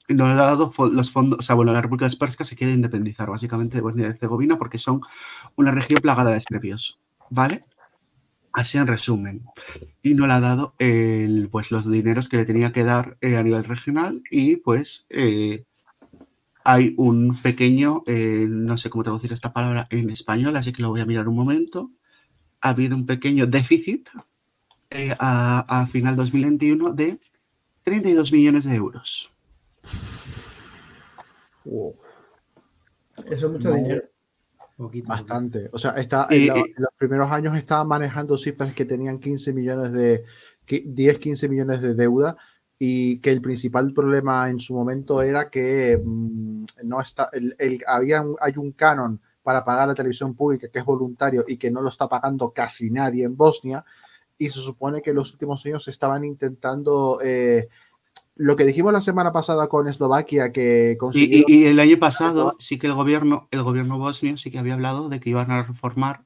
[0.09, 1.39] Eh, no le ha dado los fondos.
[1.39, 4.79] O sea, bueno, la República Sperska se quiere independizar básicamente de Bosnia y Herzegovina porque
[4.79, 5.01] son
[5.57, 7.01] una región plagada de serbios.
[7.31, 7.63] ¿Vale?
[8.53, 9.45] Así en resumen.
[10.03, 13.43] Y no le ha dado el, pues, los dineros que le tenía que dar a
[13.43, 15.09] nivel regional y pues
[16.65, 20.89] hay un pequeño, eh, no sé cómo traducir esta palabra en español, así que lo
[20.89, 21.93] voy a mirar un momento.
[22.63, 24.09] Ha habido un pequeño déficit
[24.89, 27.21] eh, a, a, final 2021 de
[27.83, 29.34] 32 millones de euros.
[33.27, 34.03] Eso es mucho dinero.
[35.07, 35.71] Bastante.
[35.73, 40.25] O sea, está, en, los primeros años estaba manejando cifras que tenían 15 millones de
[40.67, 42.37] 10, 15 millones de deuda
[42.79, 48.25] y que el principal problema en su momento era que mm, no está, el, había
[48.41, 51.89] hay un canon para pagar la televisión pública que es voluntario y que no lo
[51.89, 53.85] está pagando casi nadie en Bosnia
[54.39, 57.69] y se supone que en los últimos años estaban intentando eh,
[58.37, 61.45] lo que dijimos la semana pasada con Eslovaquia que consiguió...
[61.47, 64.75] y, y, el año pasado sí que el gobierno el gobierno bosnio sí que había
[64.75, 66.25] hablado de que iban a reformar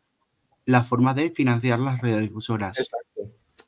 [0.64, 2.78] la forma de financiar las radiodifusoras.
[2.78, 3.08] Exacto.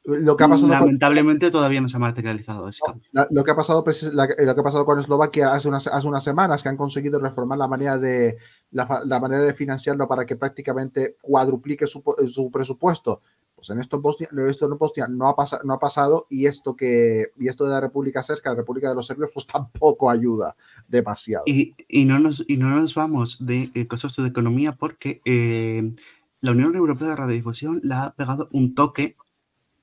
[0.04, 2.84] Lo que ha pasado Lamentablemente todavía no se ha materializado eso.
[3.12, 6.62] lo, que ha pasado, lo que ha pasado con Eslovaquia hace unas, hace unas semanas,
[6.62, 8.38] que han conseguido reformar la manera de,
[8.70, 13.20] la, la manera de financiarlo para que prácticamente cuadruplique su, su presupuesto.
[13.60, 17.72] Pues en esto Bosnia, en Bosnia no, ha pasado, y esto, que, y esto de
[17.72, 20.56] la República Cerca, la República de los Serbios, pues tampoco ayuda
[20.88, 21.44] demasiado.
[21.46, 21.74] Y,
[22.06, 25.94] no, nos, vamos de eh, cosas de economía porque eh,
[26.40, 29.16] la Unión Europea de Radiodifusión le ha pegado un toque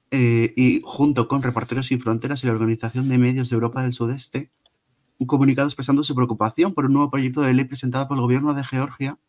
[0.10, 3.94] eh, y junto con Reporteros Sin Fronteras y la Organización de Medios de Europa del
[3.94, 4.49] Sudeste,
[5.20, 8.56] un comunicado expresando su preocupación por un nuevo proyecto de ley presentado por el gobierno
[8.56, 9.20] de Georgia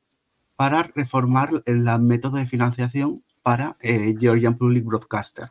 [0.57, 5.47] para reformar el método de financiación para eh, Georgian Public Broadcaster.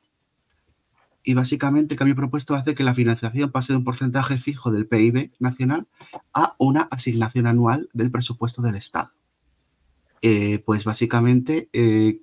[1.23, 4.85] Y básicamente el cambio propuesto hace que la financiación pase de un porcentaje fijo del
[4.85, 5.87] PIB nacional
[6.31, 9.09] a una asignación anual del presupuesto del Estado.
[10.21, 12.21] Eh, pues básicamente eh,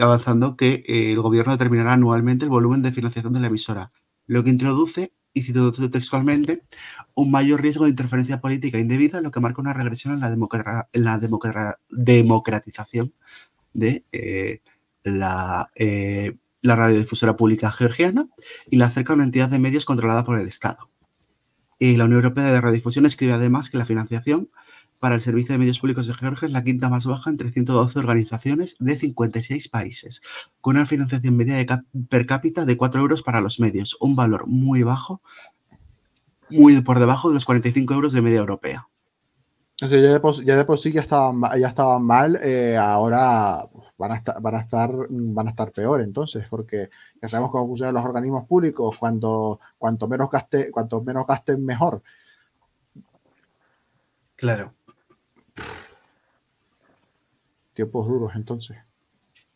[0.00, 3.90] avanzando que el gobierno determinará anualmente el volumen de financiación de la emisora,
[4.26, 6.64] lo que introduce, y cito textualmente,
[7.14, 11.18] un mayor riesgo de interferencia política indebida, lo que marca una regresión en la,
[11.88, 13.14] democratización
[13.72, 14.04] de
[15.08, 18.28] la, eh, la radiodifusora pública georgiana
[18.70, 20.90] y la acerca a una entidad de medios controlada por el Estado.
[21.78, 24.50] Y la Unión Europea de Radiodifusión escribe además que la financiación
[24.98, 27.98] para el Servicio de Medios Públicos de Georgia es la quinta más baja entre 112
[27.98, 30.20] organizaciones de 56 países,
[30.60, 31.66] con una financiación media de
[32.08, 35.22] per cápita de 4 euros para los medios, un valor muy bajo,
[36.50, 38.88] muy por debajo de los 45 euros de media europea.
[39.80, 44.12] Ya, de por, ya, de por, sí ya estaban, ya estaban mal, eh, ahora van
[44.12, 46.90] a, estar, van, a estar, van a estar peor entonces, porque
[47.20, 52.02] ya sabemos cómo funcionan los organismos públicos, cuanto, cuanto, menos, gaste, cuanto menos gasten mejor.
[54.36, 54.72] Claro
[57.78, 58.76] tiempos duros entonces.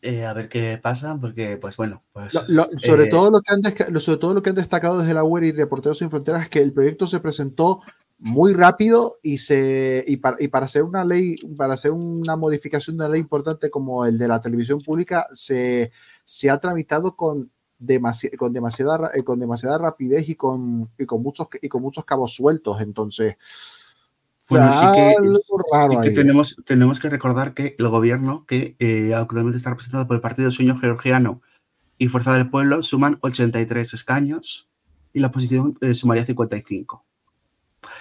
[0.01, 2.03] Eh, a ver qué pasa, porque, pues bueno.
[2.13, 2.31] Pues,
[2.77, 5.43] sobre, eh, todo lo que han sobre todo lo que han destacado desde la web
[5.43, 7.81] y Reporteros Sin Fronteras es que el proyecto se presentó
[8.23, 12.95] muy rápido y, se, y, para, y para hacer una ley, para hacer una modificación
[12.95, 15.91] de la ley importante como el de la televisión pública, se,
[16.23, 17.51] se ha tramitado con,
[18.37, 22.79] con, demasiada, con demasiada rapidez y con, y con, muchos, y con muchos cabos sueltos.
[22.79, 23.35] Entonces,
[24.49, 24.85] bueno, sí
[26.01, 30.21] que, tenemos, tenemos que recordar que el gobierno, que eh, actualmente está representado por el
[30.21, 31.41] Partido Sueño Georgiano
[31.97, 34.69] y Fuerza del Pueblo, suman 83 escaños
[35.11, 37.05] y la oposición eh, sumaría 55.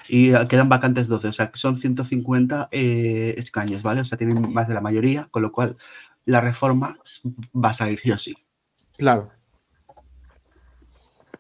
[0.09, 4.01] Y eh, quedan vacantes 12, o sea, que son 150 escaños, ¿vale?
[4.01, 5.77] O sea, tienen más de la mayoría, con lo cual
[6.25, 6.99] la reforma
[7.55, 8.37] va a salir sí o sí.
[8.97, 9.31] Claro.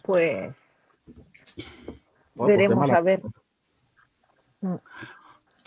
[0.02, 0.54] Pues,
[2.34, 3.22] pues veremos a ver.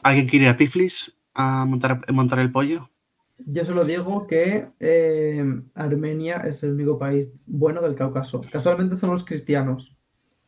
[0.03, 2.89] ¿Alguien quiere ir a Tiflis a montar, montar el pollo?
[3.37, 8.41] Yo solo digo que eh, Armenia es el único país bueno del Cáucaso.
[8.51, 9.94] Casualmente son los cristianos.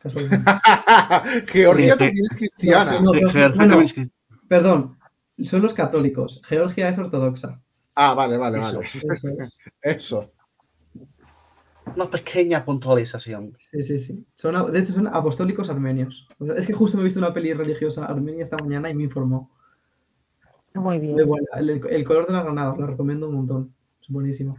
[1.48, 3.00] Georgia también es cristiana.
[4.48, 4.98] perdón,
[5.46, 6.42] son los católicos.
[6.46, 7.62] Georgia es ortodoxa.
[7.96, 8.80] Ah, vale, vale, vale.
[9.82, 10.32] Eso.
[11.96, 13.56] Una pequeña puntualización.
[13.60, 14.26] Sí, sí, sí.
[14.36, 16.28] Son, de hecho, son apostólicos armenios.
[16.56, 19.52] Es que justo me he visto una peli religiosa armenia esta mañana y me informó.
[20.74, 21.18] Muy bien.
[21.20, 23.74] El, color de la granada, la recomiendo un montón.
[24.02, 24.58] Es buenísimo.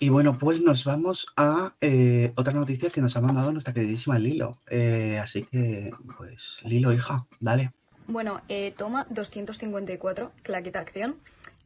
[0.00, 4.18] Y bueno, pues nos vamos a eh, otra noticia que nos ha mandado nuestra queridísima
[4.18, 4.52] Lilo.
[4.68, 7.72] Eh, así que, pues, Lilo, hija, dale.
[8.06, 11.16] Bueno, eh, toma 254, claqueta acción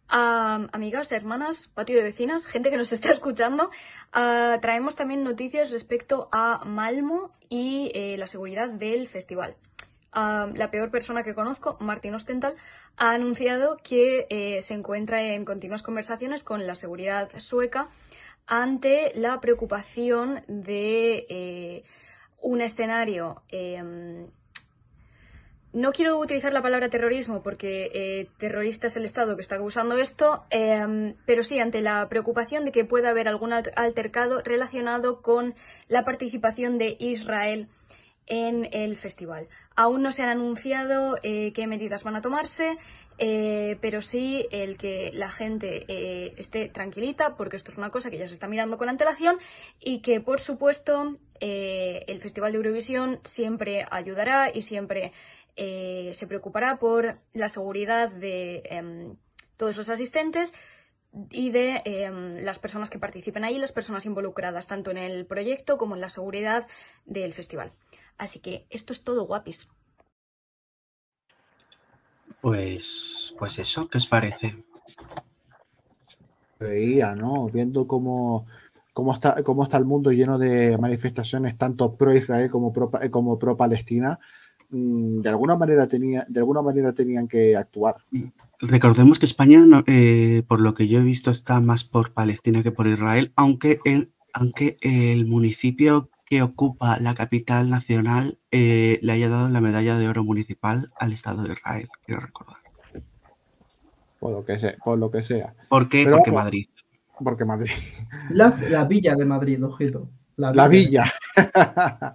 [0.08, 3.70] amigas, hermanas, patio de vecinas, gente que nos está escuchando,
[4.12, 9.56] ah, traemos también noticias respecto a Malmo y eh, la seguridad del festival.
[10.12, 12.56] la peor persona que conozco, Martín Ostental,
[12.96, 17.88] ha anunciado que eh, se encuentra en continuas conversaciones con la seguridad sueca
[18.48, 21.84] ante la preocupación de eh,
[22.40, 24.26] un escenario em,
[25.72, 29.98] no quiero utilizar la palabra terrorismo porque eh, terrorista es el Estado que está causando
[29.98, 35.54] esto, em, pero sí ante la preocupación de que pueda haber algún altercado relacionado con
[35.86, 37.68] la participación de Israel
[38.26, 39.48] en el festival.
[39.76, 42.78] Aún no se han anunciado eh, qué medidas van a tomarse,
[43.18, 45.84] eh, pero sí el que la gente
[46.40, 49.38] esté tranquilita, porque esto es una cosa que ya se está mirando con antelación
[49.80, 55.12] y que, por supuesto, el Festival de Eurovisión siempre ayudará y siempre
[55.60, 59.16] eh, se preocupará por la seguridad de em,
[59.56, 60.54] todos los asistentes
[61.30, 65.76] y de em, las personas que participen ahí, las personas involucradas tanto en el proyecto
[65.76, 66.68] como en la seguridad
[67.06, 67.72] del festival.
[68.18, 69.68] Así que esto es todo guapis.
[72.40, 74.64] Pues, pues eso, ¿qué os parece?
[76.60, 77.48] Veía, ¿no?
[77.48, 78.46] Viendo cómo,
[78.92, 83.38] cómo, está, cómo está el mundo lleno de manifestaciones tanto pro Israel como pro, como
[83.38, 84.18] pro Palestina,
[84.70, 87.96] Mm, de alguna manera tenía, de alguna manera tenían que actuar.
[88.60, 92.72] Recordemos que España, eh, por lo que yo he visto, está más por Palestina que
[92.72, 99.28] por Israel, aunque el, aunque el municipio que ocupa la capital nacional eh, le haya
[99.28, 102.58] dado la medalla de oro municipal al Estado de Israel, quiero recordar.
[104.18, 104.76] Por lo que sea.
[104.84, 105.54] Por, lo que sea.
[105.68, 106.06] ¿Por qué?
[106.06, 106.68] porque Madrid.
[107.22, 107.70] Porque Madrid.
[108.30, 108.50] La,
[108.84, 110.08] villa de Madrid, ojito.
[110.36, 111.04] La villa.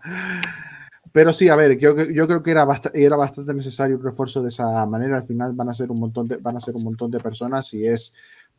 [1.13, 4.49] Pero sí, a ver, yo, yo creo que era, era bastante necesario un refuerzo de
[4.49, 5.17] esa manera.
[5.17, 7.71] Al final van a ser un montón de, van a ser un montón de personas
[7.75, 8.13] y es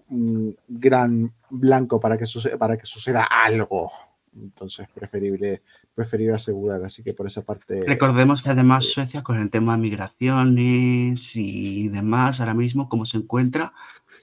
[0.09, 3.91] un gran blanco para que, suceda, para que suceda algo.
[4.37, 5.63] Entonces, preferible,
[5.95, 6.85] preferible asegurar.
[6.85, 7.85] Así que por esa parte.
[7.87, 13.19] Recordemos que además Suecia, con el tema de migraciones y demás, ahora mismo, como se
[13.19, 13.73] encuentra,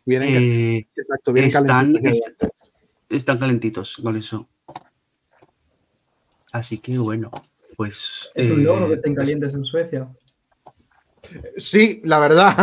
[0.06, 0.88] vienen, eh,
[1.36, 2.02] están,
[3.10, 4.48] están calentitos con eso.
[6.52, 7.32] Así que bueno,
[7.78, 10.10] pues, es un logro que eh, estén calientes en Suecia.
[11.58, 12.56] Sí, la verdad.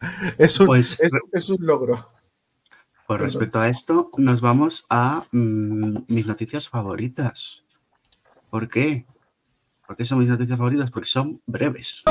[0.38, 0.98] es, un, pues
[1.32, 1.98] es, un logro.
[3.08, 7.64] Pues respecto a esto, nos vamos a mm, mis noticias favoritas.
[8.50, 9.06] ¿Por qué?
[9.86, 10.90] ¿Por qué son mis noticias favoritas?
[10.90, 12.02] Porque son breves.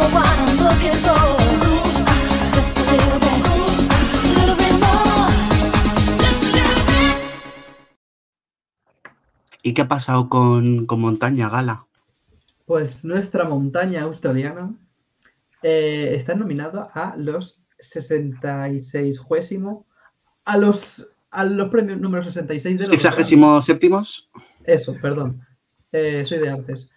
[9.62, 11.86] ¿Y qué ha pasado con, Montaña Gala?
[12.66, 14.74] Pues nuestra montaña australiana
[15.62, 19.87] eh, está nominada a los 66 juésimo,
[20.48, 22.90] a los, a los premios número 66 de los...
[22.90, 24.30] ¿Sexagésimo séptimos?
[24.64, 25.42] Eso, perdón.
[25.92, 26.90] Eh, soy de artes.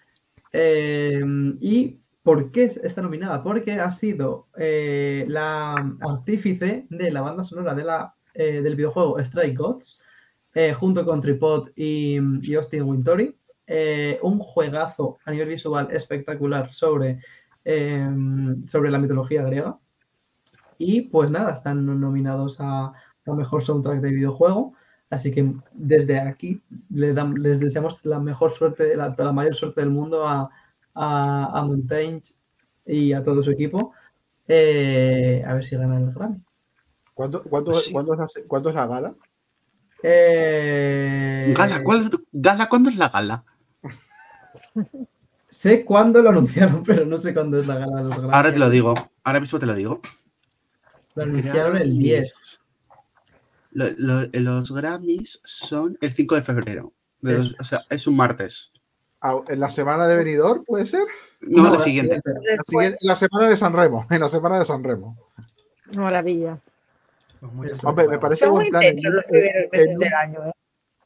[0.53, 1.21] Eh,
[1.61, 3.43] ¿Y por qué está nominada?
[3.43, 9.99] Porque ha sido la artífice de la banda sonora de la, del videojuego Strike Gods,
[10.55, 12.19] eh, junto con Tripod y,
[12.55, 13.37] Austin Wintory.
[13.67, 17.21] Eh, un juegazo a nivel visual espectacular sobre,
[17.65, 19.77] sobre la mitología griega.
[20.79, 22.93] Y pues nada, están nominados a,
[23.33, 24.75] a mejor soundtrack de videojuego.
[25.11, 29.91] Así que desde aquí les, les deseamos la mejor suerte, la, la mayor suerte del
[29.91, 30.51] mundo a,
[30.95, 32.23] a, Montaigne
[32.87, 33.93] y a todo su equipo.
[34.47, 36.41] Eh, a ver si ganan el Grammy.
[37.15, 38.15] ¿Cuándo, pues ¿cuándo
[38.71, 39.15] es la gala?
[40.03, 43.45] Eh, gala, ¿cuándo es la gala?
[45.51, 48.35] sé cuándo lo anunciaron, pero no sé cuándo es la gala de los Grammys.
[48.35, 48.95] Ahora te lo digo,
[49.25, 50.01] ahora mismo te lo digo.
[51.15, 52.61] Lo anunciaron el 10.
[53.73, 56.93] Los Grammys son el 5 de febrero.
[57.59, 58.73] o sea, es un martes.
[59.21, 61.05] Ah, ¿En la semana de venidor puede ser?
[61.41, 62.21] No, la, siguiente.
[63.03, 64.07] La, semana de San Remo.
[64.11, 65.17] En la semana de San Remo.
[65.97, 66.59] Maravilla.
[67.57, 68.83] Pues Hombre, me parece buen plan.
[68.83, 68.99] El,
[69.33, 70.53] ¿eh?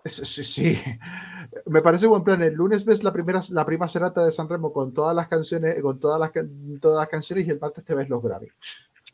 [0.05, 0.83] Sí, sí.
[1.67, 2.43] Me parece buen plan.
[2.43, 5.81] El lunes ves la primera, la prima serata de San Remo con todas las canciones,
[5.81, 6.33] con todas las,
[6.81, 8.49] todas las canciones y el martes te ves los Grammy.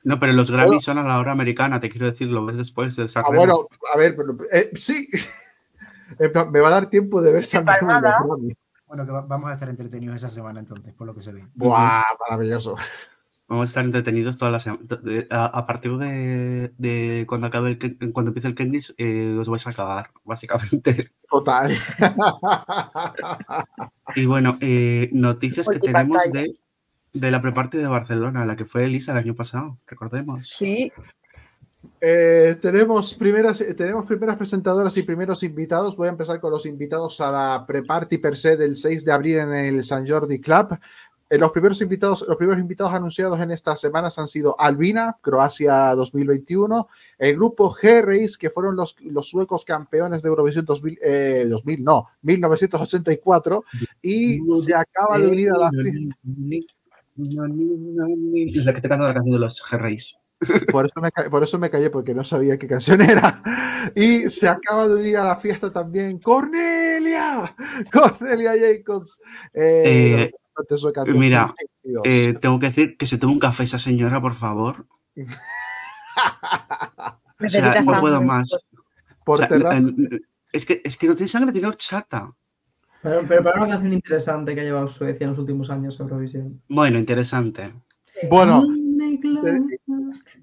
[0.02, 2.96] No, pero los Grammy son a la hora americana, te quiero decir, lo ves después
[2.96, 5.08] del San ah, Bueno, a ver, pero, eh, sí.
[6.50, 8.38] me va a dar tiempo de ver San Remo.
[8.86, 11.46] Bueno, que vamos a estar entretenidos esa semana entonces, por lo que se ve.
[11.54, 12.02] ¡Buah!
[12.28, 12.76] Maravilloso.
[13.46, 14.82] Vamos a estar entretenidos toda la semana.
[15.30, 20.10] A, partir de, cuando acabe el, cuando empiece el Kennis, eh, os vais a acabar,
[20.24, 21.12] básicamente.
[21.28, 21.72] Total.
[24.14, 26.52] y bueno, eh, noticias que tenemos de,
[27.12, 30.48] de la preparte de Barcelona, la que fue Elisa el año pasado, recordemos.
[30.48, 30.92] Sí.
[32.00, 35.96] Eh, tenemos, primeras, tenemos primeras presentadoras y primeros invitados.
[35.96, 39.38] Voy a empezar con los invitados a la pre-party per se del 6 de abril
[39.38, 40.78] en el San Jordi Club
[41.30, 45.94] eh, los primeros invitados, los primeros invitados anunciados en estas semanas han sido Albina, Croacia
[45.94, 46.88] 2021,
[47.18, 50.98] el grupo G-Race, que fueron los, los suecos campeones de Eurovisión 2000,
[51.48, 53.64] 2000 eh, no, 1984,
[54.02, 55.70] y se acaba de unir a la...
[58.46, 60.14] Es la que te canta la canción de los G-Race.
[60.72, 63.42] Por eso, me, por eso me callé, porque no sabía qué canción era.
[63.94, 67.54] Y se acaba de unir a la fiesta también Cornelia,
[67.92, 69.20] Cornelia Jacobs.
[69.52, 71.54] Eh, eh, mira,
[72.04, 74.86] eh, tengo que decir que se tome un café esa señora, por favor.
[77.38, 78.50] o sea, no puedo más.
[80.52, 82.34] es, que, es que no tiene sangre, tiene horchata.
[83.02, 86.60] Pero, pero para una canción interesante que ha llevado Suecia en los últimos años Eurovisión.
[86.68, 87.72] Bueno, interesante.
[88.28, 88.66] Bueno,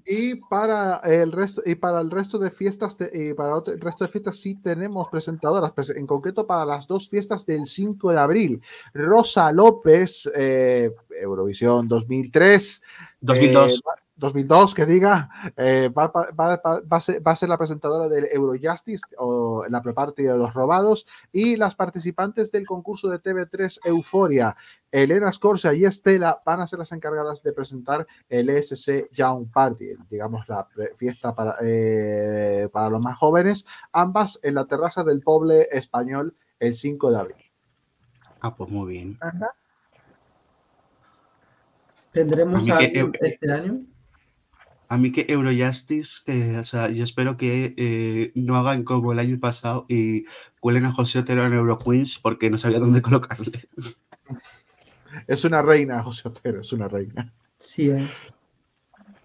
[0.04, 4.10] y para el resto y para el resto de fiestas y para el resto de
[4.10, 8.62] fiestas sí tenemos presentadoras pues, en concreto para las dos fiestas del 5 de abril.
[8.94, 10.90] Rosa López eh,
[11.20, 12.82] Eurovisión 2003
[13.20, 13.82] 2002
[14.18, 16.10] 2002, que diga, eh, va,
[16.90, 17.00] a
[17.36, 22.66] ser, la presentadora del Eurojustice o la preparty de los robados y las participantes del
[22.66, 24.56] concurso de TV3 Euforia,
[24.90, 29.90] Elena Scorsia y Estela, van a ser las encargadas de presentar el ESC Young Party,
[30.10, 30.66] digamos la
[30.96, 36.74] fiesta para, eh, para los más jóvenes, ambas en la terraza del Poble Español el
[36.74, 37.52] 5 de abril.
[38.40, 39.18] Ah, pues muy bien.
[42.10, 43.84] ¿Tendremos a este año?
[44.88, 49.18] A mí que Eurojustice, que, o sea, yo espero que eh, no hagan como el
[49.18, 50.24] año pasado y
[50.60, 53.68] cuelen a José Otero en Euroqueens porque no sabía dónde colocarle.
[55.26, 57.32] Es una reina, José Otero, es una reina.
[57.58, 58.34] Sí es.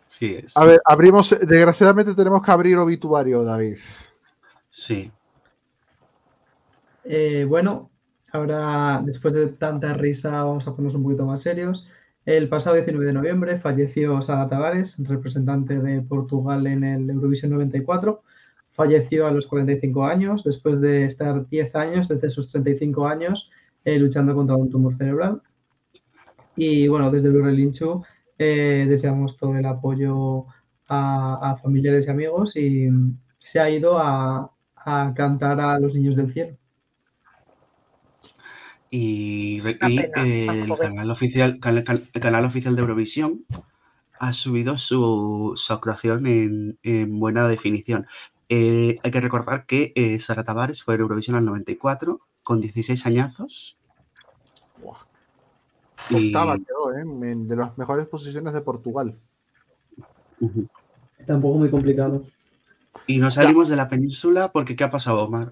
[0.05, 0.57] Sí es.
[0.57, 3.77] A ver, abrimos, desgraciadamente tenemos que abrir obituario, David.
[4.69, 5.11] Sí.
[7.05, 7.89] Eh, bueno,
[8.33, 11.87] ahora después de tanta risa vamos a ponernos un poquito más serios.
[12.25, 18.23] El pasado 19 de noviembre falleció Sara Tavares, representante de Portugal en el Eurovisión 94.
[18.71, 23.51] Falleció a los 45 años, después de estar 10 años, desde sus 35 años,
[23.83, 25.41] eh, luchando contra un tumor cerebral.
[26.55, 28.03] Y bueno, desde el Relinchu
[28.37, 30.45] eh, deseamos todo el apoyo
[30.87, 32.87] a, familiares y amigos y
[33.39, 34.49] se ha ido a
[35.13, 36.57] cantar a los niños del cielo.
[38.95, 39.79] Y, el,
[40.77, 43.43] canal oficial, el canal oficial de Eurovisión
[44.19, 48.05] ha subido su, actuación en, buena definición.
[48.49, 53.07] Eh, hay que recordar que eh, Sara Tavares fue en Eurovisión al 94 con 16
[53.07, 53.79] añazos.
[56.11, 57.35] Octava quedó, ¿eh?
[57.35, 59.17] de las mejores posiciones de Portugal.
[61.25, 62.27] Tampoco muy complicado.
[63.07, 65.49] Y no salimos de la península porque ¿qué ha pasado, Omar?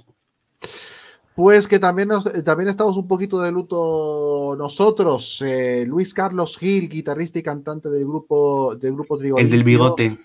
[1.41, 2.09] Pues que también,
[2.45, 5.41] también estamos un poquito de luto nosotros.
[5.41, 10.19] Eh, Luis Carlos Gil, guitarrista y cantante del grupo, del grupo El del bigote.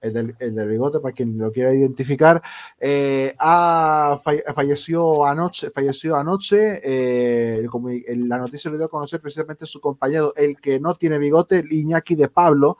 [0.00, 2.40] El del, bigote, para quien lo quiera identificar,
[2.80, 3.34] eh,
[4.54, 5.70] falleció anoche.
[5.72, 7.68] Falleció anoche eh,
[8.16, 12.14] la noticia lo dio a conocer precisamente su compañero, el que no tiene bigote, Iñaki
[12.14, 12.78] de Pablo,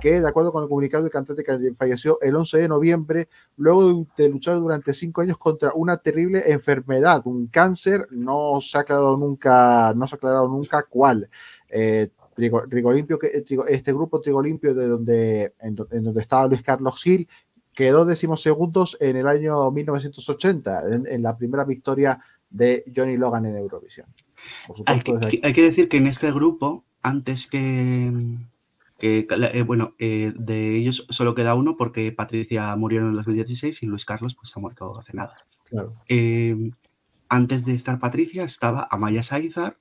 [0.00, 4.06] que, de acuerdo con el comunicado del cantante que falleció el 11 de noviembre, luego
[4.16, 9.16] de luchar durante cinco años contra una terrible enfermedad, un cáncer, no se ha aclarado
[9.16, 11.28] nunca, no se ha aclarado nunca cuál.
[11.68, 13.18] Eh, Trigolimpio,
[13.68, 17.28] este grupo Trigolimpio de donde, en, donde estaba Luis Carlos Gil,
[17.74, 18.06] quedó
[18.36, 24.06] segundos en el año 1980, en, la primera victoria de Johnny Logan en Eurovisión.
[24.86, 28.12] hay, que, decir que en este grupo, antes que,
[29.00, 33.86] eh, bueno, eh, de ellos solo queda uno porque Patricia murió en el 2016 y
[33.86, 35.36] Luis Carlos pues ha muerto hace nada.
[36.08, 36.70] Em,
[37.28, 39.76] antes de estar Patricia estaba Amaya Saizar,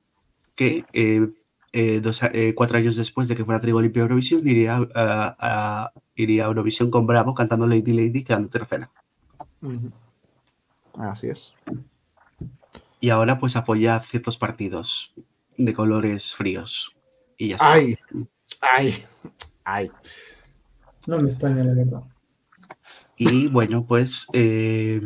[0.56, 6.48] que eh, cuatro años después de que fuera Trigo Limpio Eurovisión iría a, iría a
[6.48, 8.92] Eurovisión con Bravo cantando Lady Lady quedando tercera.
[10.96, 11.54] Así es.
[13.00, 15.14] Y ahora pues apoya ciertos partidos
[15.58, 16.94] de colores fríos.
[17.38, 17.74] Y ya está.
[17.74, 17.98] ¡Ay!
[18.62, 19.04] Ay,
[19.64, 19.92] ay.
[21.08, 22.04] No me extraña, la verdad.
[23.18, 25.02] Y bueno, pues, eh,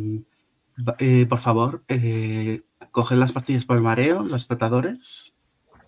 [0.98, 5.36] eh, por favor, eh, coged las pastillas por el mareo, los tratadores,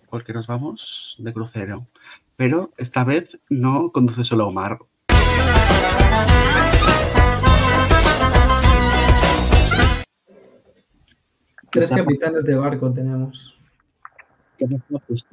[0.09, 1.87] porque nos vamos de crucero.
[2.35, 4.79] Pero esta vez no conduce solo Omar.
[11.71, 13.57] Tres capitanes de barco tenemos.
[15.07, 15.25] Pues,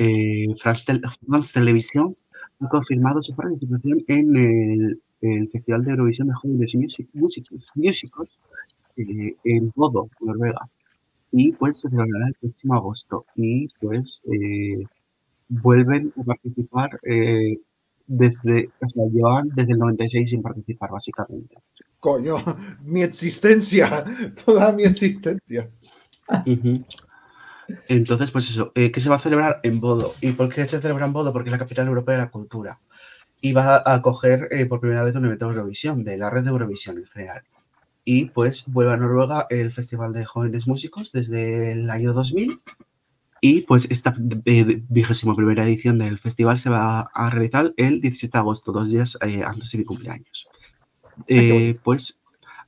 [0.00, 2.10] eh, France, Television
[2.60, 5.02] ha confirmado su participación en el,
[5.52, 6.74] Festival de Eurovisión de Jóvenes
[7.12, 8.40] Músicos
[8.96, 10.66] eh, en Bodo, Noruega.
[11.30, 13.26] Y pues se celebrará el próximo agosto.
[13.36, 14.82] Y pues eh,
[15.48, 17.58] vuelven a participar eh,
[18.06, 21.56] desde, o sea, llevan desde el 96 sin participar, básicamente.
[21.98, 22.36] Coño,
[22.84, 24.06] mi existencia,
[24.46, 25.70] toda mi existencia.
[27.88, 30.14] Entonces, pues eso, eh, ¿qué se va a celebrar en Bodo?
[30.20, 31.32] ¿Y por qué se celebra en Bodo?
[31.32, 32.80] Porque es la capital europea de la cultura.
[33.40, 36.44] Y va a acoger eh, por primera vez un evento de Eurovisión, de la red
[36.44, 37.42] de Eurovisión en general.
[38.04, 42.60] Y pues vuelve a Noruega el Festival de Jóvenes Músicos desde el año 2000
[43.40, 44.14] y pues esta
[44.44, 48.90] eh, vigésima primera edición del festival se va a realizar el 17 de agosto, dos
[48.90, 50.46] días eh, antes de mi cumpleaños.
[51.26, 52.19] Eh, pues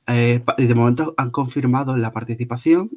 [0.07, 2.91] de momento han confirmado la participación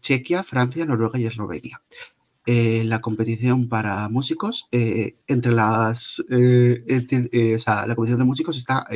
[0.00, 1.82] Chequia, Francia, Noruega y Eslovenia.
[2.46, 8.86] la competición para músicos, entre las, la competición de músicos está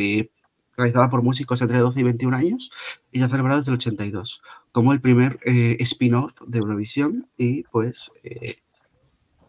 [0.77, 2.70] realizada por músicos entre 12 y 21 años
[3.12, 4.43] y ya celebrada desde el 82,
[4.73, 8.57] como el primer eh, spin-off de Eurovisión y pues eh,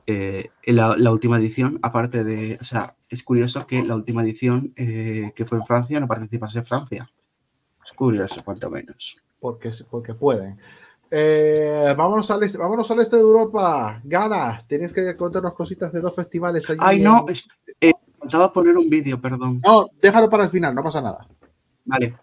[0.07, 5.45] eh, la, última edición, aparte de, o sea, es curioso que la última edición que
[5.47, 7.09] fue en Francia no participase en Francia.
[7.85, 9.17] Es curioso, cuanto menos.
[9.39, 10.57] Porque, porque pueden.
[11.95, 14.01] vámonos, al este, vámonos al este de Europa.
[14.03, 16.79] Gana, tienes que contarnos cositas de dos festivales allí.
[16.81, 17.25] Ay, no,
[18.25, 19.61] Faltaba poner un vídeo, perdón.
[19.63, 21.27] No, déjalo para el final, no pasa nada.
[21.85, 22.17] Vale.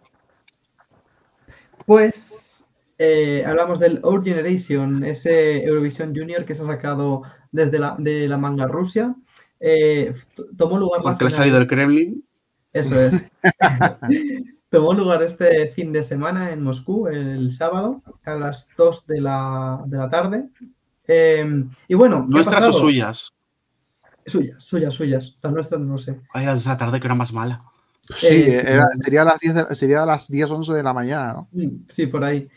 [1.86, 2.64] Pues
[2.98, 7.22] eh, hablamos del Our Generation, ese Eurovision Junior que se ha sacado
[7.52, 9.14] desde la, de la manga Rusia.
[9.60, 10.12] Eh,
[10.56, 11.02] tomó lugar.
[11.02, 12.24] Porque le ha salido el Kremlin.
[12.72, 13.30] Eso es.
[14.72, 19.82] tomó lugar este fin de semana en Moscú, el sábado, a las 2 de la,
[19.86, 20.48] de la tarde.
[21.06, 22.24] Eh, y bueno.
[22.26, 23.30] ¿Nuestras o suyas?
[24.26, 25.38] Suyas, suyas, suyas.
[25.42, 26.20] Las nuestras no sé.
[26.32, 27.62] Vaya, esa tarde que era más mala.
[28.08, 31.48] Sí, eh, sería, a las 10 sería a las 10, 11 de la mañana, ¿no?
[31.52, 32.48] Mm, sí, por ahí.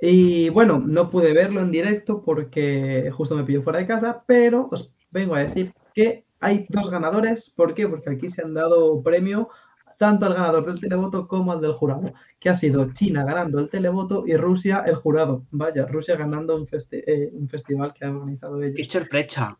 [0.00, 4.68] Y bueno, no pude verlo en directo porque justo me pilló fuera de casa, pero
[4.70, 7.48] os vengo a decir que hay dos ganadores.
[7.48, 7.88] ¿Por qué?
[7.88, 9.48] Porque aquí se han dado premio
[9.96, 13.68] tanto al ganador del televoto como al del jurado, que ha sido China ganando el
[13.68, 15.44] televoto y Rusia el jurado.
[15.50, 18.76] Vaya, Rusia ganando un, eh, un festival que ha organizado ellos.
[18.76, 19.58] Qué sorpresa.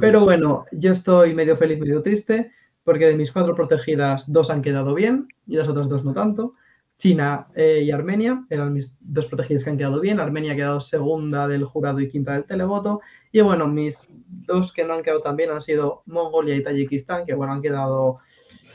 [0.00, 2.52] Pero bueno, yo estoy medio feliz, medio triste,
[2.84, 6.54] porque de mis cuatro protegidas, dos han quedado bien y las otras dos no tanto.
[6.98, 10.18] China eh, y Armenia eran mis dos protegidas que han quedado bien.
[10.18, 13.00] Armenia ha quedado segunda del jurado y quinta del televoto.
[13.30, 17.24] Y bueno, mis dos que no han quedado tan bien han sido Mongolia y Tayikistán,
[17.24, 18.18] que bueno, han quedado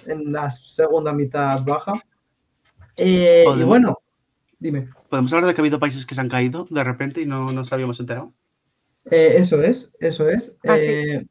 [0.07, 1.93] en la segunda mitad baja.
[2.95, 3.99] Eh, y bueno,
[4.59, 4.89] dime.
[5.09, 7.51] ¿Podemos hablar de que ha habido países que se han caído de repente y no
[7.51, 8.34] nos habíamos enterado?
[9.09, 10.57] Eh, eso es, eso es.
[10.67, 11.25] Ah, eh,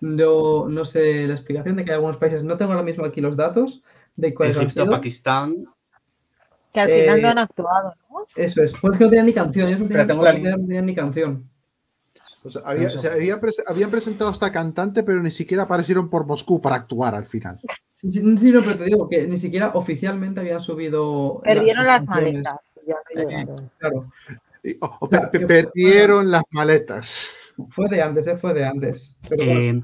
[0.00, 3.36] yo no sé la explicación de que algunos países, no tengo ahora mismo aquí los
[3.36, 3.82] datos
[4.14, 4.90] de cuáles han sido.
[4.90, 5.66] Pakistán.
[6.72, 8.26] Que al final no han actuado, ¿no?
[8.36, 11.48] Eso es, porque no tenían ni canción, ellos no tenían, ni canción.
[12.64, 17.58] Habían presentado esta cantante, pero ni siquiera aparecieron por Moscú para actuar al final.
[17.92, 21.40] Sí, sí, sí no, pero te digo que ni siquiera oficialmente habían subido.
[21.42, 22.56] Perdieron las, maletas.
[23.14, 23.46] Eh,
[23.78, 24.10] claro.
[24.80, 27.54] O, perdieron las maletas.
[27.70, 29.16] Fue de antes, eh, fue de antes.
[29.30, 29.80] Eh,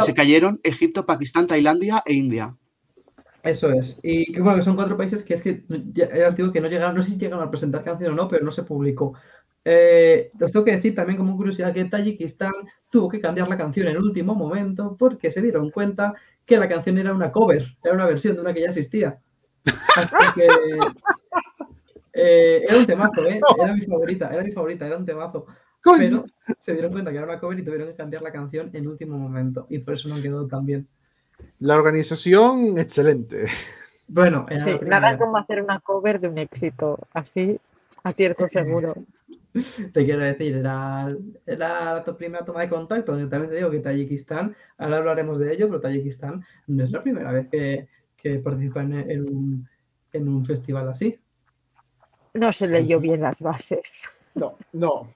[0.00, 2.56] se, cayeron Egipto, Pakistán, Tailandia e India.
[3.42, 3.98] Eso es.
[4.02, 6.94] Y que bueno, que son cuatro países que es que ya, digo que no llegaron,
[6.94, 9.14] no sé si llegaron a presentar canción o no, pero no se publicó.
[9.64, 12.52] Eh, os tengo que decir también como curiosidad que Tayikistán
[12.90, 16.14] tuvo que cambiar la canción en último momento porque se dieron cuenta
[16.44, 19.18] que la canción era una cover, era una versión de una que ya existía.
[19.96, 20.48] Así que
[22.12, 23.40] eh, era un temazo, ¿eh?
[23.58, 25.46] Era mi favorita, era mi favorita, era un temazo.
[25.96, 26.24] Pero
[26.58, 29.18] se dieron cuenta que era una cover y tuvieron que cambiar la canción en último
[29.18, 29.66] momento.
[29.68, 30.86] Y por eso no quedó tan bien.
[31.58, 33.46] La organización, excelente.
[34.06, 34.46] Bueno,
[34.82, 36.98] nada como hacer una cover de un éxito.
[37.12, 37.58] Así,
[38.02, 38.94] acierto seguro.
[39.92, 41.08] Te quiero decir, era,
[41.46, 43.12] la primera toma de contacto.
[43.28, 47.32] también te digo que Tayikistán, ahora hablaremos de ello, pero Tayikistán no es la primera
[47.32, 49.68] vez que, que participa en, un,
[50.12, 51.18] en un festival así.
[52.34, 53.82] No se leyó bien las bases.
[54.34, 55.08] No, no.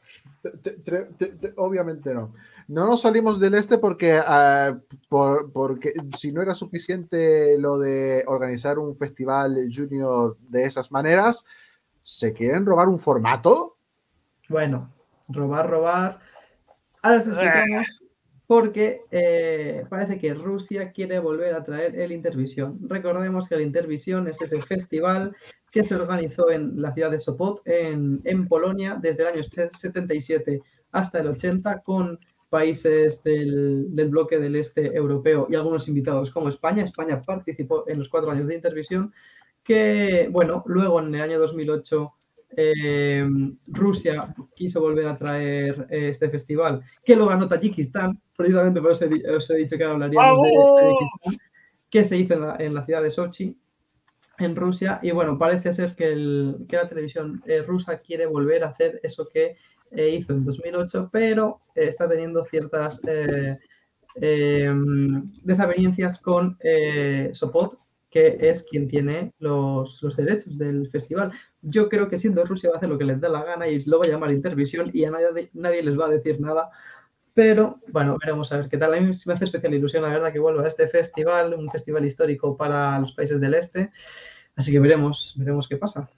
[1.56, 2.34] obviamente no.
[2.68, 8.78] No nos salimos del este porque, ah, porque si no era suficiente lo de organizar
[8.78, 11.44] un festival junior de esas maneras,
[12.02, 13.75] ¿se quieren robar un formato?
[14.48, 14.92] Bueno,
[15.28, 16.18] robar, robar.
[17.02, 17.32] Ahora se
[18.46, 22.78] porque eh, parece que Rusia quiere volver a traer el Intervisión.
[22.88, 25.34] Recordemos que el Intervisión es ese festival
[25.72, 30.62] que se organizó en la ciudad de Sopot, en, Polonia, desde el año 77
[30.92, 32.18] hasta el 80, con
[32.48, 36.84] países del, bloque del este europeo y algunos invitados como España.
[36.84, 39.12] España participó en los cuatro años de Intervisión,
[39.64, 42.12] que, bueno, luego en el año 2008
[42.56, 48.92] em, Rusia quiso volver a traer eh, este festival, que lo ganó Tayikistán, precisamente por
[48.92, 49.06] eso
[49.36, 51.34] os he dicho que hablaríamos de Tayikistán,
[51.90, 53.56] que se hizo en la, ciudad de Sochi,
[54.38, 59.00] en Rusia, y bueno, parece ser que, la televisión eh, rusa quiere volver a hacer
[59.02, 59.56] eso que
[59.92, 63.00] eh, hizo en 2008, pero está teniendo ciertas
[64.14, 66.58] em, desavenencias con
[67.32, 67.78] Sopot,
[68.16, 71.32] que es quien tiene los, derechos del festival.
[71.68, 73.82] Yo creo que siendo Rusia va a hacer lo que les da la gana y
[73.84, 76.70] lo va a llamar Intervisión y a nadie, nadie les va a decir nada.
[77.34, 78.94] Pero bueno, veremos a ver qué tal.
[78.94, 82.04] A mí me hace especial ilusión, la verdad, que vuelva a este festival, un festival
[82.04, 83.90] histórico para los países del este.
[84.54, 86.08] Así que veremos, veremos qué pasa.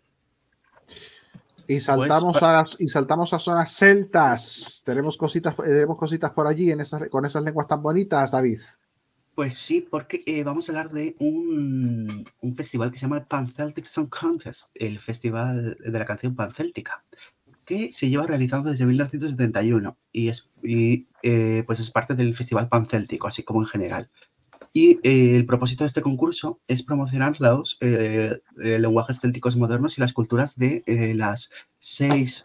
[1.67, 4.83] Y saltamos, a y saltamos a zonas celtas.
[4.85, 8.59] Tenemos cositas, tenemos cositas por allí en esas, con esas lenguas tan bonitas, David.
[9.39, 13.47] Pues sí, porque eh, vamos a hablar de un, festival que se llama el Pan
[13.47, 17.05] Celtic Song Contest, el festival de la canción pancéltica,
[17.65, 23.29] que se lleva realizando desde 1971 y es, eh, pues es parte del festival pancéltico,
[23.29, 24.11] así como en general.
[24.73, 27.79] Y eh, el propósito de este concurso es promocionar los
[28.57, 30.83] lenguajes célticos modernos y las culturas de
[31.15, 32.45] las seis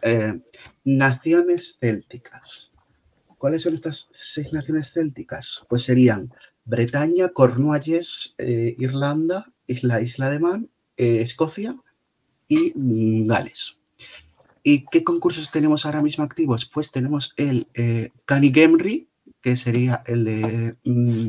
[0.83, 2.71] naciones célticas.
[3.39, 5.65] ¿Cuáles son estas seis naciones célticas?
[5.67, 6.31] Pues serían
[6.65, 11.75] Bretaña, Cornualles, eh, Irlanda, Isla, Isla de Man, eh, Escocia
[12.47, 12.73] y
[13.25, 13.81] Gales.
[14.63, 16.65] ¿Y qué concursos tenemos ahora mismo activos?
[16.65, 19.09] Pues tenemos el eh, Canigemri,
[19.41, 21.27] que sería el de, mm,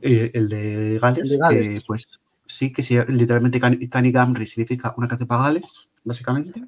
[0.00, 6.64] el de Gales, pues sí, que literalmente Canigemri significa una para Gales, básicamente.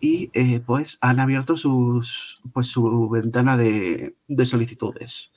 [0.00, 0.26] Y
[0.66, 5.32] pues han abierto sus, pues, su ventana de, de solicitudes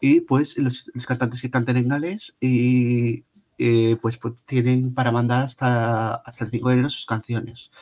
[0.00, 3.24] y pues los, cantantes que canten en galés y
[3.58, 7.72] eh, pues, pues, tienen para mandar hasta, hasta el 5 de enero sus canciones.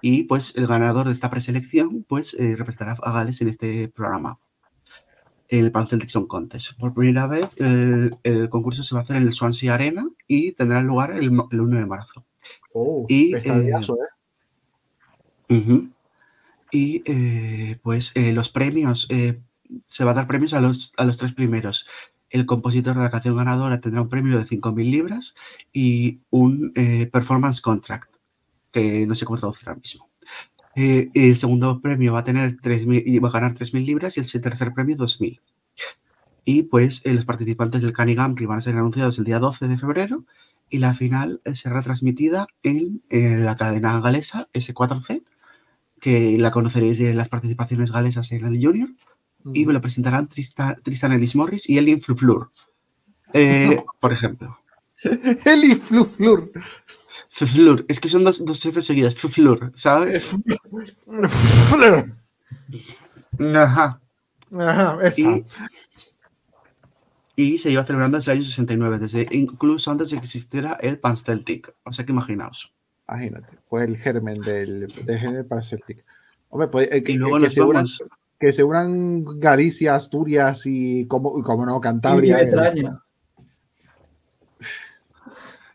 [0.00, 4.38] Y pues el ganador de esta preselección pues eh, representará a Gales en este programa,
[5.48, 6.78] el Pan Celtic Song Contest.
[6.78, 10.80] Por primera vez el, concurso se va a hacer en el Swansea Arena y tendrá
[10.82, 12.24] lugar el, 1 de marzo.
[12.72, 13.72] Oh, y, eh,
[15.48, 15.88] ¿eh?
[16.70, 19.08] Y pues los premios
[19.86, 21.86] se va a dar premios a los, a los tres primeros.
[22.30, 25.34] El compositor de la canción ganadora tendrá un premio de 5.000 libras
[25.72, 28.16] y un eh, performance contract,
[28.72, 30.10] que no sé cómo traducir ahora mismo.
[30.74, 34.42] Eh, el segundo premio va a tener 3.000 va a ganar 3.000 libras y el
[34.42, 35.40] tercer premio 2.000.
[36.44, 39.78] Y pues eh, los participantes del Cani van a ser anunciados el día 12 de
[39.78, 40.24] febrero
[40.68, 45.24] y la final será transmitida en, la cadena galesa S4C,
[46.00, 48.90] que la conoceréis de las participaciones galesas en el Junior
[49.52, 52.50] y me lo presentarán Tristan, Ellis Morris y Elin Fluflur.
[53.32, 54.58] Eh, por ejemplo.
[55.44, 56.50] Elin Fluflur.
[57.28, 57.84] Fluflur.
[57.88, 59.14] Es que son dos, dos F seguidas.
[59.14, 60.36] Fluflur, ¿sabes?
[63.54, 64.00] Ajá.
[64.58, 65.38] Ajá, esa.
[67.38, 70.98] Y, se lleva celebrando desde el año 69, desde, incluso antes de que existiera el
[70.98, 71.74] Pan Celtic.
[71.82, 72.72] O sea que imaginaos.
[73.06, 76.02] Imagínate, fue el germen del, del género Pan Celtic.
[76.48, 78.02] Hombre, pues, eh, y luego nos vamos
[78.38, 82.38] que se unan Galicia, Asturias y, como, como no, Cantabria.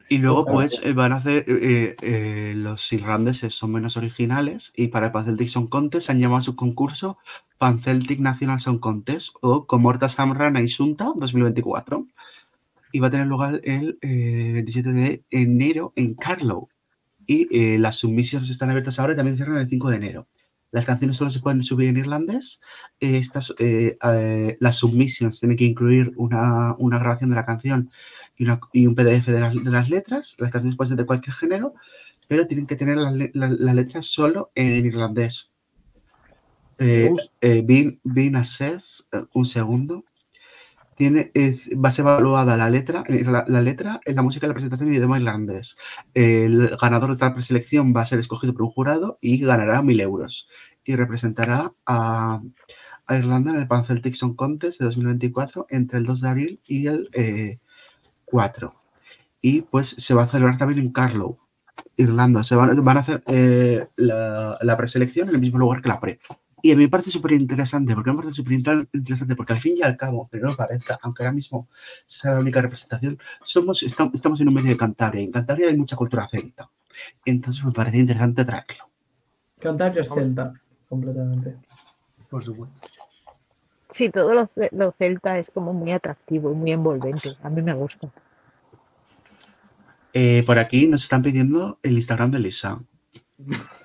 [0.10, 1.46] Y, luego, pues, eh, van a hacer.
[1.48, 6.40] Eh, eh, los irlandeses son menos originales y para el Panceltic Song Contest han llamado
[6.40, 7.18] a su concurso
[7.58, 12.06] Panceltic National Song Contest o Comorta Samrana Isunta 2024.
[12.92, 16.68] Y va a tener lugar el 27 de enero en Carlow.
[17.26, 20.28] Y las submisiones están abiertas ahora y también cierran el 5 de enero.
[20.72, 22.62] Las canciones solo se pueden subir en irlandés.
[23.00, 27.90] estas, eh, eh, las submissions tienen que incluir una, grabación de la canción
[28.38, 30.36] y, un PDF de las, letras.
[30.40, 31.74] Las canciones pueden ser de cualquier género,
[32.28, 35.54] pero tienen que tener las letras solo en irlandés.
[36.78, 37.64] Eh, eh
[38.04, 40.04] Bean, Says, un segundo.
[41.10, 44.98] Va a ser evaluada la letra, la, letra en la música de la presentación y
[44.98, 45.78] idioma irlandés.
[46.14, 50.00] El ganador de esta preselección va a ser escogido por un jurado y ganará mil
[50.00, 50.48] euros.
[50.84, 52.42] Y representará a,
[53.10, 53.84] Irlanda en el Pan
[54.14, 57.10] Song Contest de 2024 entre el 2 de abril y el
[58.26, 58.68] 4.
[58.68, 58.82] Eh,
[59.42, 61.38] y pues se va a celebrar también en Carlow,
[61.98, 62.44] Irlanda.
[62.44, 66.20] Se van, a hacer eh, la, la, preselección en el mismo lugar que la pre.
[66.62, 69.78] Y a mí me parece súper interesante, porque me parece súper interesante, porque al fin
[69.78, 71.68] y al cabo, pero no parezca, aunque ahora mismo
[72.06, 75.78] sea la única representación, somos, estamos en un medio de Cantabria, y en Cantabria hay
[75.78, 76.70] mucha cultura celta.
[77.26, 78.90] Entonces me parece interesante traerlo.
[79.60, 80.54] Cantabria es celta,
[80.88, 81.56] completamente.
[82.30, 82.80] Por supuesto.
[83.90, 87.30] Sí, todo lo, lo celta es como muy atractivo, muy envolvente.
[87.44, 88.10] A mí me gusta.
[90.14, 92.82] Eh, por aquí nos están pidiendo el Instagram de Lisa.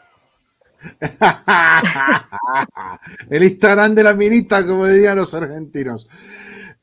[3.31, 6.09] el Instagram de la minita, como dirían los argentinos.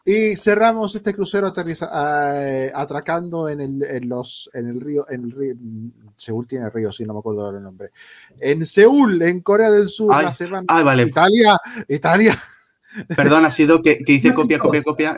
[0.06, 5.56] Y cerramos este crucero eh, atracando en el, los, en el río, en el río,
[6.18, 7.92] Seúl tiene río, sí, no me acuerdo el nombre.
[8.40, 10.66] En Seúl, en Corea del Sur, la semana.
[10.84, 11.04] vale.
[11.04, 11.58] Italia,
[11.88, 12.38] Italia.
[13.16, 15.18] Perdón, ha sido que, que dice copia, copia, copia.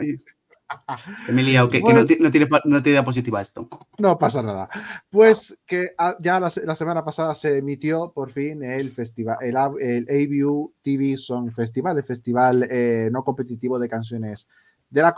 [1.28, 3.68] Emilia, que, no, tiene, no tiene positiva esto.
[3.98, 4.68] No pasa nada.
[5.10, 10.06] Pues que ah, ya la, semana pasada se emitió por fin el festival, el, el
[10.08, 14.48] ABU TV Song Festival, el festival eh, no competitivo de canciones
[14.90, 15.14] de la,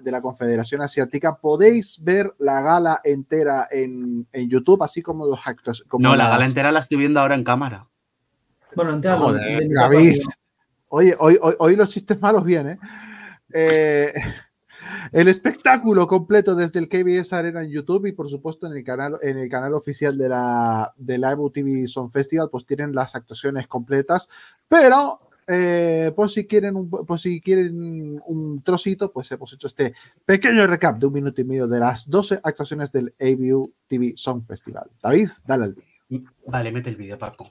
[0.00, 1.36] de la Confederación Asiática.
[1.36, 5.84] Podéis ver la gala entera en, en YouTube, así como los actos.
[5.98, 7.88] no, la gala entera la estoy viendo ahora en cámara.
[8.74, 9.16] Bueno, entera.
[9.16, 10.22] Joder, David.
[10.88, 12.78] Oye, hoy, hoy, hoy, los chistes malos vienen.
[13.52, 14.12] Eh,
[15.12, 19.18] el espectáculo completo desde el KBS Arena en YouTube y por supuesto en el canal,
[19.22, 23.66] en el canal oficial de la, de la TV Song Festival, pues tienen las actuaciones
[23.66, 24.28] completas,
[24.68, 29.94] pero eh, pues si quieren un, pues si quieren un trocito, pues hemos hecho este
[30.24, 34.44] pequeño recap de un minuto y medio de las 12 actuaciones del ABU TV Song
[34.46, 34.90] Festival.
[35.02, 36.30] David, dale al vídeo.
[36.46, 37.50] Vale, mete el vídeo, Paco.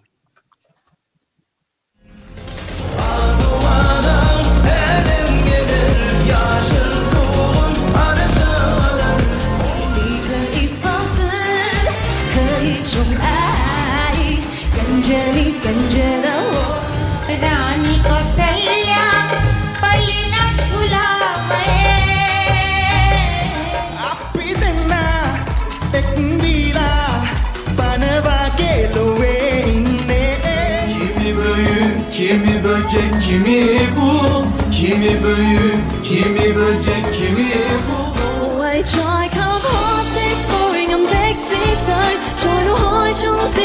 [32.81, 33.61] böcek kimi
[33.97, 34.11] bu
[34.73, 35.74] Kimi büyü
[36.05, 37.51] kimi böcek kimi
[37.89, 37.98] bu
[38.40, 39.69] 无谓再给可
[40.12, 40.16] 惜
[40.51, 43.24] boring and big seaside 在脑海中
[43.55, 43.61] 自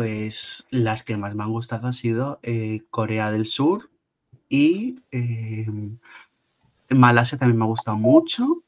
[0.00, 3.90] Pues las que más me han gustado han sido eh, Corea del Sur
[4.48, 5.66] y eh,
[6.88, 8.62] Malasia también me ha gustado mucho.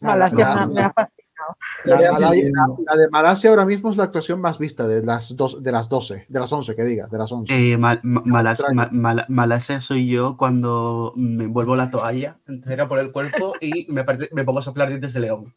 [0.00, 1.56] Malasia la- me, ha fascinado.
[1.84, 5.90] La, de Malasia ahora mismo es la actuación más vista de las, dos, de las
[5.90, 7.54] 12, de las 11, que diga, de las 11.
[7.74, 8.74] Eh, Ma- Ma- Malas- Extraño.
[8.74, 13.86] Ma- Mala- Malasia soy yo cuando me envuelvo la toalla entera por el cuerpo y
[13.90, 14.02] me
[14.44, 15.54] pongo a soplar dientes de león.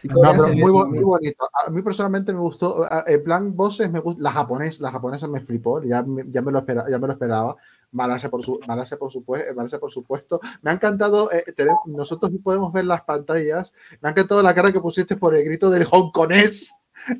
[0.00, 1.48] Sí, No, pero muy, bo- muy- bonito.
[1.66, 2.84] A mí personalmente me gustó.
[2.84, 4.22] a- En plan, voces me gusta.
[4.22, 5.82] La japonesa, la japonesa me flipó.
[5.82, 7.56] Ya, me- ya, me, lo espera, ya me lo esperaba.
[7.92, 10.40] Malasia por, su, Malasia por, supuesto, Malasia por supuesto.
[10.62, 11.30] Me ha encantado.
[11.32, 13.74] eh, tener- nosotros podemos ver las pantallas.
[14.00, 16.72] Me ha encantado la cara que pusiste por el grito del hongkonés.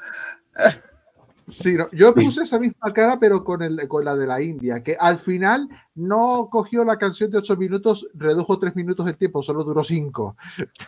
[1.53, 4.83] Sí, no, yo puse esa misma cara, pero con, el, con la de la India,
[4.83, 9.43] que al final no cogió la canción de 8 minutos, redujo 3 minutos el tiempo,
[9.43, 10.37] solo duró 5.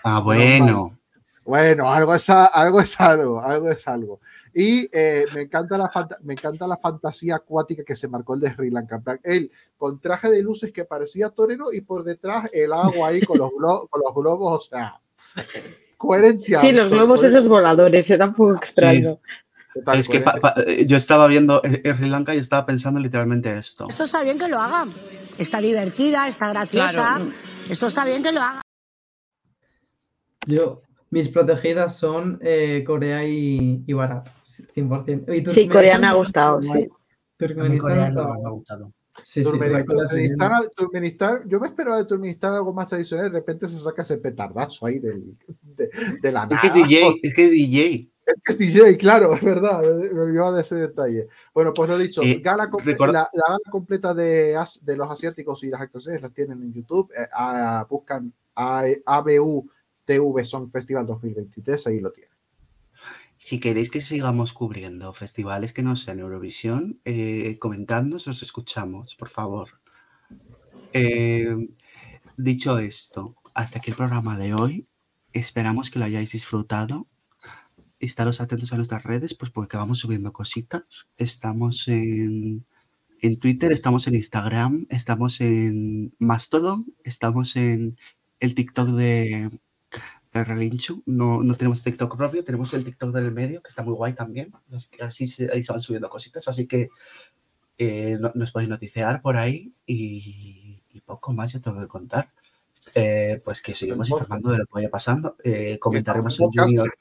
[0.04, 0.96] ah, bueno.
[1.46, 4.18] Bueno, algo es, algo es algo, algo es algo.
[4.54, 5.90] Y eh, me, encanta la
[6.22, 9.02] me encanta la fantasía acuática que se marcó el de Sri Lanka.
[9.22, 13.36] Él con traje de luces que parecía torero y por detrás el agua ahí con
[13.36, 14.98] los, glo- con los globos, o sea,
[15.98, 16.60] coherencia.
[16.60, 19.18] Sí, los globos esos voladores, era un poco extraño.
[19.74, 20.54] Total, Es que pa- coherencia.
[20.64, 23.86] pa- eh, yo estaba viendo eh, eh, Sri Lanka y estaba pensando literalmente esto.
[23.88, 24.88] Esto está bien que lo hagan.
[25.38, 26.92] Está divertida, está graciosa.
[26.92, 27.30] Claro.
[27.68, 28.62] Esto está bien que lo hagan.
[30.46, 34.28] Yo, mis protegidas son eh, Corea y, y Barat,
[34.74, 35.34] 100%.
[35.46, 36.88] Y Sí, Corea me ha gustado, sí.
[37.36, 38.92] Turkmenistán me ha gustado.
[39.24, 39.50] Sí, sí.
[40.76, 44.86] Turkmenistán, yo me esperaba de Turkmenistán algo más tradicional, de repente se saca ese petardazo
[44.86, 45.88] ahí del, de,
[46.20, 46.86] de la Es que es nada.
[46.86, 48.08] DJ, es que es DJ.
[48.26, 49.82] Es que es DJ, claro, es verdad,
[50.12, 51.28] me olvidaba de ese detalle.
[51.52, 52.70] Bueno, pues lo dicho, Eh, gala
[53.12, 57.10] la, la gala completa de, de los asiáticos y las actuaciones las tienen en YouTube.
[57.12, 59.68] eh, ah, buscan a- ABU
[60.06, 62.32] TV Song Festival 2023, ahí lo tienen.
[63.36, 69.28] Si queréis que sigamos cubriendo festivales que no sean Eurovisión, eh, comentadnos, os escuchamos, por
[69.28, 69.68] favor.
[70.92, 71.68] Eh,
[72.36, 74.86] dicho esto, hasta aquí el programa de hoy.
[75.32, 77.06] Esperamos que lo hayáis disfrutado.
[78.04, 81.08] Estaros atentos a nuestras redes, pues porque vamos subiendo cositas.
[81.16, 82.64] Estamos en,
[83.20, 87.96] en Twitter, estamos en Instagram, estamos en Mastodon, estamos en
[88.40, 89.50] el TikTok de,
[90.32, 91.02] de Relincho.
[91.06, 94.52] No, no tenemos TikTok propio, tenemos el TikTok del medio, que está muy guay también.
[95.00, 96.88] Así, se, ahí se van subiendo cositas, así que
[97.78, 102.30] eh, no- nos podéis noticiar por ahí y, y poco más ya tengo que contar.
[102.94, 104.22] Eh, pues que seguimos podcast.
[104.30, 105.36] informando de lo que vaya pasando.
[105.42, 106.46] Eh, comentaremos en.
[106.54, 106.94] Junior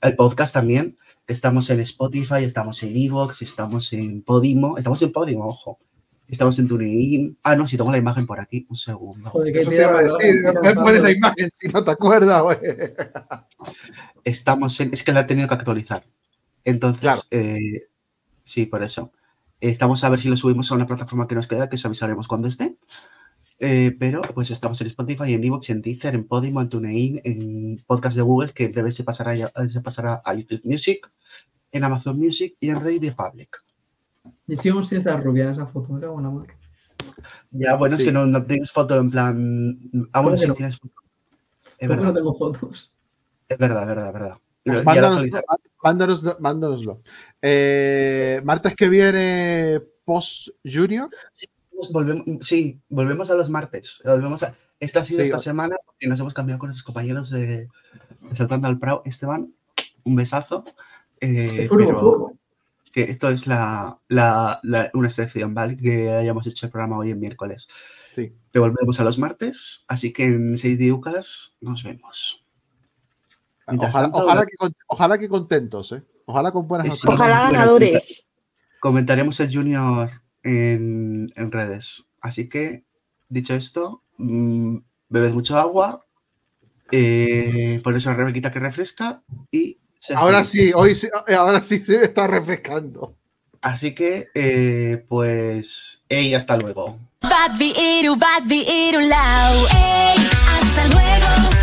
[0.00, 0.96] el podcast también.
[1.26, 5.78] Estamos en Spotify, estamos en Evox, estamos en Podimo, estamos en Podimo, ojo.
[6.28, 7.38] Estamos en TuneIn.
[7.44, 9.30] Ah, no, si tengo la imagen por aquí, un segundo.
[9.30, 12.58] Joder, que Eso te iba a decir, pones la imagen si no te acuerdas, güey.
[14.24, 16.04] Estamos en, es que la he tenido que actualizar.
[16.64, 17.20] Entonces, Claro.
[17.30, 17.88] eh,
[18.42, 19.12] sí, por eso.
[19.60, 22.26] Estamos a ver si lo subimos a una plataforma que nos queda, que os avisaremos
[22.28, 22.76] cuando esté.
[23.58, 27.78] Eh, pero pues estamos en Spotify, en Evox, en Deezer, en Podimo, en TuneIn, en
[27.86, 31.10] podcast de Google, que en breve se pasará, ya- se pasará a YouTube Music,
[31.72, 33.56] en Amazon Music y en Radio Public.
[34.46, 36.54] Hicimos si está rubia en esa foto, era buena madre.
[37.50, 38.02] Ya, bueno, Sí.
[38.02, 39.78] es que no, no tienes foto en plan.
[40.12, 40.54] Ah, bueno, ¿Cómo que sí no?
[40.54, 40.94] tienes foto.
[41.78, 42.92] Es ¿Por qué no verdad, tengo fotos?
[43.48, 44.38] es verdad, es verdad, es verdad.
[44.64, 44.84] Pues
[45.82, 47.02] mándanoslo, mándanoslo.
[47.40, 51.08] Eh, martes que viene post Junior.
[51.92, 54.02] Volvemos, sí, volvemos a los martes.
[54.04, 56.84] Volvemos a, esta ha sido Sí, esta o- semana y nos hemos cambiado con nuestros
[56.84, 57.46] compañeros de,
[58.20, 59.02] de Saltando al Prado.
[59.04, 59.52] Esteban,
[60.04, 60.64] un besazo.
[61.20, 62.32] eh, pero
[62.92, 65.76] que esto es la, la- la- una excepción, ¿vale?
[65.76, 67.68] Que hayamos hecho el programa hoy en miércoles.
[68.14, 68.32] Sí.
[68.50, 72.42] Que volvemos a los martes, así que en seis diucas nos vemos.
[73.68, 74.52] Mientras Ojalá, tanto, ojalá, que,
[74.86, 76.02] ojalá que contentos, ¿eh?
[76.24, 77.04] Ojalá con buenas.
[77.04, 78.26] Ojalá ganadores.
[78.80, 80.10] Comentaremos el Junior
[80.46, 82.08] en, en redes.
[82.20, 82.84] Así que,
[83.28, 84.76] dicho esto, mm,
[85.08, 86.06] bebed mucho agua,
[86.92, 89.78] eh, poneros una rebequita que refresca y...
[89.98, 93.16] sed Ahora sí, hoy sí, ahora sí se está refrescando.
[93.60, 96.04] Así que, eh, pues,
[96.36, 96.98] hasta luego.
[97.22, 99.54] Bad iru, bad iru lau.
[99.74, 101.55] Ey, hasta luego.